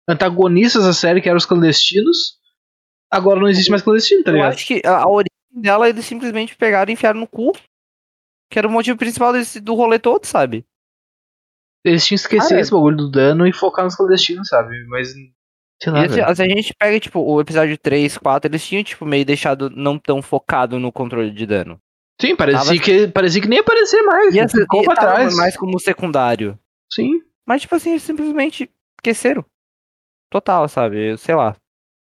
antagonistas 0.08 0.84
da 0.84 0.92
série, 0.92 1.20
que 1.20 1.28
eram 1.28 1.36
os 1.36 1.46
clandestinos. 1.46 2.36
Agora 3.10 3.38
não 3.40 3.48
existe 3.48 3.70
mais 3.70 3.82
clandestino, 3.82 4.24
tá 4.24 4.30
eu 4.30 4.36
ligado? 4.36 4.52
acho 4.54 4.66
que 4.66 4.82
a, 4.84 4.98
a 5.02 5.08
origem 5.08 5.30
dela 5.52 5.88
eles 5.88 6.04
simplesmente 6.04 6.56
pegaram 6.56 6.90
e 6.90 6.94
enfiaram 6.94 7.20
no 7.20 7.26
cu. 7.26 7.52
Que 8.50 8.58
era 8.58 8.68
o 8.68 8.70
motivo 8.70 8.96
principal 8.96 9.32
desse, 9.32 9.60
do 9.60 9.74
rolê 9.74 9.98
todo, 9.98 10.24
sabe? 10.24 10.64
Eles 11.84 12.04
tinham 12.06 12.16
que 12.16 12.22
esquecer 12.22 12.48
Cara, 12.50 12.60
esse 12.60 12.70
bagulho 12.70 12.96
do 12.96 13.10
dano 13.10 13.46
e 13.46 13.52
focar 13.52 13.84
nos 13.84 13.94
clandestinos, 13.96 14.48
sabe? 14.48 14.84
Mas. 14.88 15.12
Sei 15.82 15.92
lá, 15.92 16.04
E, 16.04 16.08
velho. 16.08 16.34
se 16.36 16.42
a 16.42 16.48
gente 16.48 16.74
pega, 16.78 16.98
tipo, 17.00 17.20
o 17.20 17.40
episódio 17.40 17.76
3, 17.76 18.16
4, 18.16 18.48
eles 18.50 18.66
tinham, 18.66 18.82
tipo, 18.82 19.04
meio 19.04 19.24
deixado 19.24 19.68
não 19.70 19.98
tão 19.98 20.22
focado 20.22 20.78
no 20.78 20.90
controle 20.90 21.30
de 21.30 21.44
dano. 21.46 21.78
Sim, 22.20 22.34
parecia, 22.34 22.60
tava- 22.64 22.78
que, 22.78 23.08
parecia 23.08 23.42
que 23.42 23.48
nem 23.48 23.58
ia 23.58 23.62
aparecer 23.62 24.02
mais. 24.02 24.34
E 24.34 24.38
essa 24.40 24.56
ficou 24.58 24.80
e 24.80 24.84
pra 24.84 24.94
trás. 24.96 25.36
mais 25.36 25.54
como 25.56 25.78
secundário. 25.78 26.58
Sim. 26.90 27.20
Mas, 27.46 27.60
tipo 27.62 27.74
assim, 27.74 27.90
eles 27.90 28.02
simplesmente 28.02 28.70
esqueceram. 28.98 29.44
Total, 30.30 30.66
sabe? 30.68 31.16
Sei 31.18 31.34
lá. 31.34 31.54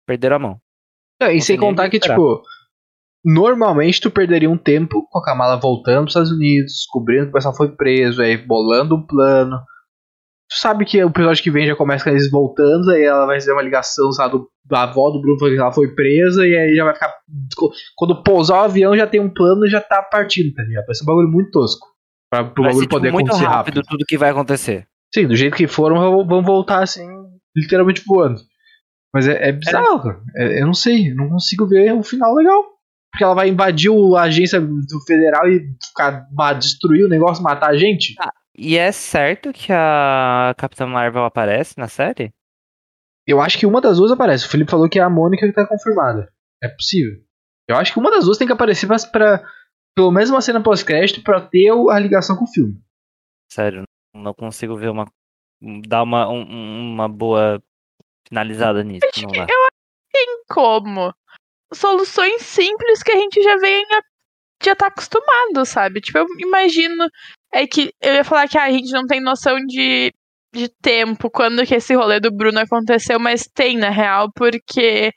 Perderam 0.07 0.37
a 0.37 0.39
mão. 0.41 0.61
Não, 1.21 1.31
e 1.31 1.35
Não 1.35 1.41
sem 1.41 1.57
contar 1.57 1.89
que, 1.89 1.99
esperar. 1.99 2.15
tipo, 2.17 2.43
normalmente 3.25 4.01
tu 4.01 4.11
perderia 4.11 4.51
um 4.51 4.59
tempo 4.59 5.07
com 5.09 5.19
a 5.19 5.23
Kamala 5.25 5.57
voltando 5.57 6.03
pros 6.03 6.11
Estados 6.13 6.33
Unidos, 6.33 6.73
descobrindo 6.73 7.25
que 7.27 7.31
o 7.31 7.33
pessoal 7.35 7.57
foi 7.57 7.71
preso, 7.71 8.21
aí 8.23 8.37
bolando 8.37 8.97
um 8.97 9.07
plano. 9.07 9.57
Tu 10.55 10.59
sabe 10.61 10.85
que 10.85 11.03
o 11.03 11.09
episódio 11.09 11.43
que 11.43 11.51
vem 11.51 11.67
já 11.67 11.75
começa 11.75 12.05
com 12.05 12.11
eles 12.11 12.31
voltando, 12.31 12.91
aí 12.91 13.03
ela 13.05 13.25
vai 13.25 13.41
fazer 13.41 13.53
uma 13.53 13.63
ligação, 13.63 14.13
sabe, 14.13 14.33
do, 14.33 14.49
da 14.67 14.83
avó 14.83 15.11
do 15.11 15.21
Bruno 15.21 15.39
falando 15.39 15.55
que 15.55 15.61
ela 15.61 15.73
foi 15.73 15.95
presa, 15.95 16.47
e 16.47 16.55
aí 16.55 16.75
já 16.77 16.85
vai 16.85 16.93
ficar. 16.95 17.13
Quando 17.97 18.23
pousar 18.23 18.59
o 18.61 18.65
avião 18.65 18.95
já 18.97 19.07
tem 19.07 19.21
um 19.21 19.33
plano 19.33 19.65
e 19.65 19.71
já 19.71 19.81
tá 19.81 20.03
partindo, 20.03 20.53
tá 20.53 20.63
ligado? 20.63 20.85
Vai 20.85 20.95
ser 20.95 21.05
um 21.05 21.07
bagulho 21.07 21.29
muito 21.29 21.51
tosco. 21.51 21.87
Pra, 22.31 22.45
pro 22.45 22.65
Vai 22.65 22.73
ser, 22.73 22.77
bagulho 22.81 22.83
tipo, 22.89 22.95
poder 22.97 23.13
muito 23.13 23.29
acontecer 23.29 23.47
rápido, 23.49 23.77
rápido. 23.77 23.89
tudo 23.89 24.05
que 24.07 24.19
vai 24.19 24.31
acontecer. 24.31 24.87
Sim, 25.15 25.27
do 25.27 25.37
jeito 25.37 25.57
que 25.57 25.67
foram, 25.67 26.25
vão- 26.27 26.43
voltar 26.43 26.83
assim, 26.83 27.07
literalmente 27.57 28.03
voando. 28.07 28.41
Mas 29.15 29.29
é, 29.29 29.49
é 29.49 29.53
bizarro, 29.53 30.03
cara. 30.03 30.21
É- 30.37 30.61
eu 30.63 30.67
não 30.67 30.75
sei, 30.75 31.11
eu 31.13 31.17
não 31.17 31.29
consigo 31.31 31.67
ver 31.67 31.93
um 31.95 32.03
final 32.03 32.35
legal. 32.35 32.63
Porque 33.11 33.25
ela 33.25 33.35
vai 33.35 33.49
invadir 33.51 33.91
o- 33.91 34.17
a 34.17 34.23
agência 34.23 34.59
do 34.61 35.01
federal 35.07 35.47
e 35.47 35.61
ficar, 35.87 36.27
destruir 36.59 37.05
o 37.05 37.09
negócio, 37.09 37.43
matar 37.45 37.69
a 37.71 37.77
gente? 37.77 38.15
E 38.57 38.77
é 38.77 38.93
certo 38.93 39.53
que 39.53 39.73
a 39.73 40.55
Capitã 40.59 40.87
Marvel 40.87 41.25
aparece 41.25 41.75
na 41.79 41.89
série? 41.89 42.33
Eu 43.27 43.41
acho 43.41 43.59
que 43.59 43.67
uma 43.67 43.81
das 43.81 43.97
duas 43.99 44.11
aparece. 44.13 44.47
O 44.47 44.49
Felipe 44.51 44.71
falou 44.71 44.89
que 44.89 44.99
é 44.99 45.03
a 45.03 45.09
Mônica 45.11 45.47
que 45.47 45.53
tá 45.53 45.67
confirmada. 45.67 46.31
É 46.63 46.69
possível. 46.69 47.13
Eu 47.69 47.77
acho 47.77 47.93
que 47.93 47.99
uma 47.99 48.11
das 48.11 48.25
duas 48.25 48.37
tem 48.37 48.47
que 48.47 48.53
aparecer 48.53 48.87
pra, 48.87 48.97
pra, 49.11 49.49
pelo 49.97 50.11
menos 50.11 50.29
uma 50.31 50.43
cena 50.43 50.63
pós-crédito 50.63 51.23
pra 51.23 51.41
ter 51.41 51.71
a 51.91 51.99
ligação 51.99 52.37
com 52.37 52.45
o 52.45 52.49
filme. 52.53 52.75
Sério, 53.51 53.85
não 54.15 54.35
consigo 54.35 54.77
ver 54.77 54.91
uma. 54.91 55.07
dar 55.87 56.03
uma, 56.03 56.29
um- 56.29 56.93
uma 56.93 57.09
boa 57.09 57.63
finalizada 58.29 58.83
nisso. 58.83 59.07
Acho 59.07 59.23
Não 59.23 59.31
que 59.31 59.39
dá. 59.39 59.47
eu 59.49 59.67
tem 60.13 60.43
como. 60.51 61.15
Soluções 61.73 62.43
simples 62.43 63.03
que 63.03 63.13
a 63.13 63.17
gente 63.17 63.41
já 63.43 63.57
vem 63.57 63.83
a- 63.95 64.03
já 64.63 64.75
tá 64.77 64.89
acostumado, 64.89 65.65
sabe? 65.65 66.01
Tipo, 66.01 66.19
eu 66.19 66.27
imagino. 66.39 67.09
É 67.53 67.67
que 67.67 67.93
eu 68.01 68.15
ia 68.15 68.25
falar 68.25 68.49
que 68.49 68.57
ah, 68.59 68.65
a 68.65 68.71
gente 68.71 68.91
não 68.93 69.07
tem 69.07 69.21
noção 69.21 69.57
de, 69.67 70.13
de 70.55 70.69
tempo, 70.81 71.31
quando 71.31 71.67
que 71.67 71.75
esse 71.75 71.95
rolê 71.95 72.19
do 72.19 72.33
Bruno 72.35 72.59
aconteceu, 72.61 73.19
mas 73.21 73.43
tem, 73.55 73.77
na 73.77 73.91
real, 73.91 74.31
porque 74.35 75.13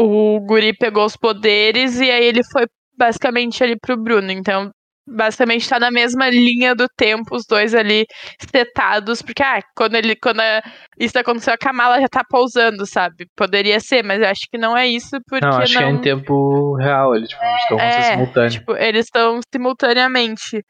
o 0.00 0.40
Guri 0.40 0.76
pegou 0.76 1.04
os 1.04 1.16
poderes 1.16 2.00
e 2.00 2.10
aí 2.10 2.24
ele 2.24 2.42
foi 2.50 2.66
basicamente 2.96 3.62
ali 3.62 3.76
pro 3.78 3.96
Bruno. 3.96 4.30
Então, 4.32 4.70
basicamente 5.06 5.68
tá 5.68 5.78
na 5.78 5.90
mesma 5.90 6.28
linha 6.30 6.74
do 6.74 6.86
tempo, 6.96 7.34
os 7.36 7.44
dois 7.48 7.74
ali 7.74 8.06
setados, 8.50 9.20
porque 9.22 9.42
ah, 9.42 9.60
quando 9.76 9.94
ele 9.96 10.16
quando 10.16 10.40
a- 10.40 10.62
isso 10.98 11.18
aconteceu, 11.18 11.52
a 11.54 11.58
Kamala 11.58 12.00
já 12.00 12.08
tá 12.08 12.24
pousando, 12.28 12.86
sabe? 12.86 13.26
Poderia 13.36 13.78
ser, 13.80 14.02
mas 14.04 14.20
eu 14.20 14.28
acho 14.28 14.48
que 14.50 14.58
não 14.58 14.76
é 14.76 14.86
isso, 14.86 15.18
porque 15.28 15.44
não, 15.44 15.58
acho 15.58 15.76
que 15.76 15.84
é 15.84 15.90
em 15.90 16.00
tempo 16.00 16.74
real. 16.76 17.14
Eles 17.14 17.28
tipo, 17.28 17.44
estão 17.44 17.78
É, 17.78 17.98
é, 17.98 18.02
simultâneo. 18.12 18.50
Tipo, 18.50 18.76
eles 18.76 19.04
estão 19.06 19.40
simultaneamente. 19.52 20.62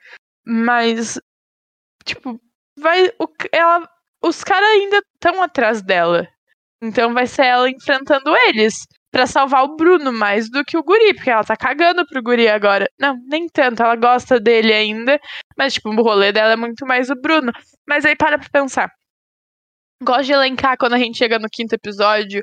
Mas, 0.46 1.20
tipo, 2.04 2.40
vai. 2.78 3.08
O, 3.18 3.26
ela, 3.52 3.88
os 4.22 4.42
caras 4.44 4.68
ainda 4.70 5.02
estão 5.14 5.42
atrás 5.42 5.82
dela. 5.82 6.28
Então 6.82 7.14
vai 7.14 7.26
ser 7.26 7.46
ela 7.46 7.70
enfrentando 7.70 8.34
eles. 8.48 8.86
Pra 9.12 9.26
salvar 9.26 9.62
o 9.64 9.76
Bruno 9.76 10.10
mais 10.10 10.50
do 10.50 10.64
que 10.64 10.74
o 10.74 10.82
Guri, 10.82 11.12
porque 11.14 11.28
ela 11.30 11.44
tá 11.44 11.54
cagando 11.54 12.06
pro 12.06 12.22
Guri 12.22 12.48
agora. 12.48 12.88
Não, 12.98 13.14
nem 13.28 13.46
tanto, 13.46 13.82
ela 13.82 13.94
gosta 13.94 14.40
dele 14.40 14.72
ainda, 14.72 15.20
mas, 15.56 15.74
tipo, 15.74 15.90
o 15.90 16.02
rolê 16.02 16.32
dela 16.32 16.54
é 16.54 16.56
muito 16.56 16.86
mais 16.86 17.10
o 17.10 17.14
Bruno. 17.14 17.52
Mas 17.86 18.06
aí 18.06 18.16
para 18.16 18.38
pra 18.38 18.48
pensar. 18.50 18.90
Gosto 20.02 20.24
de 20.24 20.32
elencar 20.32 20.78
quando 20.78 20.94
a 20.94 20.98
gente 20.98 21.18
chega 21.18 21.38
no 21.38 21.48
quinto 21.50 21.74
episódio. 21.74 22.42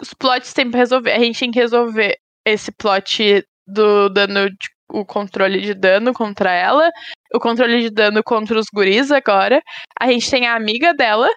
Os 0.00 0.12
plots 0.12 0.52
tem 0.52 0.68
pra 0.68 0.80
resolver. 0.80 1.12
A 1.12 1.20
gente 1.20 1.38
tem 1.38 1.50
que 1.52 1.60
resolver 1.60 2.18
esse 2.44 2.72
plot 2.72 3.44
do 3.66 4.08
dano 4.08 4.50
de, 4.50 4.68
o 4.90 5.04
controle 5.04 5.60
de 5.60 5.74
dano 5.74 6.12
contra 6.12 6.52
ela, 6.52 6.90
o 7.34 7.40
controle 7.40 7.80
de 7.80 7.90
dano 7.90 8.22
contra 8.22 8.58
os 8.58 8.66
guris 8.72 9.10
agora. 9.10 9.62
A 10.00 10.06
gente 10.10 10.30
tem 10.30 10.46
a 10.46 10.54
amiga 10.54 10.92
dela, 10.94 11.28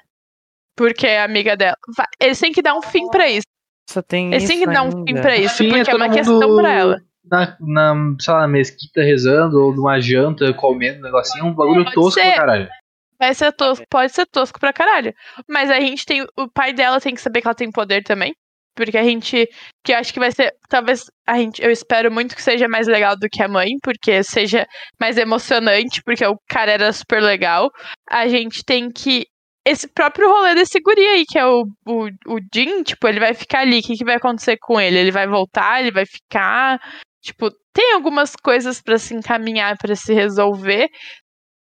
porque 0.75 1.08
a 1.08 1.23
amiga 1.23 1.55
dela. 1.55 1.77
eles 2.19 2.39
têm 2.39 2.51
que 2.51 2.62
dar 2.62 2.75
um 2.75 2.81
fim 2.81 3.08
pra 3.10 3.29
isso. 3.29 3.45
Só 3.89 4.01
tem 4.01 4.27
Eles 4.27 4.43
isso 4.43 4.51
têm 4.51 4.60
que 4.60 4.71
dar 4.71 4.84
um 4.84 4.91
fim 5.05 5.13
pra 5.13 5.38
isso, 5.38 5.58
Sim, 5.58 5.69
porque 5.69 5.81
é 5.81 5.86
todo 5.86 6.01
uma 6.01 6.10
questão 6.10 6.55
pra 6.55 6.71
ela. 6.71 7.01
Na, 7.23 7.58
na, 7.60 8.15
sei 8.19 8.34
lá, 8.34 8.41
na 8.41 8.47
mesquita 8.47 9.01
rezando, 9.01 9.60
ou 9.60 9.73
numa 9.73 9.99
janta, 9.99 10.53
comendo 10.53 10.99
um 10.99 11.03
negocinho, 11.03 11.45
um 11.45 11.53
bagulho 11.53 11.84
Pode 11.84 11.95
tosco 11.95 12.19
ser. 12.19 12.27
pra 12.27 12.36
caralho. 12.36 12.69
Vai 13.17 13.34
ser 13.34 13.51
tosco, 13.53 13.86
pode 13.89 14.12
ser 14.12 14.25
tosco 14.25 14.60
pra 14.60 14.73
caralho. 14.73 15.13
Mas 15.47 15.71
a 15.71 15.79
gente 15.79 16.05
tem. 16.05 16.25
O 16.38 16.49
pai 16.53 16.73
dela 16.73 16.99
tem 16.99 17.15
que 17.15 17.21
saber 17.21 17.41
que 17.41 17.47
ela 17.47 17.55
tem 17.55 17.71
poder 17.71 18.03
também. 18.03 18.36
Porque 18.75 18.97
a 18.97 19.03
gente. 19.03 19.47
Que 19.83 19.93
eu 19.93 19.97
acho 19.97 20.13
que 20.13 20.19
vai 20.19 20.31
ser. 20.31 20.53
Talvez 20.69 21.05
a 21.25 21.38
gente. 21.38 21.63
Eu 21.63 21.71
espero 21.71 22.11
muito 22.11 22.35
que 22.35 22.41
seja 22.41 22.67
mais 22.67 22.88
legal 22.88 23.15
do 23.17 23.29
que 23.29 23.41
a 23.41 23.47
mãe. 23.47 23.69
Porque 23.81 24.21
seja 24.23 24.67
mais 24.99 25.17
emocionante. 25.17 26.01
Porque 26.03 26.25
o 26.25 26.38
cara 26.47 26.71
era 26.71 26.91
super 26.91 27.21
legal. 27.21 27.71
A 28.09 28.27
gente 28.27 28.63
tem 28.65 28.91
que. 28.91 29.25
Esse 29.67 29.88
próprio 29.88 30.29
rolê 30.29 30.53
desse 30.53 30.79
guri 30.79 31.01
aí, 31.01 31.25
que 31.25 31.39
é 31.39 31.45
o, 31.45 31.63
o, 31.88 32.05
o 32.27 32.39
Jin, 32.53 32.83
tipo, 32.83 33.07
ele 33.07 33.19
vai 33.19 33.33
ficar 33.33 33.61
ali. 33.61 33.79
O 33.79 33.81
que, 33.81 33.95
que 33.95 34.05
vai 34.05 34.15
acontecer 34.15 34.57
com 34.61 34.79
ele? 34.79 34.97
Ele 34.99 35.11
vai 35.11 35.25
voltar? 35.25 35.79
Ele 35.79 35.91
vai 35.91 36.05
ficar? 36.05 36.79
Tipo, 37.23 37.49
tem 37.73 37.93
algumas 37.93 38.35
coisas 38.35 38.79
pra 38.79 38.99
se 38.99 39.15
encaminhar, 39.15 39.75
pra 39.77 39.95
se 39.95 40.13
resolver. 40.13 40.88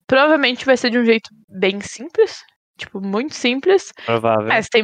Provavelmente 0.06 0.66
vai 0.66 0.78
ser 0.78 0.92
de 0.92 1.00
um 1.00 1.06
jeito 1.06 1.30
bem 1.50 1.82
simples. 1.82 2.44
Tipo, 2.78 3.02
muito 3.02 3.34
simples. 3.34 3.92
Provável. 4.06 4.48
Mas 4.48 4.68
tem, 4.70 4.84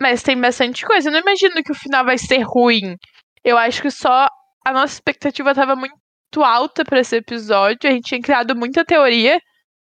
mas 0.00 0.22
tem 0.22 0.40
bastante 0.40 0.84
coisa. 0.84 1.08
Eu 1.08 1.12
não 1.12 1.20
imagino 1.20 1.62
que 1.62 1.72
o 1.72 1.74
final 1.74 2.04
vai 2.04 2.18
ser 2.18 2.40
ruim. 2.42 2.96
Eu 3.44 3.56
acho 3.56 3.80
que 3.82 3.90
só 3.90 4.26
a 4.66 4.72
nossa 4.72 4.94
expectativa 4.94 5.54
tava 5.54 5.76
muito 5.76 5.94
alta 6.42 6.84
pra 6.84 7.00
esse 7.00 7.16
episódio. 7.16 7.88
A 7.88 7.92
gente 7.92 8.04
tinha 8.08 8.20
criado 8.20 8.54
muita 8.56 8.84
teoria. 8.84 9.40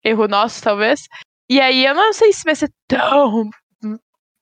Erro 0.05 0.29
nosso, 0.29 0.63
talvez. 0.63 1.01
E 1.51 1.61
aí 1.61 1.85
eu 1.85 1.95
não 1.95 2.13
sei 2.13 2.33
se 2.33 2.45
vai 2.45 2.55
ser 2.55 2.69
tão 2.87 3.49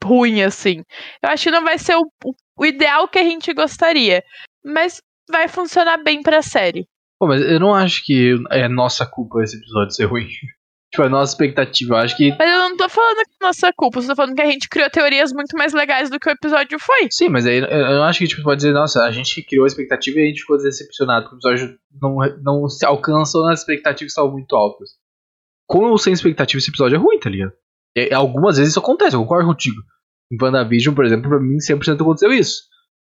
ruim 0.05 0.43
assim. 0.43 0.83
Eu 1.23 1.31
acho 1.31 1.45
que 1.45 1.51
não 1.51 1.65
vai 1.65 1.79
ser 1.79 1.95
o- 1.97 2.11
o 2.59 2.67
ideal 2.67 3.09
que 3.09 3.19
a 3.19 3.23
gente 3.25 3.53
gostaria. 3.55 4.23
Mas 4.65 5.01
vai 5.31 5.49
funcionar 5.49 6.03
bem 6.03 6.23
pra 6.23 6.43
série. 6.43 6.87
Pô, 7.19 7.27
mas 7.29 7.41
eu 7.41 7.59
não 7.59 7.75
acho 7.75 8.03
que 8.05 8.35
é 8.51 8.69
nossa 8.69 9.07
culpa 9.07 9.43
esse 9.43 9.57
episódio 9.57 9.93
ser 9.93 10.05
ruim. 10.05 10.29
Tipo, 10.97 11.03
é 11.03 11.09
nossa 11.09 11.33
expectativa. 11.33 11.95
Eu 11.95 11.99
acho 11.99 12.17
que. 12.17 12.35
Mas 12.39 12.51
eu 12.51 12.59
não 12.59 12.77
tô 12.77 12.89
falando 12.89 13.17
que 13.17 13.37
é 13.43 13.47
nossa 13.47 13.73
culpa, 13.77 14.01
eu 14.01 14.07
tô 14.07 14.17
falando 14.17 14.35
que 14.35 14.43
a 14.43 14.51
gente 14.51 14.69
criou 14.69 14.91
teorias 14.91 15.33
muito 15.33 15.57
mais 15.57 15.73
legais 15.73 16.11
do 16.11 16.19
que 16.19 16.29
o 16.29 16.33
episódio 16.33 16.79
foi. 16.81 17.09
Sim, 17.11 17.29
mas 17.29 17.47
aí 17.47 17.59
eu 17.59 17.69
não 17.69 18.05
acho 18.05 18.19
que 18.21 18.27
tipo, 18.27 18.43
pode 18.43 18.57
dizer, 18.57 18.73
nossa, 18.73 19.03
a 19.03 19.11
gente 19.11 19.43
criou 19.43 19.65
a 19.65 19.67
expectativa 19.67 20.19
e 20.19 20.23
a 20.23 20.27
gente 20.27 20.41
ficou 20.41 20.57
decepcionado, 20.57 21.29
porque 21.29 21.37
o 21.37 21.53
episódio 21.53 21.79
não, 22.01 22.17
não 22.43 22.69
se 22.69 22.85
alcançou 22.85 23.47
nas 23.47 23.61
expectativas 23.61 24.13
que 24.13 24.19
estavam 24.19 24.33
muito 24.33 24.57
altas. 24.57 24.91
Com 25.67 25.85
ou 25.91 25.99
sem 25.99 26.13
expectativa, 26.13 26.59
esse 26.59 26.71
episódio 26.71 26.97
é 26.97 26.99
ruim, 26.99 27.19
tá 27.19 27.29
ligado? 27.29 27.53
E, 27.97 28.13
algumas 28.15 28.57
vezes 28.57 28.73
isso 28.73 28.81
acontece, 28.81 29.15
eu 29.15 29.21
concordo 29.21 29.49
contigo. 29.49 29.81
Em 30.33 30.37
WandaVision, 30.41 30.95
por 30.95 31.05
exemplo, 31.05 31.29
pra 31.29 31.41
mim 31.41 31.57
100% 31.57 32.01
aconteceu 32.01 32.33
isso. 32.33 32.63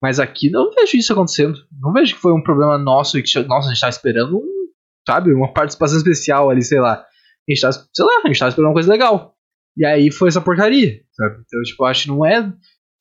Mas 0.01 0.19
aqui 0.19 0.49
não 0.49 0.71
vejo 0.71 0.97
isso 0.97 1.13
acontecendo. 1.13 1.57
Não 1.79 1.93
vejo 1.93 2.15
que 2.15 2.21
foi 2.21 2.33
um 2.33 2.41
problema 2.41 2.77
nosso 2.77 3.19
e 3.19 3.23
que, 3.23 3.39
nossa, 3.43 3.67
a 3.67 3.73
gente 3.73 3.79
tava 3.79 3.91
esperando 3.91 4.37
um, 4.37 4.67
sabe, 5.07 5.31
uma 5.33 5.53
participação 5.53 5.97
especial 5.97 6.49
ali, 6.49 6.63
sei 6.63 6.79
lá. 6.79 7.05
A 7.49 7.53
gente 7.53 7.61
tava, 7.61 7.73
sei 7.73 8.05
lá, 8.05 8.21
a 8.23 8.27
gente 8.27 8.39
tava 8.39 8.49
esperando 8.49 8.69
uma 8.69 8.73
coisa 8.73 8.91
legal. 8.91 9.35
E 9.77 9.85
aí 9.85 10.11
foi 10.11 10.29
essa 10.29 10.41
porcaria, 10.41 11.01
sabe? 11.11 11.43
Então, 11.45 11.61
tipo, 11.63 11.85
acho 11.85 12.03
que 12.03 12.09
não 12.09 12.25
é 12.25 12.51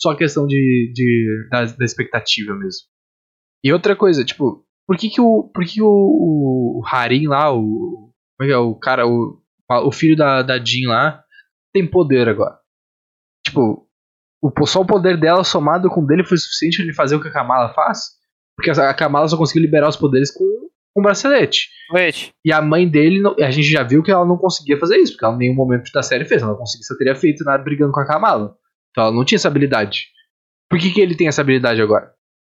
só 0.00 0.14
questão 0.14 0.46
de, 0.46 0.92
de 0.94 1.48
da, 1.50 1.64
da 1.64 1.84
expectativa 1.84 2.54
mesmo. 2.54 2.88
E 3.62 3.72
outra 3.72 3.94
coisa, 3.94 4.24
tipo, 4.24 4.64
por 4.86 4.96
que 4.96 5.10
que 5.10 5.20
o, 5.20 5.50
por 5.54 5.64
que 5.64 5.74
que 5.74 5.82
o, 5.82 5.86
o 5.88 6.82
Harim 6.86 7.26
lá, 7.26 7.52
o, 7.52 8.12
como 8.38 8.42
é 8.42 8.46
que 8.46 8.52
é, 8.52 8.56
o 8.56 8.74
cara, 8.74 9.06
o, 9.06 9.40
o 9.68 9.92
filho 9.92 10.16
da, 10.16 10.42
da 10.42 10.58
Jean 10.58 10.88
lá, 10.88 11.22
tem 11.72 11.88
poder 11.88 12.28
agora? 12.28 12.58
Tipo, 13.44 13.86
o, 14.42 14.66
só 14.66 14.80
o 14.80 14.86
poder 14.86 15.18
dela 15.18 15.44
somado 15.44 15.90
com 15.90 16.00
o 16.02 16.06
dele 16.06 16.24
foi 16.24 16.38
suficiente 16.38 16.76
pra 16.76 16.84
ele 16.84 16.94
fazer 16.94 17.16
o 17.16 17.20
que 17.20 17.28
a 17.28 17.32
Kamala 17.32 17.74
faz? 17.74 18.18
Porque 18.56 18.70
a 18.70 18.94
Kamala 18.94 19.28
só 19.28 19.36
conseguiu 19.36 19.62
liberar 19.62 19.88
os 19.88 19.96
poderes 19.96 20.30
com 20.30 20.44
um 20.96 21.02
bracelete. 21.02 21.68
E 22.44 22.52
a 22.52 22.60
mãe 22.60 22.88
dele, 22.88 23.20
a 23.40 23.50
gente 23.50 23.68
já 23.68 23.82
viu 23.82 24.02
que 24.02 24.10
ela 24.10 24.24
não 24.24 24.36
conseguia 24.36 24.78
fazer 24.78 24.96
isso, 24.98 25.12
porque 25.12 25.24
ela 25.24 25.34
em 25.34 25.38
nenhum 25.38 25.54
momento 25.54 25.90
da 25.92 26.02
série 26.02 26.24
fez. 26.24 26.42
Ela 26.42 26.52
não 26.52 26.58
conseguia, 26.58 26.84
só 26.86 26.96
teria 26.96 27.14
feito 27.14 27.44
nada 27.44 27.62
brigando 27.62 27.92
com 27.92 28.00
a 28.00 28.06
Kamala. 28.06 28.54
Então 28.90 29.04
ela 29.04 29.12
não 29.14 29.24
tinha 29.24 29.36
essa 29.36 29.48
habilidade. 29.48 30.06
Por 30.68 30.78
que, 30.78 30.90
que 30.90 31.00
ele 31.00 31.16
tem 31.16 31.28
essa 31.28 31.40
habilidade 31.40 31.80
agora? 31.82 32.12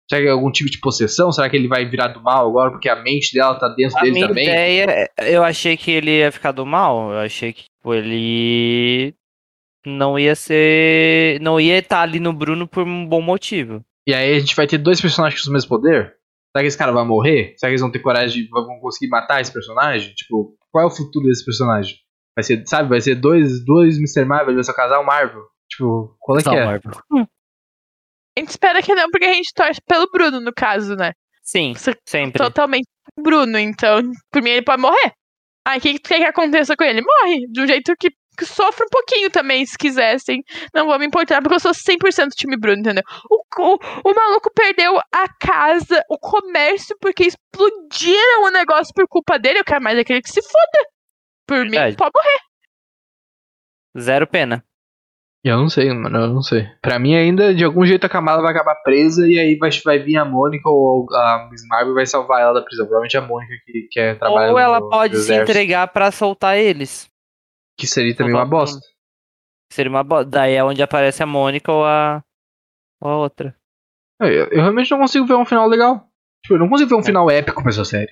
Será 0.09 0.21
que 0.21 0.27
é 0.27 0.31
algum 0.31 0.51
tipo 0.51 0.69
de 0.69 0.79
possessão? 0.79 1.31
Será 1.31 1.49
que 1.49 1.57
ele 1.57 1.67
vai 1.67 1.85
virar 1.85 2.07
do 2.07 2.23
mal 2.23 2.47
agora 2.47 2.71
porque 2.71 2.87
a 2.87 2.95
mente 2.95 3.33
dela 3.33 3.55
tá 3.59 3.67
dentro 3.69 3.97
A 3.97 4.01
dele 4.01 4.13
minha 4.13 4.27
também? 4.27 4.45
ideia, 4.45 5.09
eu 5.23 5.43
achei 5.43 5.75
que 5.75 5.91
ele 5.91 6.19
ia 6.19 6.31
ficar 6.31 6.53
do 6.53 6.65
mal. 6.65 7.11
Eu 7.11 7.19
achei 7.19 7.51
que 7.51 7.63
tipo, 7.63 7.93
ele 7.93 9.13
não 9.85 10.17
ia 10.17 10.33
ser. 10.33 11.39
Não 11.41 11.59
ia 11.59 11.77
estar 11.79 12.01
ali 12.01 12.19
no 12.19 12.31
Bruno 12.31 12.67
por 12.67 12.83
um 12.83 13.05
bom 13.05 13.21
motivo. 13.21 13.83
E 14.07 14.13
aí 14.13 14.35
a 14.35 14.39
gente 14.39 14.55
vai 14.55 14.65
ter 14.65 14.77
dois 14.77 15.01
personagens 15.01 15.43
com 15.43 15.49
o 15.49 15.53
mesmo 15.53 15.69
poder? 15.69 16.15
Será 16.57 16.63
que 16.63 16.67
esse 16.69 16.77
cara 16.77 16.91
vai 16.91 17.05
morrer? 17.05 17.53
Será 17.55 17.69
que 17.69 17.73
eles 17.73 17.81
vão 17.81 17.91
ter 17.91 17.99
coragem 17.99 18.43
de 18.43 18.49
vão 18.49 18.79
conseguir 18.79 19.09
matar 19.09 19.39
esse 19.41 19.53
personagem? 19.53 20.11
Tipo, 20.15 20.57
qual 20.71 20.85
é 20.85 20.87
o 20.87 20.95
futuro 20.95 21.27
desse 21.27 21.45
personagem? 21.45 21.95
Vai 22.35 22.43
ser, 22.43 22.63
sabe, 22.67 22.89
vai 22.89 22.99
ser 22.99 23.13
dois, 23.13 23.63
dois 23.63 23.97
Mr. 23.97 24.25
Marvel, 24.25 24.55
vai 24.55 24.63
ser 24.63 24.71
o 24.71 24.75
casal 24.75 25.03
Marvel. 25.05 25.43
Tipo, 25.69 26.15
qual 26.19 26.39
é 26.39 26.41
que 26.41 26.49
Só 26.49 26.55
é? 26.55 26.65
Marvel. 26.65 26.91
A 28.35 28.39
gente 28.39 28.49
espera 28.49 28.81
que 28.81 28.95
não, 28.95 29.09
porque 29.11 29.25
a 29.25 29.33
gente 29.33 29.53
torce 29.53 29.79
pelo 29.87 30.09
Bruno, 30.11 30.39
no 30.39 30.51
caso, 30.51 30.95
né? 30.95 31.11
Sim, 31.43 31.73
Você- 31.75 31.95
sempre. 32.07 32.41
Totalmente 32.41 32.87
Bruno, 33.19 33.57
então, 33.59 34.01
por 34.31 34.41
mim 34.41 34.49
ele 34.49 34.63
pode 34.65 34.81
morrer. 34.81 35.13
Ah, 35.67 35.77
o 35.77 35.81
que, 35.81 35.93
que 35.93 35.99
tu 35.99 36.07
quer 36.09 36.19
que 36.19 36.25
aconteça 36.25 36.75
com 36.75 36.83
ele? 36.83 37.01
Morre, 37.01 37.45
de 37.51 37.61
um 37.61 37.67
jeito 37.67 37.93
que, 37.99 38.09
que 38.37 38.45
sofra 38.45 38.85
um 38.85 38.89
pouquinho 38.89 39.29
também, 39.29 39.65
se 39.65 39.77
quisessem. 39.77 40.43
Não 40.73 40.85
vou 40.85 40.97
me 40.99 41.05
importar, 41.05 41.41
porque 41.41 41.55
eu 41.55 41.59
sou 41.59 41.71
100% 41.71 42.29
time 42.35 42.55
Bruno, 42.57 42.79
entendeu? 42.79 43.03
O, 43.29 43.43
o, 43.73 43.77
o 44.05 44.13
maluco 44.15 44.51
perdeu 44.53 44.97
a 45.13 45.27
casa, 45.39 46.01
o 46.09 46.17
comércio, 46.19 46.95
porque 47.01 47.23
explodiram 47.23 48.43
o 48.45 48.51
negócio 48.51 48.93
por 48.95 49.07
culpa 49.07 49.37
dele. 49.39 49.59
Eu 49.59 49.65
quero 49.65 49.83
mais 49.83 49.97
aquele 49.97 50.21
que 50.21 50.29
se 50.29 50.41
foda. 50.41 50.89
Por 51.47 51.57
Verdade. 51.61 51.91
mim, 51.91 51.95
pode 51.97 52.11
morrer. 52.15 52.39
Zero 53.99 54.27
pena. 54.27 54.63
Eu 55.43 55.57
não 55.57 55.69
sei, 55.69 55.89
mano, 55.93 56.17
eu 56.19 56.27
não 56.27 56.41
sei. 56.41 56.67
Pra 56.81 56.99
mim 56.99 57.15
ainda, 57.15 57.53
de 57.55 57.63
algum 57.63 57.85
jeito 57.85 58.05
a 58.05 58.09
Kamala 58.09 58.41
vai 58.41 58.51
acabar 58.51 58.75
presa 58.83 59.25
e 59.27 59.39
aí 59.39 59.55
vai, 59.55 59.69
vai 59.85 59.97
vir 59.99 60.17
a 60.17 60.25
Mônica 60.25 60.67
ou 60.67 61.07
a 61.15 61.47
Miss 61.49 61.65
Marvel 61.67 61.93
vai 61.93 62.05
salvar 62.05 62.41
ela 62.41 62.53
da 62.55 62.61
prisão. 62.61 62.85
Provavelmente 62.85 63.15
a 63.17 63.21
Mônica 63.21 63.53
que 63.65 63.87
quer 63.89 64.17
trabalhar 64.19 64.47
Ou 64.47 64.53
no- 64.53 64.59
ela 64.59 64.79
no 64.81 64.89
pode 64.89 65.15
se 65.15 65.21
exército, 65.21 65.51
entregar 65.51 65.87
pra 65.87 66.11
soltar 66.11 66.57
eles. 66.57 67.09
Que 67.77 67.85
seria 67.87 68.15
também 68.15 68.33
uma 68.33 68.45
bosta. 68.45 68.79
Seria 69.71 69.89
uma 69.91 70.03
bosta. 70.03 70.29
Daí 70.29 70.53
é 70.55 70.63
onde 70.63 70.81
aparece 70.81 71.21
a 71.21 71.25
Mônica 71.25 71.71
ou 71.71 71.85
a. 71.85 72.23
Ou 73.01 73.11
a 73.11 73.17
outra. 73.17 73.55
Eu, 74.19 74.27
eu 74.27 74.61
realmente 74.61 74.89
não 74.91 74.97
consigo 74.99 75.25
ver 75.27 75.35
um 75.35 75.45
final 75.45 75.67
legal. 75.67 76.09
Tipo, 76.43 76.55
eu 76.55 76.59
não 76.59 76.69
consigo 76.69 76.89
ver 76.89 76.95
um 76.95 77.03
final 77.03 77.29
épico 77.29 77.61
pra 77.61 77.69
essa 77.71 77.85
série. 77.85 78.11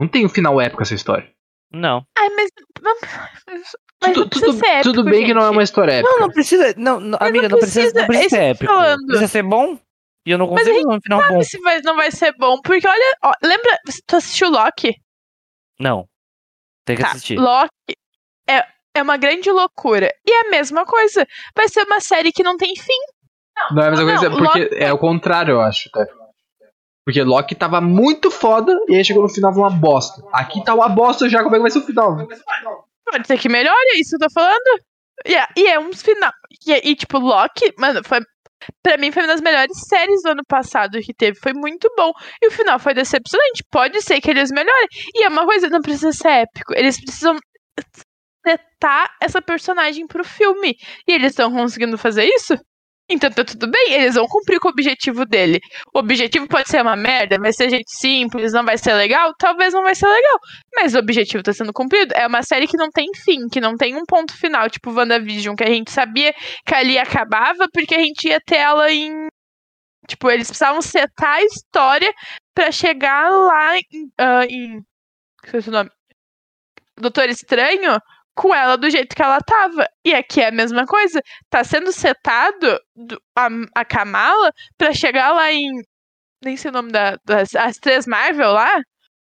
Não 0.00 0.08
tem 0.08 0.26
um 0.26 0.28
final 0.28 0.60
épico 0.60 0.82
essa 0.82 0.94
história. 0.94 1.32
Não. 1.72 2.04
Ai, 2.18 2.28
mas. 2.30 2.50
Mas, 4.02 4.12
tudo 4.14 4.28
tudo- 4.28 4.52
ser 4.52 4.66
épico, 4.66 4.82
tudo 4.94 5.04
bem 5.04 5.24
que 5.24 5.32
não 5.34 5.42
é 5.42 5.44
gente. 5.46 5.52
uma 5.56 5.62
história 5.62 5.92
épica. 5.92 6.10
Não, 6.12 6.20
não 6.20 6.30
precisa. 6.30 6.74
Não, 6.76 7.00
não, 7.00 7.18
amiga, 7.20 7.48
não 7.48 7.56
não 7.56 7.58
precisa, 7.58 7.92
não 7.98 8.06
precisa, 8.06 8.36
é 8.36 8.40
ser 8.40 8.42
épico. 8.50 8.66
falando. 8.72 9.06
Precisa 9.06 9.28
ser 9.28 9.42
bom. 9.42 9.78
E 10.26 10.30
eu 10.32 10.38
não 10.38 10.50
Mas 10.50 10.66
a 10.66 10.70
consigo 10.70 10.92
um 10.94 11.00
final 11.00 11.28
bom. 11.28 11.42
Se 11.42 11.58
vai, 11.60 11.80
não 11.82 11.96
vai 11.96 12.10
ser 12.10 12.32
bom, 12.36 12.60
porque 12.60 12.86
olha. 12.86 13.16
ó, 13.24 13.32
lembra. 13.42 13.78
Tu 14.06 14.16
assistiu 14.16 14.50
Loki? 14.50 14.94
Não. 15.78 16.08
Tem 16.84 16.96
que 16.96 17.02
Tá, 17.02 17.10
assistir. 17.10 17.38
Loki 17.38 17.94
é, 18.48 18.64
é 18.98 19.02
uma 19.02 19.16
grande 19.16 19.50
loucura. 19.50 20.12
E 20.26 20.30
é 20.30 20.46
a 20.46 20.50
mesma 20.50 20.84
coisa. 20.84 21.26
Vai 21.54 21.68
ser 21.68 21.82
uma 21.82 22.00
série 22.00 22.32
que 22.32 22.42
não 22.42 22.56
tem 22.56 22.74
fim. 22.74 23.00
Não 23.70 23.82
é 23.82 23.86
a 23.86 23.90
mesma 23.90 24.04
Não, 24.04 24.18
coisa, 24.18 24.36
porque 24.36 24.74
é 24.74 24.92
o 24.92 24.98
contrário, 24.98 25.52
eu 25.52 25.60
acho. 25.60 25.90
Tá? 25.90 26.06
Porque 27.04 27.22
Loki 27.22 27.54
tava 27.54 27.80
muito 27.80 28.30
foda 28.30 28.76
e 28.88 28.96
aí 28.96 29.04
chegou 29.04 29.22
no 29.22 29.28
final 29.28 29.52
uma 29.52 29.70
bosta. 29.70 30.22
Aqui 30.32 30.62
tá 30.64 30.74
uma 30.74 30.88
bosta 30.88 31.28
já, 31.28 31.42
como 31.42 31.54
é 31.54 31.58
que 31.58 31.62
vai 31.62 31.70
ser 31.70 31.78
o 31.78 31.86
final? 31.86 32.16
Pode 33.08 33.26
ser 33.26 33.38
que 33.38 33.48
melhore, 33.48 33.94
é 33.94 34.00
isso 34.00 34.18
que 34.18 34.24
eu 34.24 34.28
tô 34.28 34.34
falando. 34.34 34.80
E 35.24 35.34
é, 35.34 35.46
e 35.56 35.66
é 35.68 35.78
uns 35.78 36.02
final. 36.02 36.32
E, 36.66 36.90
e, 36.90 36.96
tipo, 36.96 37.18
Loki, 37.18 37.72
mano, 37.78 38.02
foi. 38.04 38.18
Pra 38.82 38.96
mim 38.96 39.12
foi 39.12 39.22
uma 39.22 39.28
das 39.28 39.40
melhores 39.40 39.78
séries 39.86 40.22
do 40.22 40.30
ano 40.30 40.42
passado 40.48 40.98
que 41.00 41.14
teve. 41.14 41.38
Foi 41.38 41.52
muito 41.52 41.88
bom. 41.96 42.10
E 42.42 42.48
o 42.48 42.50
final 42.50 42.78
foi 42.78 42.92
decepcionante. 42.92 43.64
Pode 43.70 44.02
ser 44.02 44.20
que 44.20 44.30
eles 44.30 44.50
melhorem. 44.50 44.88
E 45.14 45.24
é 45.24 45.28
uma 45.28 45.44
coisa, 45.44 45.68
não 45.68 45.80
precisa 45.80 46.10
ser 46.10 46.28
épico. 46.28 46.74
Eles 46.74 47.00
precisam 47.00 47.36
setar 48.46 49.16
essa 49.20 49.42
personagem 49.42 50.06
pro 50.06 50.24
filme. 50.24 50.76
E 51.06 51.12
eles 51.12 51.32
estão 51.32 51.50
conseguindo 51.52 51.98
fazer 51.98 52.24
isso? 52.24 52.54
Então 53.08 53.30
tá 53.30 53.44
tudo 53.44 53.70
bem, 53.70 53.92
eles 53.92 54.16
vão 54.16 54.26
cumprir 54.26 54.58
com 54.58 54.66
o 54.66 54.70
objetivo 54.72 55.24
dele. 55.24 55.60
O 55.94 56.00
objetivo 56.00 56.48
pode 56.48 56.68
ser 56.68 56.82
uma 56.82 56.96
merda, 56.96 57.38
vai 57.38 57.52
ser 57.52 57.70
gente 57.70 57.88
simples, 57.88 58.52
não 58.52 58.64
vai 58.64 58.76
ser 58.76 58.94
legal, 58.94 59.32
talvez 59.38 59.72
não 59.72 59.82
vai 59.82 59.94
ser 59.94 60.08
legal. 60.08 60.38
Mas 60.74 60.94
o 60.94 60.98
objetivo 60.98 61.42
tá 61.42 61.52
sendo 61.52 61.72
cumprido. 61.72 62.12
É 62.14 62.26
uma 62.26 62.42
série 62.42 62.66
que 62.66 62.76
não 62.76 62.90
tem 62.90 63.06
fim, 63.24 63.46
que 63.48 63.60
não 63.60 63.76
tem 63.76 63.94
um 63.96 64.04
ponto 64.04 64.36
final, 64.36 64.68
tipo 64.68 64.92
WandaVision, 64.92 65.54
que 65.54 65.62
a 65.62 65.70
gente 65.70 65.92
sabia 65.92 66.34
que 66.66 66.74
ali 66.74 66.98
acabava 66.98 67.68
porque 67.72 67.94
a 67.94 68.00
gente 68.00 68.28
ia 68.28 68.40
ter 68.44 68.56
ela 68.56 68.90
em. 68.92 69.28
Tipo, 70.08 70.30
eles 70.30 70.48
precisavam 70.48 70.82
setar 70.82 71.36
a 71.36 71.44
história 71.44 72.12
pra 72.54 72.72
chegar 72.72 73.30
lá 73.30 73.76
em. 73.78 74.10
ah, 74.18 74.46
em 74.46 74.78
o 75.66 75.70
nome. 75.70 75.90
Doutor 76.98 77.28
Estranho 77.28 78.00
com 78.36 78.54
ela 78.54 78.76
do 78.76 78.88
jeito 78.90 79.16
que 79.16 79.22
ela 79.22 79.40
tava. 79.40 79.88
E 80.04 80.14
aqui 80.14 80.40
é 80.40 80.48
a 80.48 80.52
mesma 80.52 80.84
coisa. 80.86 81.20
Tá 81.50 81.64
sendo 81.64 81.90
setado 81.90 82.78
do- 82.94 83.20
a, 83.36 83.48
a 83.74 83.84
Kamala 83.84 84.52
pra 84.78 84.92
chegar 84.92 85.32
lá 85.32 85.52
em. 85.52 85.70
Nem 86.44 86.56
sei 86.56 86.70
o 86.70 86.74
nome 86.74 86.92
da, 86.92 87.16
das 87.24 87.54
as 87.56 87.76
três 87.78 88.06
Marvel 88.06 88.52
lá. 88.52 88.80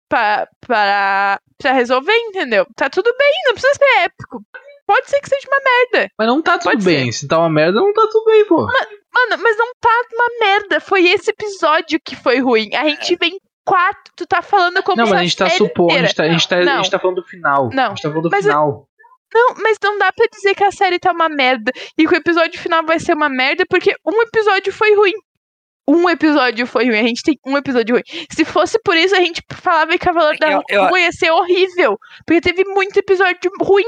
Pra, 0.08 0.47
pra, 0.62 1.39
pra 1.58 1.72
resolver, 1.72 2.14
entendeu? 2.16 2.66
Tá 2.76 2.88
tudo 2.89 3.12
bem, 3.18 3.32
não 3.47 3.53
precisa 3.53 3.74
ser 3.74 4.03
épico. 4.03 4.39
Pode 4.86 5.10
ser 5.10 5.20
que 5.20 5.30
seja 5.30 5.47
uma 5.47 5.58
merda. 5.64 6.12
Mas 6.18 6.28
não 6.28 6.41
tá 6.43 6.60
tudo 6.60 6.72
Pode 6.74 6.86
bem. 6.86 7.12
Se 7.12 7.28
tá 7.28 7.39
uma 7.39 7.49
merda, 7.49 7.80
não 7.80 7.91
tá 7.91 8.08
tudo 8.12 8.24
bem, 8.26 8.45
pô. 8.45 8.58
Mano, 8.68 9.41
mas 9.41 9.58
não 9.58 9.72
tá 9.82 9.89
uma 10.14 10.28
merda. 10.39 10.80
Foi 10.80 11.08
esse 11.08 11.32
episódio 11.32 11.99
que 12.06 12.16
foi 12.16 12.39
ruim. 12.39 12.70
A 12.76 12.84
gente 12.88 13.16
vem 13.16 13.39
quatro. 13.66 14.14
Tu 14.16 14.28
tá 14.28 14.43
falando 14.43 14.84
como 14.84 14.97
Não, 14.97 15.08
mas 15.10 15.20
a 15.20 15.24
gente 15.24 15.38
tá 15.38 15.49
supondo, 15.49 15.91
a 15.93 15.95
tá, 16.14 16.24
a 16.24 16.30
gente 16.30 16.47
tá, 16.47 16.58
a 16.58 16.64
gente 16.78 16.91
tá 16.91 16.99
falando 16.99 17.16
do 17.18 17.28
final. 17.28 17.70
Não. 17.74 17.86
A 17.86 17.89
gente 17.89 18.01
tá 18.03 18.10
falando 18.10 18.24
do 18.24 18.30
Mas 18.30 18.45
eu- 18.45 18.51
final. 18.51 18.88
Não, 19.36 19.56
mas 19.62 19.78
não 19.84 19.98
dá 19.98 20.14
pra 20.14 20.26
dizer 20.32 20.56
que 20.56 20.64
a 20.64 20.72
série 20.72 20.98
tá 20.98 21.12
uma 21.12 21.28
merda 21.28 21.70
e 21.98 22.08
que 22.08 22.14
o 22.14 22.18
episódio 22.18 22.58
final 22.58 22.86
vai 22.86 22.98
ser 23.00 23.14
uma 23.14 23.28
merda 23.28 23.66
porque 23.70 23.94
um 24.06 24.22
episódio 24.22 24.72
foi 24.72 24.96
ruim. 24.96 25.12
Um 25.88 26.10
episódio 26.10 26.66
foi 26.66 26.86
ruim, 26.86 26.98
a 26.98 27.04
gente 27.04 27.22
tem 27.22 27.38
um 27.46 27.58
episódio 27.58 27.96
ruim. 27.96 28.04
Se 28.32 28.46
fosse 28.46 28.80
por 28.84 28.96
isso, 28.96 29.14
a 29.16 29.20
gente 29.20 29.42
falava 29.62 29.92
que 29.92 30.00
Cavaleiro 30.00 30.40
da 30.40 30.52
Eu- 30.54 30.64
eu- 30.70 30.86
Lua 30.88 31.00
ia 31.00 31.12
ser 31.12 31.30
horrível. 31.32 31.98
Porque 32.26 32.40
teve 32.42 32.64
muito 32.64 32.98
episódio 32.98 33.52
ruim 33.62 33.86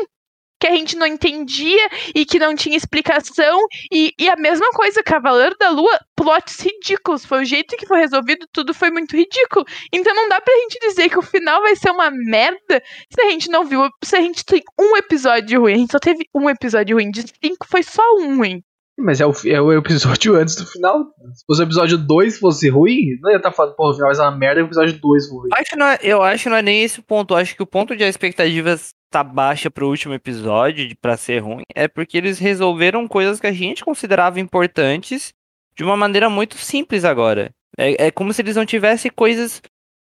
que 0.59 0.67
a 0.67 0.71
gente 0.71 0.95
não 0.95 1.05
entendia 1.05 1.89
e 2.15 2.25
que 2.25 2.39
não 2.39 2.55
tinha 2.55 2.75
explicação. 2.77 3.59
E, 3.91 4.13
e 4.19 4.29
a 4.29 4.35
mesma 4.35 4.69
coisa, 4.71 5.03
Cavaleiro 5.03 5.55
da 5.59 5.69
Lua, 5.69 5.99
plots 6.15 6.59
ridículos. 6.59 7.25
Foi 7.25 7.41
o 7.41 7.45
jeito 7.45 7.75
que 7.77 7.85
foi 7.85 7.99
resolvido, 7.99 8.47
tudo 8.51 8.73
foi 8.73 8.89
muito 8.89 9.15
ridículo. 9.15 9.65
Então 9.93 10.13
não 10.15 10.29
dá 10.29 10.41
pra 10.41 10.53
gente 10.55 10.79
dizer 10.79 11.09
que 11.09 11.19
o 11.19 11.21
final 11.21 11.61
vai 11.61 11.75
ser 11.75 11.91
uma 11.91 12.09
merda 12.11 12.81
se 13.13 13.21
a 13.21 13.29
gente 13.29 13.49
não 13.49 13.65
viu, 13.65 13.87
se 14.03 14.15
a 14.15 14.21
gente 14.21 14.43
tem 14.45 14.61
um 14.79 14.95
episódio 14.97 15.61
ruim, 15.61 15.73
a 15.73 15.77
gente 15.77 15.91
só 15.91 15.99
teve 15.99 16.25
um 16.33 16.49
episódio 16.49 16.95
ruim, 16.97 17.11
de 17.11 17.21
cinco 17.43 17.65
foi 17.69 17.83
só 17.83 18.01
um 18.19 18.37
ruim. 18.37 18.61
Mas 18.99 19.21
é 19.21 19.27
o, 19.27 19.31
é 19.45 19.61
o 19.61 19.71
episódio 19.73 20.35
antes 20.35 20.55
do 20.55 20.65
final. 20.65 21.03
Se 21.35 21.45
fosse 21.45 21.61
o 21.61 21.65
episódio 21.65 21.97
2 21.99 22.39
fosse 22.39 22.67
ruim, 22.67 23.15
não 23.21 23.29
ia 23.29 23.37
estar 23.37 23.51
falando, 23.51 23.75
pô, 23.75 23.91
o 23.91 23.93
final 23.93 24.07
vai 24.07 24.15
ser 24.15 24.21
uma 24.23 24.35
merda 24.35 24.59
e 24.59 24.63
o 24.63 24.65
episódio 24.65 24.99
2 24.99 25.27
foi 25.27 25.37
ruim. 25.37 25.49
Acho 25.53 25.77
não 25.77 25.85
é- 25.85 25.99
eu 26.01 26.23
acho 26.23 26.43
que 26.43 26.49
não 26.49 26.57
é 26.57 26.63
nem 26.63 26.83
esse 26.83 26.99
o 26.99 27.03
ponto. 27.03 27.35
Eu 27.35 27.37
acho 27.37 27.55
que 27.55 27.61
o 27.61 27.67
ponto 27.67 27.95
de 27.95 28.03
a 28.03 28.07
expectativa 28.07 28.75
tá 29.09 29.23
baixa 29.23 29.69
pro 29.71 29.87
último 29.87 30.13
episódio, 30.13 30.87
de- 30.87 30.95
pra 30.95 31.15
ser 31.17 31.39
ruim, 31.39 31.63
é 31.75 31.87
porque 31.87 32.17
eles 32.17 32.39
resolveram 32.39 33.07
coisas 33.07 33.39
que 33.39 33.47
a 33.47 33.51
gente 33.53 33.83
considerava 33.83 34.39
importantes 34.39 35.33
de 35.75 35.83
uma 35.83 35.95
maneira 35.95 36.29
muito 36.29 36.57
simples 36.57 37.05
agora. 37.05 37.51
É, 37.77 38.07
é 38.07 38.11
como 38.11 38.33
se 38.33 38.41
eles 38.41 38.55
não 38.55 38.65
tivessem 38.65 39.11
coisas 39.11 39.61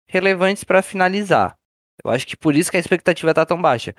relevantes 0.10 0.64
pra 0.64 0.82
finalizar. 0.82 1.56
Eu 2.04 2.10
acho 2.12 2.26
que 2.26 2.38
por 2.38 2.56
isso 2.56 2.72
que 2.72 2.78
a 2.78 2.80
expectativa 2.80 3.34
tá 3.34 3.46
tão 3.46 3.62
baixa. 3.62 3.94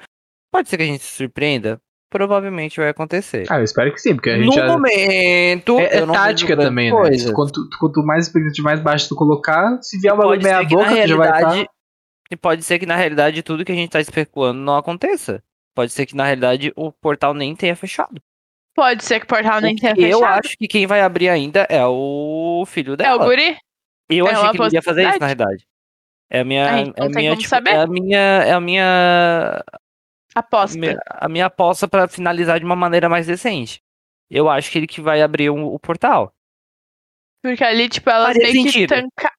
Pode 0.53 0.69
ser 0.69 0.77
que 0.77 0.83
a 0.83 0.87
gente 0.87 1.05
se 1.05 1.13
surpreenda? 1.15 1.79
Provavelmente 2.11 2.81
vai 2.81 2.89
acontecer. 2.89 3.47
Ah, 3.49 3.59
eu 3.59 3.65
espero 3.65 3.93
que 3.93 4.01
sim, 4.01 4.15
porque 4.17 4.31
a 4.31 4.37
gente 4.37 4.47
no 4.47 4.53
já. 4.53 4.67
momento. 4.67 5.79
É, 5.79 5.99
é 5.99 6.07
tática 6.07 6.57
também, 6.57 6.91
né? 6.91 6.97
coisas. 6.97 7.31
Quanto, 7.31 7.69
quanto 7.79 8.03
mais 8.05 8.27
expectativa 8.27 8.65
mais 8.65 8.81
baixa 8.81 9.07
tu 9.09 9.15
colocar, 9.15 9.79
se 9.81 10.01
vier 10.01 10.13
uma 10.13 10.37
meia 10.37 10.67
que 10.67 10.75
boca, 10.75 10.91
tu 10.91 11.07
já 11.07 11.17
vai 11.17 11.29
estar. 11.29 11.67
E 12.31 12.37
pode 12.37 12.63
ser 12.63 12.79
que 12.79 12.87
na 12.87 12.97
realidade 12.97 13.43
tudo 13.43 13.65
que 13.65 13.73
a 13.73 13.75
gente 13.75 13.91
tá 13.91 14.01
especulando 14.01 14.61
não 14.61 14.77
aconteça. 14.77 15.43
Pode 15.75 15.93
ser 15.93 16.07
que 16.07 16.15
na 16.17 16.25
realidade 16.25 16.73
o 16.77 16.93
portal 16.93 17.33
nem 17.35 17.55
tenha 17.57 17.75
fechado. 17.77 18.21
Pode 18.75 19.05
ser 19.05 19.19
que 19.21 19.25
o 19.25 19.29
portal 19.29 19.61
nem 19.61 19.73
O 19.75 19.77
que 19.77 19.83
tenha 19.83 20.09
eu 20.09 20.19
fechado. 20.21 20.41
acho 20.47 20.57
que 20.57 20.69
quem 20.69 20.87
vai 20.87 21.01
abrir 21.01 21.29
ainda 21.29 21.67
é 21.69 21.85
o 21.87 22.65
filho 22.67 22.95
É 22.95 22.97
dela. 22.97 23.23
o 23.25 23.27
guri? 23.27 23.57
eu 24.09 24.27
é 24.27 24.33
achei 24.33 24.51
que 24.51 24.63
ele 24.63 24.75
ia 24.75 24.83
fazer 24.83 25.09
isso 25.09 25.19
na 25.21 25.27
realidade. 25.27 25.67
É 26.33 26.41
a 26.41 26.45
minha, 26.45 26.71
Ah, 26.73 26.79
é 26.79 26.81
então 26.83 27.07
a 27.07 27.09
tem 27.11 27.17
minha, 27.17 27.31
como 27.33 27.43
tipo, 27.43 27.55
é 27.69 27.77
a 27.77 27.87
minha, 27.89 28.19
é 28.19 28.53
a 28.53 28.61
minha, 28.61 29.65
Aposta. 30.35 30.79
minha- 30.79 31.01
a 31.09 31.29
minha 31.29 31.47
aposta 31.47 31.89
pra 31.89 32.07
finalizar 32.07 32.59
de 32.61 32.65
uma 32.65 32.77
maneira 32.77 33.09
mais 33.09 33.27
decente. 33.27 33.83
Eu 34.31 34.49
acho 34.49 34.71
que 34.71 34.79
ele 34.79 34.87
que 34.87 35.01
vai 35.01 35.23
abrir 35.23 35.51
o, 35.51 35.75
o 35.75 35.79
portal. 35.79 36.33
Porque 37.43 37.65
ali, 37.65 37.89
tipo, 37.89 38.09
elas 38.11 38.29
Faria 38.29 38.43
meio 38.53 38.65
que 38.65 38.73
sentido. 38.73 38.89
tanca- 38.91 39.33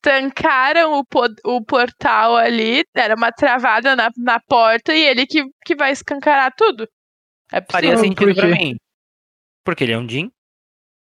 tancaram 0.00 0.94
o, 0.98 1.04
po- 1.04 1.34
o 1.44 1.64
portal 1.64 2.36
ali, 2.36 2.84
era 2.94 3.14
uma 3.14 3.30
travada 3.32 3.94
na, 3.96 4.10
na 4.16 4.40
porta 4.40 4.94
e 4.94 5.00
ele 5.04 5.26
que, 5.26 5.44
que 5.64 5.74
vai 5.74 5.92
escancarar 5.92 6.52
tudo. 6.56 6.88
É 7.52 7.62
Faria 7.70 7.96
sentido 7.96 8.26
por 8.26 8.34
pra 8.34 8.48
mim. 8.48 8.76
Porque 9.64 9.84
ele 9.84 9.92
é 9.92 9.98
um 9.98 10.08
Jin. 10.08 10.30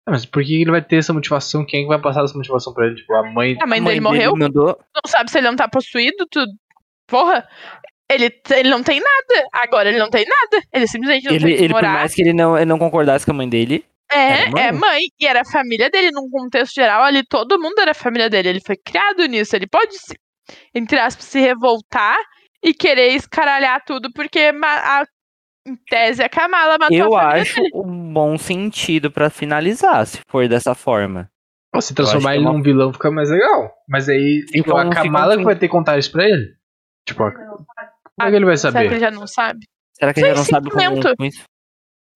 Ah, 0.05 0.11
mas 0.11 0.25
por 0.25 0.43
que 0.43 0.61
ele 0.61 0.71
vai 0.71 0.81
ter 0.81 0.97
essa 0.97 1.13
motivação? 1.13 1.65
Quem 1.65 1.81
é 1.81 1.83
que 1.83 1.89
vai 1.89 1.99
passar 2.01 2.23
essa 2.23 2.37
motivação 2.37 2.73
pra 2.73 2.85
ele? 2.87 2.95
Tipo, 2.95 3.13
a 3.13 3.23
mãe. 3.31 3.57
A 3.61 3.67
mãe, 3.67 3.79
A 3.79 3.83
dele 3.83 3.99
morreu? 3.99 4.33
mandou, 4.37 4.67
Não 4.95 5.01
sabe 5.11 5.29
se 5.29 5.37
ele 5.37 5.47
não 5.47 5.55
tá 5.55 5.67
possuído, 5.67 6.25
tudo. 6.31 6.51
Porra! 7.07 7.47
Ele, 8.09 8.31
ele 8.51 8.69
não 8.69 8.81
tem 8.81 9.01
nada. 9.01 9.47
Agora 9.51 9.89
ele 9.89 9.97
não 9.99 10.09
tem 10.09 10.25
nada. 10.25 10.63
Ele 10.71 10.87
simplesmente 10.87 11.25
não 11.25 11.33
ele, 11.33 11.43
tem 11.45 11.55
que 11.57 11.63
ele, 11.63 11.73
por 11.73 11.81
morar. 11.81 11.93
mais 11.93 12.15
que 12.15 12.21
ele 12.21 12.31
não, 12.33 12.55
ele 12.55 12.65
não 12.65 12.79
concordasse 12.79 13.25
com 13.25 13.31
a 13.31 13.35
mãe 13.35 13.49
dele, 13.49 13.83
É, 14.11 14.41
Era 14.43 14.51
mãe. 14.51 14.63
é 14.67 14.71
mãe. 14.71 15.01
E 15.19 15.25
era 15.27 15.41
a 15.41 15.45
família 15.51 15.89
dele, 15.89 16.11
num 16.11 16.29
contexto 16.29 16.73
geral, 16.75 17.03
ali 17.03 17.23
todo 17.27 17.59
mundo 17.59 17.79
era 17.79 17.91
a 17.91 17.95
família 17.95 18.29
dele. 18.29 18.49
Ele 18.49 18.61
foi 18.65 18.75
criado 18.77 19.25
nisso. 19.25 19.55
Ele 19.55 19.67
pode, 19.67 19.97
se, 19.97 20.15
entre 20.73 20.97
aspas, 20.99 21.25
se 21.25 21.39
revoltar 21.39 22.17
e 22.63 22.73
querer 22.73 23.09
escaralhar 23.13 23.83
tudo, 23.85 24.11
porque 24.13 24.39
a, 24.63 25.03
em 25.67 25.75
tese 25.89 26.23
a 26.23 26.29
Kamala 26.29 26.77
matou 26.79 26.95
eu 26.97 27.15
a 27.15 27.21
família 27.21 27.41
acho 27.41 27.55
dele. 27.55 27.71
um 27.75 28.13
bom 28.13 28.37
sentido 28.37 29.11
pra 29.11 29.29
finalizar, 29.29 30.05
se 30.07 30.19
for 30.27 30.47
dessa 30.47 30.73
forma. 30.73 31.29
Pô, 31.71 31.81
se 31.81 31.93
transformar 31.93 32.35
ele 32.35 32.45
é 32.45 32.47
uma- 32.47 32.53
num 32.57 32.63
vilão 32.63 32.93
fica 32.93 33.11
mais 33.11 33.29
legal. 33.29 33.71
Mas 33.89 34.07
aí, 34.07 34.43
tipo, 34.47 34.75
a 34.75 34.83
um- 34.85 34.89
fica 34.89 35.03
Kamala 35.03 35.35
um- 35.35 35.39
que 35.39 35.43
vai 35.43 35.55
ter 35.55 35.67
que 35.67 35.71
contar 35.71 35.97
isso 35.99 36.11
pra 36.11 36.23
ele? 36.23 36.55
Tipo, 37.05 37.23
a- 37.23 37.31
como 37.31 37.65
é 38.21 38.29
que 38.29 38.35
ele 38.37 38.45
vai 38.45 38.55
Será 38.57 38.71
que 38.71 38.79
ele 38.79 38.87
saber? 38.89 38.99
já 39.01 39.11
não 39.11 39.27
sabe? 39.27 39.59
Será 39.93 40.13
que 40.13 40.19
ele 40.21 40.29
já 40.29 40.35
não 40.35 40.43
sabe 40.45 40.69
como, 40.71 41.25
isso? 41.27 41.43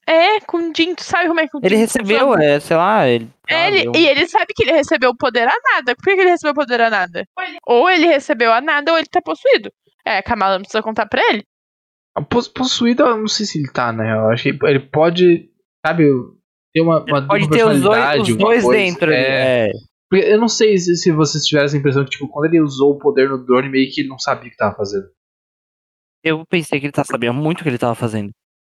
É, 0.08 0.40
com 0.42 0.58
o 0.58 0.74
Jin, 0.76 0.96
tu 0.96 1.04
sabe 1.04 1.28
como 1.28 1.40
é 1.40 1.48
que 1.48 1.56
o 1.56 1.60
Ele 1.64 1.76
Jin 1.76 1.82
recebeu, 1.82 2.20
funciona? 2.20 2.44
é, 2.44 2.60
sei 2.60 2.76
lá, 2.78 3.08
ele. 3.08 3.30
É, 3.48 3.68
ele, 3.68 3.92
e 3.98 4.08
ele 4.08 4.28
sabe 4.28 4.48
que 4.56 4.64
ele 4.64 4.72
recebeu 4.74 5.12
o 5.12 5.16
poder 5.18 5.48
a 5.48 5.54
nada. 5.74 5.96
Por 5.96 6.04
que 6.04 6.16
que 6.16 6.22
ele 6.22 6.32
recebeu 6.32 6.52
o 6.52 6.56
poder 6.56 6.82
a 6.82 6.90
nada? 6.90 7.24
Ou 7.68 7.90
ele 7.90 8.08
recebeu 8.08 8.52
a 8.52 8.60
nada 8.62 8.92
ou 8.92 8.98
ele 8.98 9.08
tá 9.08 9.22
possuído. 9.22 9.72
É, 10.06 10.18
a 10.18 10.24
Kamala 10.24 10.56
não 10.56 10.62
precisa 10.62 10.82
contar 10.82 11.06
pra 11.06 11.22
ele. 11.30 11.44
Pos- 12.30 12.48
Possuído, 12.48 13.04
eu 13.04 13.18
não 13.18 13.28
sei 13.28 13.46
se 13.46 13.60
ele 13.60 13.72
tá, 13.72 13.94
né? 13.94 14.12
Eu 14.14 14.30
acho 14.32 14.44
que 14.44 14.58
ele 14.66 14.80
pode, 14.80 15.50
sabe, 15.86 16.04
ter 16.74 16.82
uma, 16.82 17.04
uma 17.06 17.28
Pode 17.28 17.50
ter 17.50 17.64
os 17.66 17.82
dois, 17.82 18.20
os 18.22 18.36
dois 18.36 18.68
dentro. 18.68 19.12
É. 19.14 19.68
É. 19.68 19.72
Porque 20.10 20.26
Eu 20.26 20.40
não 20.40 20.50
sei 20.50 20.78
se, 20.78 20.96
se 20.98 21.12
vocês 21.12 21.46
tiveram 21.46 21.66
essa 21.68 21.78
impressão 21.78 22.04
que, 22.04 22.10
tipo, 22.10 22.28
quando 22.28 22.46
ele 22.46 22.60
usou 22.62 22.92
o 22.92 22.98
poder 22.98 23.30
no 23.30 23.38
drone, 23.46 23.70
meio 23.70 23.90
que 23.94 24.02
ele 24.02 24.10
não 24.10 24.20
sabia 24.20 24.48
o 24.48 24.52
que 24.52 24.58
tava 24.58 24.76
fazendo. 24.76 25.06
Eu 26.24 26.44
pensei 26.46 26.80
que 26.80 26.86
ele 26.88 26.92
tá 26.92 27.04
sabendo 27.04 27.34
muito 27.34 27.62
o 27.62 27.64
que 27.64 27.70
ele 27.70 27.78
tava 27.78 27.96
fazendo. 27.96 28.32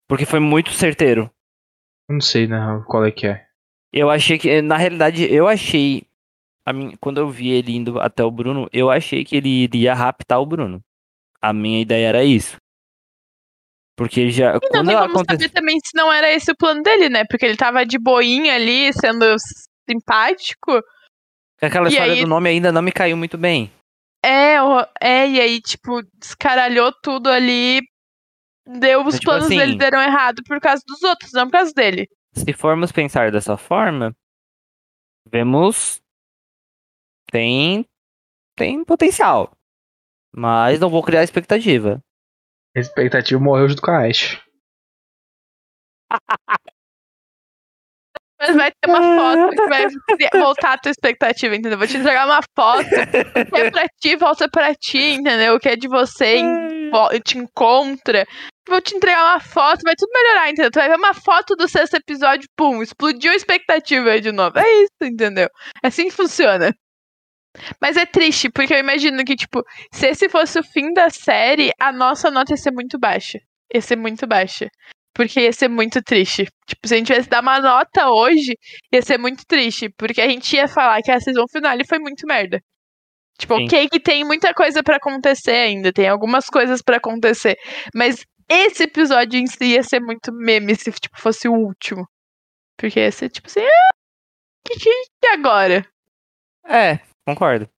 Porque 0.09 0.25
foi 0.27 0.41
muito 0.41 0.71
certeiro. 0.73 1.31
Não 2.09 2.21
sei, 2.21 2.47
né, 2.47 2.59
qual 2.87 3.05
é 3.05 3.11
que 3.11 3.27
é. 3.27 3.47
Eu 3.93 4.11
achei 4.11 4.39
que, 4.39 4.61
na 4.63 4.77
realidade, 4.77 5.25
eu 5.33 5.47
achei 5.47 6.07
a 6.67 6.73
mim, 6.73 6.97
quando 7.01 7.19
eu 7.19 7.31
vi 7.31 7.49
ele 7.51 7.75
indo 7.77 7.99
até 8.01 8.23
o 8.23 8.31
Bruno, 8.31 8.69
eu 8.73 8.91
achei 8.91 9.25
que 9.25 9.37
ele 9.37 9.49
iria 9.49 9.95
raptar 9.95 10.41
o 10.41 10.47
Bruno. 10.47 10.81
A 11.41 11.53
minha 11.53 11.81
ideia 11.81 12.09
era 12.09 12.25
isso. 12.25 12.57
Porque 13.97 14.31
já. 14.31 14.51
E 14.57 14.61
não 14.73 14.85
tem 14.85 14.95
como 14.97 15.11
aconteceu. 15.11 15.25
saber 15.41 15.49
também 15.49 15.79
se 15.83 15.91
não 15.95 16.13
era 16.13 16.31
esse 16.33 16.51
o 16.53 16.57
plano 16.57 16.83
dele, 16.83 17.09
né? 17.09 17.25
Porque 17.29 17.45
ele 17.47 17.57
tava 17.57 17.85
de 17.87 17.99
boinha 17.99 18.55
ali, 18.55 18.93
sendo 18.93 19.25
simpático. 19.89 20.81
Aquela 21.61 21.89
E 21.89 21.93
história 21.93 22.13
aí- 22.13 22.21
do 22.21 22.29
nome 22.29 22.49
ainda 22.51 22.71
não 22.71 22.83
me 22.83 22.93
caiu 22.93 23.17
muito 23.17 23.37
bem. 23.39 23.73
É, 24.25 24.57
é, 25.01 25.29
e 25.29 25.41
aí, 25.41 25.61
tipo, 25.61 26.03
descaralhou 26.15 26.93
tudo 27.03 27.29
ali. 27.29 27.81
Deu 28.69 29.07
os 29.07 29.14
tipo 29.14 29.25
planos 29.27 29.47
assim- 29.47 29.57
dele 29.57 29.77
deram 29.77 30.03
errado 30.03 30.43
por 30.47 30.61
causa 30.61 30.83
dos 30.87 31.03
outros, 31.03 31.33
não 31.33 31.47
por 31.47 31.53
causa 31.53 31.73
dele. 31.73 32.09
Se 32.35 32.53
formos 32.53 32.93
pensar 32.93 33.33
dessa 33.33 33.57
forma, 33.57 34.14
vemos. 35.27 36.01
Tem. 37.31 37.87
Tem 38.57 38.85
potencial. 38.85 39.51
Mas 40.35 40.79
não 40.79 40.91
vou 40.91 41.03
criar 41.03 41.23
expectativa. 41.23 42.03
A 42.77 42.81
expectativa 42.81 43.41
morreu 43.41 43.69
junto 43.71 43.81
com 43.83 43.91
a 43.91 44.07
Ash. 44.07 44.41
Mas 48.41 48.55
vai 48.55 48.71
ter 48.71 48.89
uma 48.89 49.01
foto 49.03 49.51
que 49.51 49.66
vai 49.66 49.87
voltar 50.41 50.75
a 50.75 50.79
tua 50.79 50.93
expectativa, 50.93 51.57
entendeu? 51.57 51.77
Vou 51.77 51.89
te 51.89 51.97
entregar 51.97 52.25
uma 52.25 52.41
foto 52.57 52.89
que 52.89 53.61
é 53.61 53.71
pra 53.71 53.89
ti, 54.01 54.14
volta 54.14 54.49
pra 54.49 54.73
ti, 54.77 55.14
entendeu? 55.14 55.57
O 55.57 55.59
que 55.59 55.69
é 55.69 55.75
de 55.75 55.89
você, 55.89 56.41
te 57.25 57.37
encontra. 57.37 58.25
Vou 58.69 58.81
te 58.83 58.95
entregar 58.95 59.25
uma 59.25 59.41
foto, 59.41 59.83
vai 59.83 59.95
tudo 59.97 60.11
melhorar, 60.12 60.51
entendeu? 60.51 60.71
Tu 60.71 60.79
vai 60.79 60.89
ver 60.89 60.97
uma 60.97 61.14
foto 61.14 61.57
do 61.57 61.66
sexto 61.66 61.95
episódio, 61.95 62.49
pum, 62.57 62.83
explodiu 62.83 63.33
a 63.33 63.37
expectativa 63.37 64.11
aí 64.11 64.21
de 64.21 64.31
novo. 64.31 64.59
É 64.59 64.83
isso, 64.83 64.93
entendeu? 65.03 65.49
É 65.83 65.89
assim 65.89 66.05
que 66.05 66.14
funciona. 66.14 66.75
Mas 67.81 67.97
é 67.97 68.07
triste, 68.07 68.51
porque 68.51 68.75
eu 68.75 68.79
imagino 68.79 69.25
que, 69.25 69.35
tipo, 69.35 69.62
se 69.93 70.09
esse 70.09 70.29
fosse 70.29 70.59
o 70.59 70.62
fim 70.62 70.93
da 70.93 71.11
série, 71.11 71.71
a 71.81 71.91
nossa 71.93 72.31
nota 72.31 72.53
ia 72.53 72.57
ser 72.57 72.71
muito 72.71 72.99
baixa. 72.99 73.39
Ia 73.75 73.81
ser 73.81 73.97
muito 73.97 74.27
baixa. 74.27 74.69
Porque 75.14 75.41
ia 75.41 75.53
ser 75.53 75.69
muito 75.69 76.01
triste. 76.03 76.47
Tipo, 76.66 76.87
se 76.87 76.95
a 76.95 76.97
gente 76.99 77.07
tivesse 77.07 77.29
dar 77.29 77.43
uma 77.43 77.61
nota 77.61 78.11
hoje, 78.11 78.57
ia 78.93 79.03
ser 79.03 79.19
muito 79.19 79.45
triste. 79.47 79.89
Porque 79.97 80.21
a 80.21 80.29
gente 80.29 80.55
ia 80.55 80.69
falar 80.69 81.03
que 81.03 81.11
a 81.11 81.19
season 81.21 81.47
finale 81.51 81.85
foi 81.87 81.99
muito 81.99 82.27
merda. 82.27 82.61
Tipo, 83.39 83.57
Sim. 83.57 83.64
ok 83.64 83.89
que 83.89 84.01
tem 84.01 84.25
muita 84.25 84.53
coisa 84.55 84.83
pra 84.83 84.97
acontecer 84.97 85.53
ainda. 85.53 85.93
Tem 85.93 86.09
algumas 86.09 86.47
coisas 86.47 86.83
pra 86.83 86.99
acontecer. 86.99 87.57
Mas 87.95 88.25
esse 88.49 88.85
episódio 88.85 89.39
em 89.39 89.47
si 89.47 89.75
ia 89.75 89.83
ser 89.83 90.01
muito 90.01 90.33
meme 90.33 90.75
se 90.75 90.91
tipo, 90.93 91.21
fosse 91.21 91.49
o 91.49 91.53
último. 91.53 92.09
Porque 92.79 93.01
ia 93.01 93.13
ser 93.13 93.29
tipo 93.29 93.49
assim, 93.49 93.61
ah, 93.61 93.95
que, 94.67 94.79
que, 94.79 95.05
que 95.21 95.27
agora? 95.29 95.87
É, 96.67 96.99
concordo. 97.27 97.69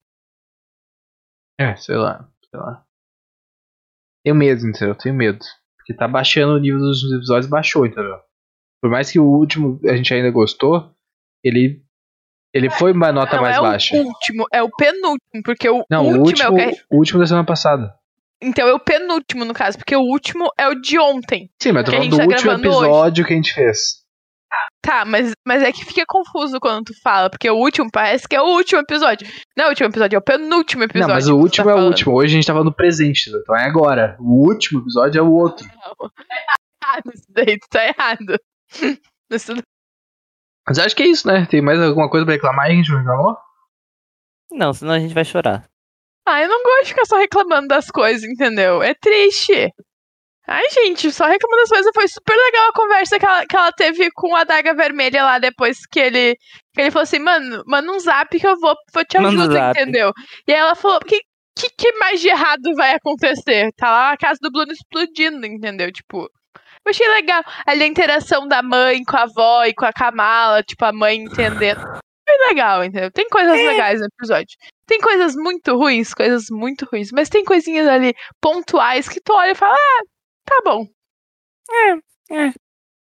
É, 1.58 1.76
sei 1.76 1.96
lá, 1.96 2.28
sei 2.50 2.60
lá. 2.60 2.84
Tenho 4.24 4.36
medo, 4.36 4.66
entendeu? 4.66 4.94
Tenho 4.94 5.14
medo. 5.14 5.38
Porque 5.76 5.94
tá 5.94 6.06
baixando 6.06 6.54
o 6.54 6.58
nível 6.58 6.80
dos 6.80 7.02
episódios, 7.12 7.50
baixou, 7.50 7.86
entendeu? 7.86 8.20
Por 8.82 8.90
mais 8.90 9.10
que 9.10 9.18
o 9.18 9.24
último 9.24 9.80
a 9.84 9.96
gente 9.96 10.12
ainda 10.12 10.30
gostou, 10.30 10.94
ele. 11.44 11.84
Ele 12.52 12.68
foi 12.68 12.92
uma 12.92 13.12
nota 13.12 13.36
não 13.36 13.42
mais 13.42 13.56
é 13.56 13.60
baixa. 13.60 13.96
o 13.96 14.06
último, 14.06 14.44
é 14.52 14.60
o 14.62 14.70
penúltimo. 14.70 15.42
Porque 15.44 15.68
o 15.68 15.84
Não, 15.88 16.04
o 16.04 16.18
último, 16.18 16.26
último, 16.26 16.58
é 16.60 16.68
o 16.68 16.70
que. 16.74 16.82
o 16.90 16.96
último 16.96 17.20
da 17.20 17.26
semana 17.26 17.46
passada. 17.46 17.94
Então 18.42 18.66
é 18.66 18.72
o 18.72 18.80
penúltimo, 18.80 19.44
no 19.44 19.52
caso, 19.52 19.76
porque 19.76 19.94
o 19.94 20.00
último 20.00 20.50
é 20.58 20.66
o 20.68 20.74
de 20.74 20.98
ontem. 20.98 21.50
Sim, 21.62 21.72
mas 21.72 21.82
eu 21.82 21.84
tô 21.84 21.90
falando 21.92 22.10
do 22.10 22.16
tá 22.16 22.22
último 22.24 22.42
gravando 22.42 22.68
hoje. 22.68 22.78
episódio 22.86 23.26
que 23.26 23.32
a 23.32 23.36
gente 23.36 23.52
fez. 23.54 23.78
Tá, 24.82 25.04
mas, 25.04 25.32
mas 25.46 25.62
é 25.62 25.70
que 25.70 25.84
fica 25.84 26.04
confuso 26.08 26.58
quando 26.58 26.86
tu 26.86 26.92
fala, 27.02 27.30
porque 27.30 27.48
o 27.48 27.54
último 27.54 27.88
parece 27.92 28.26
que 28.26 28.34
é 28.34 28.40
o 28.40 28.46
último 28.46 28.80
episódio. 28.80 29.28
Não 29.56 29.64
é 29.64 29.66
o 29.68 29.70
último 29.70 29.88
episódio, 29.88 30.16
é 30.16 30.18
o 30.18 30.22
penúltimo 30.22 30.82
episódio. 30.84 31.06
não, 31.08 31.14
mas 31.14 31.28
o 31.28 31.36
último 31.36 31.66
tá 31.66 31.70
é 31.72 31.74
o 31.74 31.84
último. 31.86 32.14
Hoje 32.14 32.32
a 32.32 32.36
gente 32.36 32.46
tava 32.46 32.64
no 32.64 32.72
presente, 32.74 33.30
então 33.30 33.54
é 33.54 33.64
agora. 33.66 34.16
O 34.18 34.48
último 34.48 34.80
episódio 34.80 35.18
é 35.20 35.22
o 35.22 35.30
outro. 35.32 35.64
errado 36.82 37.12
isso 37.14 37.26
daí, 37.28 37.58
tu 37.58 37.68
tá 37.70 37.84
errado. 37.86 38.40
Isso 39.30 39.54
não- 39.54 39.62
Mas 40.66 40.78
acho 40.80 40.96
que 40.96 41.04
é 41.04 41.06
isso, 41.06 41.28
né? 41.28 41.46
Tem 41.46 41.60
mais 41.62 41.80
alguma 41.80 42.10
coisa 42.10 42.24
pra 42.26 42.34
reclamar 42.34 42.66
aí 42.66 42.72
que 42.72 42.80
a 42.80 42.82
gente 42.82 42.90
não 42.90 42.98
reclamou? 42.98 43.36
Não, 44.50 44.72
senão 44.72 44.94
a 44.94 44.98
gente 44.98 45.14
vai 45.14 45.24
chorar. 45.24 45.69
Ah, 46.26 46.42
eu 46.42 46.48
não 46.48 46.62
gosto 46.62 46.82
de 46.84 46.88
ficar 46.90 47.06
só 47.06 47.16
reclamando 47.16 47.68
das 47.68 47.90
coisas, 47.90 48.22
entendeu? 48.22 48.82
É 48.82 48.94
triste. 48.94 49.72
Ai, 50.46 50.68
gente, 50.70 51.12
só 51.12 51.26
reclamando 51.26 51.62
das 51.62 51.68
coisas. 51.68 51.92
Foi 51.94 52.08
super 52.08 52.34
legal 52.34 52.68
a 52.68 52.72
conversa 52.72 53.18
que 53.18 53.24
ela, 53.24 53.46
que 53.46 53.56
ela 53.56 53.72
teve 53.72 54.10
com 54.12 54.34
a 54.34 54.42
Daga 54.42 54.74
Vermelha 54.74 55.22
lá 55.22 55.38
depois 55.38 55.86
que 55.86 56.00
ele. 56.00 56.36
Que 56.74 56.80
ele 56.80 56.90
falou 56.90 57.04
assim, 57.04 57.20
mano, 57.20 57.62
manda 57.66 57.90
um 57.90 57.98
zap 58.00 58.36
que 58.38 58.46
eu 58.46 58.58
vou, 58.58 58.74
vou 58.92 59.04
te 59.04 59.16
um 59.18 59.52
zap. 59.52 59.78
entendeu? 59.78 60.12
E 60.48 60.52
aí 60.52 60.58
ela 60.58 60.74
falou, 60.74 60.98
que, 61.00 61.20
que, 61.56 61.68
que 61.76 61.92
mais 61.98 62.20
de 62.20 62.28
errado 62.28 62.74
vai 62.74 62.94
acontecer? 62.94 63.70
Tá 63.76 63.90
lá 63.90 64.12
a 64.12 64.16
casa 64.16 64.38
do 64.42 64.50
Bruno 64.50 64.72
explodindo, 64.72 65.46
entendeu? 65.46 65.92
Tipo. 65.92 66.28
Eu 66.84 66.90
achei 66.90 67.06
legal 67.08 67.44
ali 67.66 67.84
a 67.84 67.86
interação 67.86 68.48
da 68.48 68.62
mãe 68.62 69.04
com 69.04 69.16
a 69.16 69.22
avó 69.22 69.64
e 69.66 69.74
com 69.74 69.84
a 69.84 69.92
Kamala, 69.92 70.62
tipo, 70.62 70.84
a 70.84 70.92
mãe 70.92 71.16
entendendo. 71.16 72.00
Foi 72.30 72.48
legal, 72.48 72.84
entendeu? 72.84 73.10
Tem 73.10 73.28
coisas 73.28 73.56
legais 73.56 73.98
no 73.98 74.06
episódio. 74.06 74.56
Tem 74.86 75.00
coisas 75.00 75.34
muito 75.34 75.76
ruins, 75.76 76.14
coisas 76.14 76.46
muito 76.50 76.86
ruins, 76.90 77.10
mas 77.12 77.28
tem 77.28 77.44
coisinhas 77.44 77.88
ali 77.88 78.14
pontuais 78.40 79.08
que 79.08 79.20
tu 79.20 79.32
olha 79.32 79.50
e 79.50 79.54
fala, 79.56 79.74
ah, 79.74 80.02
tá 80.44 80.62
bom. 80.64 80.86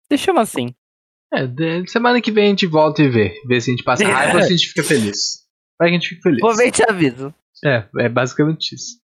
Deixamos 0.10 0.42
assim. 0.42 0.76
É, 1.34 1.48
semana 1.88 2.22
que 2.22 2.32
vem 2.32 2.48
a 2.48 2.50
gente 2.50 2.68
volta 2.68 3.02
e 3.02 3.10
vê. 3.10 3.34
Vê 3.48 3.62
se 3.62 3.72
a 3.72 3.74
gente 3.74 3.84
passa 3.84 4.06
raiva 4.06 4.38
ou 4.38 4.44
se 4.44 4.54
a 4.54 4.56
gente 4.56 4.68
fica 4.68 4.84
feliz. 4.84 5.44
Vai 5.80 5.90
que 5.90 5.96
a 5.96 6.00
gente 6.00 6.10
fica 6.10 6.22
feliz. 6.22 6.40
Vou 6.42 6.56
ver 6.56 6.68
e 6.68 6.72
te 6.72 6.84
aviso. 6.88 7.34
É, 7.66 7.88
é 8.00 8.10
basicamente 8.10 8.76
isso. 8.76 9.02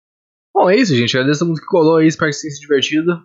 Bom, 0.53 0.70
é 0.70 0.78
isso, 0.78 0.95
gente. 0.95 1.16
Agradeço 1.18 1.39
a 1.39 1.39
todo 1.39 1.49
mundo 1.49 1.59
que 1.59 1.68
colou 1.68 1.97
aí, 1.97 2.07
espero 2.07 2.32
que 2.32 2.39
tenha 2.39 2.51
se 2.51 2.61
divertido. 2.61 3.22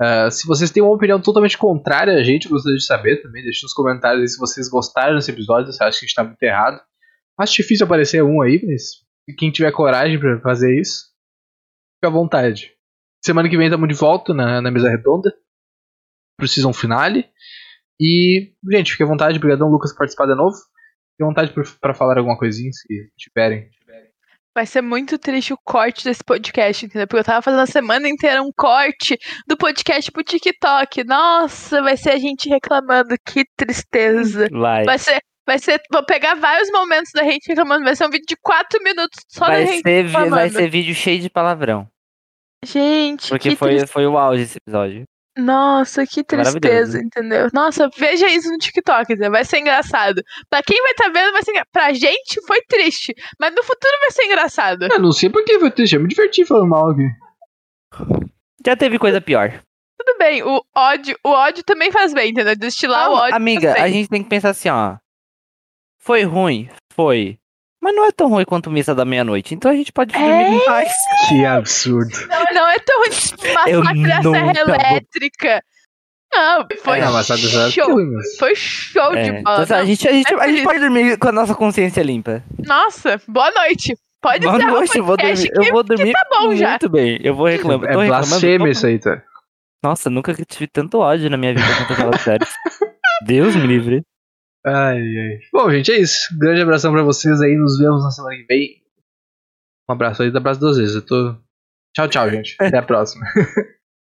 Ah, 0.00 0.30
se 0.30 0.46
vocês 0.46 0.70
têm 0.70 0.82
uma 0.82 0.94
opinião 0.94 1.20
totalmente 1.20 1.56
contrária 1.56 2.14
a 2.14 2.22
gente, 2.22 2.48
gostaria 2.48 2.76
de 2.76 2.84
saber 2.84 3.22
também. 3.22 3.42
Deixe 3.42 3.62
nos 3.62 3.72
comentários 3.72 4.22
aí 4.22 4.28
se 4.28 4.38
vocês 4.38 4.68
gostaram 4.68 5.14
desse 5.16 5.30
episódio, 5.30 5.72
se 5.72 5.82
acham 5.82 5.98
que 5.98 6.04
a 6.04 6.08
gente 6.08 6.14
tá 6.14 6.24
muito 6.24 6.42
errado. 6.42 6.80
Acho 7.38 7.54
difícil 7.54 7.86
aparecer 7.86 8.22
um 8.22 8.42
aí, 8.42 8.60
mas 8.64 9.04
quem 9.36 9.50
tiver 9.50 9.72
coragem 9.72 10.18
pra 10.18 10.40
fazer 10.40 10.78
isso, 10.78 11.06
fica 11.96 12.08
à 12.08 12.10
vontade. 12.10 12.72
Semana 13.24 13.48
que 13.48 13.56
vem 13.56 13.66
estamos 13.66 13.88
de 13.88 13.94
volta 13.94 14.34
na, 14.34 14.60
na 14.60 14.70
mesa 14.70 14.90
redonda 14.90 15.34
pro 16.36 16.46
season 16.46 16.72
finale. 16.72 17.26
E, 18.00 18.52
gente, 18.70 18.92
fique 18.92 19.02
à 19.02 19.06
vontade. 19.06 19.38
Obrigadão, 19.38 19.68
Lucas, 19.68 19.92
por 19.92 19.98
participar 19.98 20.26
de 20.26 20.34
novo. 20.34 20.56
Fique 20.56 21.22
à 21.22 21.26
vontade 21.26 21.54
pra 21.80 21.94
falar 21.94 22.18
alguma 22.18 22.36
coisinha, 22.36 22.70
se 22.72 23.10
tiverem. 23.16 23.70
Vai 24.54 24.66
ser 24.66 24.82
muito 24.82 25.18
triste 25.18 25.52
o 25.52 25.58
corte 25.64 26.04
desse 26.04 26.22
podcast, 26.22 26.86
entendeu? 26.86 27.08
Porque 27.08 27.20
eu 27.20 27.24
tava 27.24 27.42
fazendo 27.42 27.60
a 27.62 27.66
semana 27.66 28.08
inteira 28.08 28.40
um 28.40 28.52
corte 28.56 29.18
do 29.48 29.56
podcast 29.56 30.12
pro 30.12 30.22
TikTok. 30.22 31.02
Nossa, 31.04 31.82
vai 31.82 31.96
ser 31.96 32.10
a 32.10 32.18
gente 32.18 32.48
reclamando. 32.48 33.16
Que 33.26 33.44
tristeza. 33.56 34.46
Vai. 34.52 34.84
Vai 34.84 34.98
ser. 34.98 35.20
Vai 35.46 35.58
ser. 35.58 35.80
Vou 35.92 36.04
pegar 36.06 36.34
vários 36.36 36.70
momentos 36.70 37.10
da 37.12 37.24
gente 37.24 37.48
reclamando. 37.48 37.84
Vai 37.84 37.96
ser 37.96 38.06
um 38.06 38.10
vídeo 38.10 38.26
de 38.28 38.36
quatro 38.40 38.80
minutos 38.82 39.20
só 39.28 39.46
da 39.46 39.52
Vai 39.54 39.66
gente 39.66 39.82
ser, 39.82 40.04
vi- 40.04 40.12
vai 40.12 40.22
reclamando. 40.24 40.52
ser 40.54 40.70
vídeo 40.70 40.94
cheio 40.94 41.20
de 41.20 41.28
palavrão. 41.28 41.88
Gente, 42.64 43.28
Porque 43.28 43.50
que 43.50 43.56
foi, 43.56 43.86
foi 43.86 44.06
o 44.06 44.16
auge 44.16 44.42
esse 44.44 44.56
episódio. 44.58 45.04
Nossa, 45.36 46.06
que 46.06 46.24
Maravilhoso. 46.30 46.60
tristeza, 46.60 46.98
entendeu? 47.02 47.48
Nossa, 47.52 47.90
veja 47.98 48.28
isso 48.28 48.48
no 48.50 48.56
TikTok, 48.56 49.12
entendeu? 49.12 49.32
vai 49.32 49.44
ser 49.44 49.58
engraçado. 49.58 50.22
Pra 50.48 50.62
quem 50.62 50.80
vai 50.80 50.92
estar 50.92 51.08
vendo, 51.08 51.32
vai 51.32 51.42
ser 51.42 51.50
engra... 51.50 51.66
Pra 51.72 51.92
gente 51.92 52.40
foi 52.46 52.60
triste, 52.68 53.12
mas 53.38 53.52
no 53.54 53.62
futuro 53.64 53.92
vai 54.00 54.10
ser 54.12 54.24
engraçado. 54.26 54.86
Eu 54.90 55.00
não 55.00 55.10
sei 55.12 55.28
porque 55.28 55.58
foi 55.58 55.70
triste, 55.70 55.94
eu 55.96 56.00
me 56.00 56.08
diverti 56.08 56.44
falando 56.44 56.68
mal 56.68 56.90
aqui. 56.90 57.08
Já 58.64 58.76
teve 58.76 58.98
coisa 58.98 59.20
pior. 59.20 59.60
Tudo 59.98 60.18
bem, 60.18 60.42
o 60.42 60.62
ódio, 60.74 61.16
o 61.24 61.30
ódio 61.30 61.64
também 61.64 61.90
faz 61.90 62.12
bem, 62.12 62.30
entendeu? 62.30 62.56
Destilar 62.56 63.08
o 63.08 63.14
Não, 63.14 63.20
ódio. 63.22 63.36
amiga, 63.36 63.72
faz 63.74 63.82
a 63.84 63.88
gente 63.88 64.08
tem 64.08 64.22
que 64.22 64.28
pensar 64.28 64.50
assim, 64.50 64.68
ó. 64.68 64.96
Foi 65.98 66.22
ruim? 66.22 66.68
Foi. 66.92 67.38
Mas 67.84 67.94
não 67.94 68.06
é 68.06 68.12
tão 68.12 68.28
ruim 68.28 68.46
quanto 68.46 68.70
Missa 68.70 68.94
da 68.94 69.04
Meia-Noite. 69.04 69.54
Então 69.54 69.70
a 69.70 69.74
gente 69.74 69.92
pode 69.92 70.10
dormir 70.10 70.26
É? 70.32 70.48
em 70.54 70.64
paz. 70.64 70.90
Que 71.28 71.44
absurdo. 71.44 72.16
Não 72.54 72.66
é 72.66 72.78
tão 72.78 72.98
ruim 72.98 73.10
Eu 73.66 73.80
massacre 73.84 74.02
da 74.08 74.22
Serra 74.22 74.52
Elétrica. 74.62 75.62
Não, 76.32 76.66
foi 76.82 76.98
É, 76.98 77.22
sabe, 77.22 77.42
show. 77.70 77.94
mas- 78.06 78.36
Foi 78.38 78.54
show 78.56 79.14
É, 79.14 79.22
de 79.24 79.42
bola. 79.42 79.62
então, 79.64 79.76
a, 79.76 79.80
Não, 79.80 79.86
gente, 79.86 80.08
a, 80.08 80.12
gente, 80.12 80.32
é 80.32 80.40
a 80.40 80.48
gente 80.48 80.62
pode 80.64 80.78
dormir 80.80 81.18
com 81.18 81.28
a 81.28 81.32
nossa 81.32 81.54
consciência 81.54 82.02
limpa. 82.02 82.42
Nossa, 82.66 83.20
boa 83.28 83.50
noite. 83.50 83.94
Pode 84.22 84.46
Boa 84.46 84.56
noite, 84.58 84.96
eu 84.96 85.04
vou 85.04 85.16
dormir. 85.18 85.34
podcast 85.36 85.50
Eu 85.54 85.60
que- 85.62 85.70
vou 85.70 85.82
dormir 85.82 86.12
tá 86.12 86.26
bom 86.30 86.46
muito 86.46 86.58
já. 86.58 86.78
bem. 86.88 87.20
Eu 87.22 87.34
vou 87.34 87.46
reclamar. 87.46 87.90
É 87.90 88.06
blasfêmia 88.06 88.70
isso 88.70 88.86
aí, 88.86 88.98
tá? 88.98 89.22
Nossa, 89.82 90.08
nunca 90.08 90.32
tive 90.34 90.66
tanto 90.66 90.98
ódio 91.00 91.28
na 91.28 91.36
minha 91.36 91.52
vida 91.54 91.66
quanto 91.76 91.92
aquela 91.92 92.16
série. 92.16 92.44
Deus 93.26 93.54
me 93.54 93.66
livre. 93.66 94.02
Ai, 94.66 94.98
ai. 94.98 95.40
Bom, 95.52 95.70
gente, 95.70 95.92
é 95.92 95.98
isso. 95.98 96.28
Grande 96.38 96.62
abração 96.62 96.92
pra 96.92 97.02
vocês 97.02 97.40
aí. 97.40 97.54
Nos 97.56 97.78
vemos 97.78 98.02
na 98.02 98.10
semana 98.10 98.36
que 98.36 98.44
vem. 98.44 98.82
Um 99.88 99.92
abraço 99.92 100.22
aí, 100.22 100.34
abraço 100.34 100.60
duas 100.60 100.78
vezes. 100.78 100.94
Eu 100.94 101.04
tô. 101.04 101.36
Tchau, 101.94 102.08
tchau, 102.08 102.30
gente. 102.30 102.56
Até 102.58 102.78
a 102.78 102.82
próxima. 102.82 103.26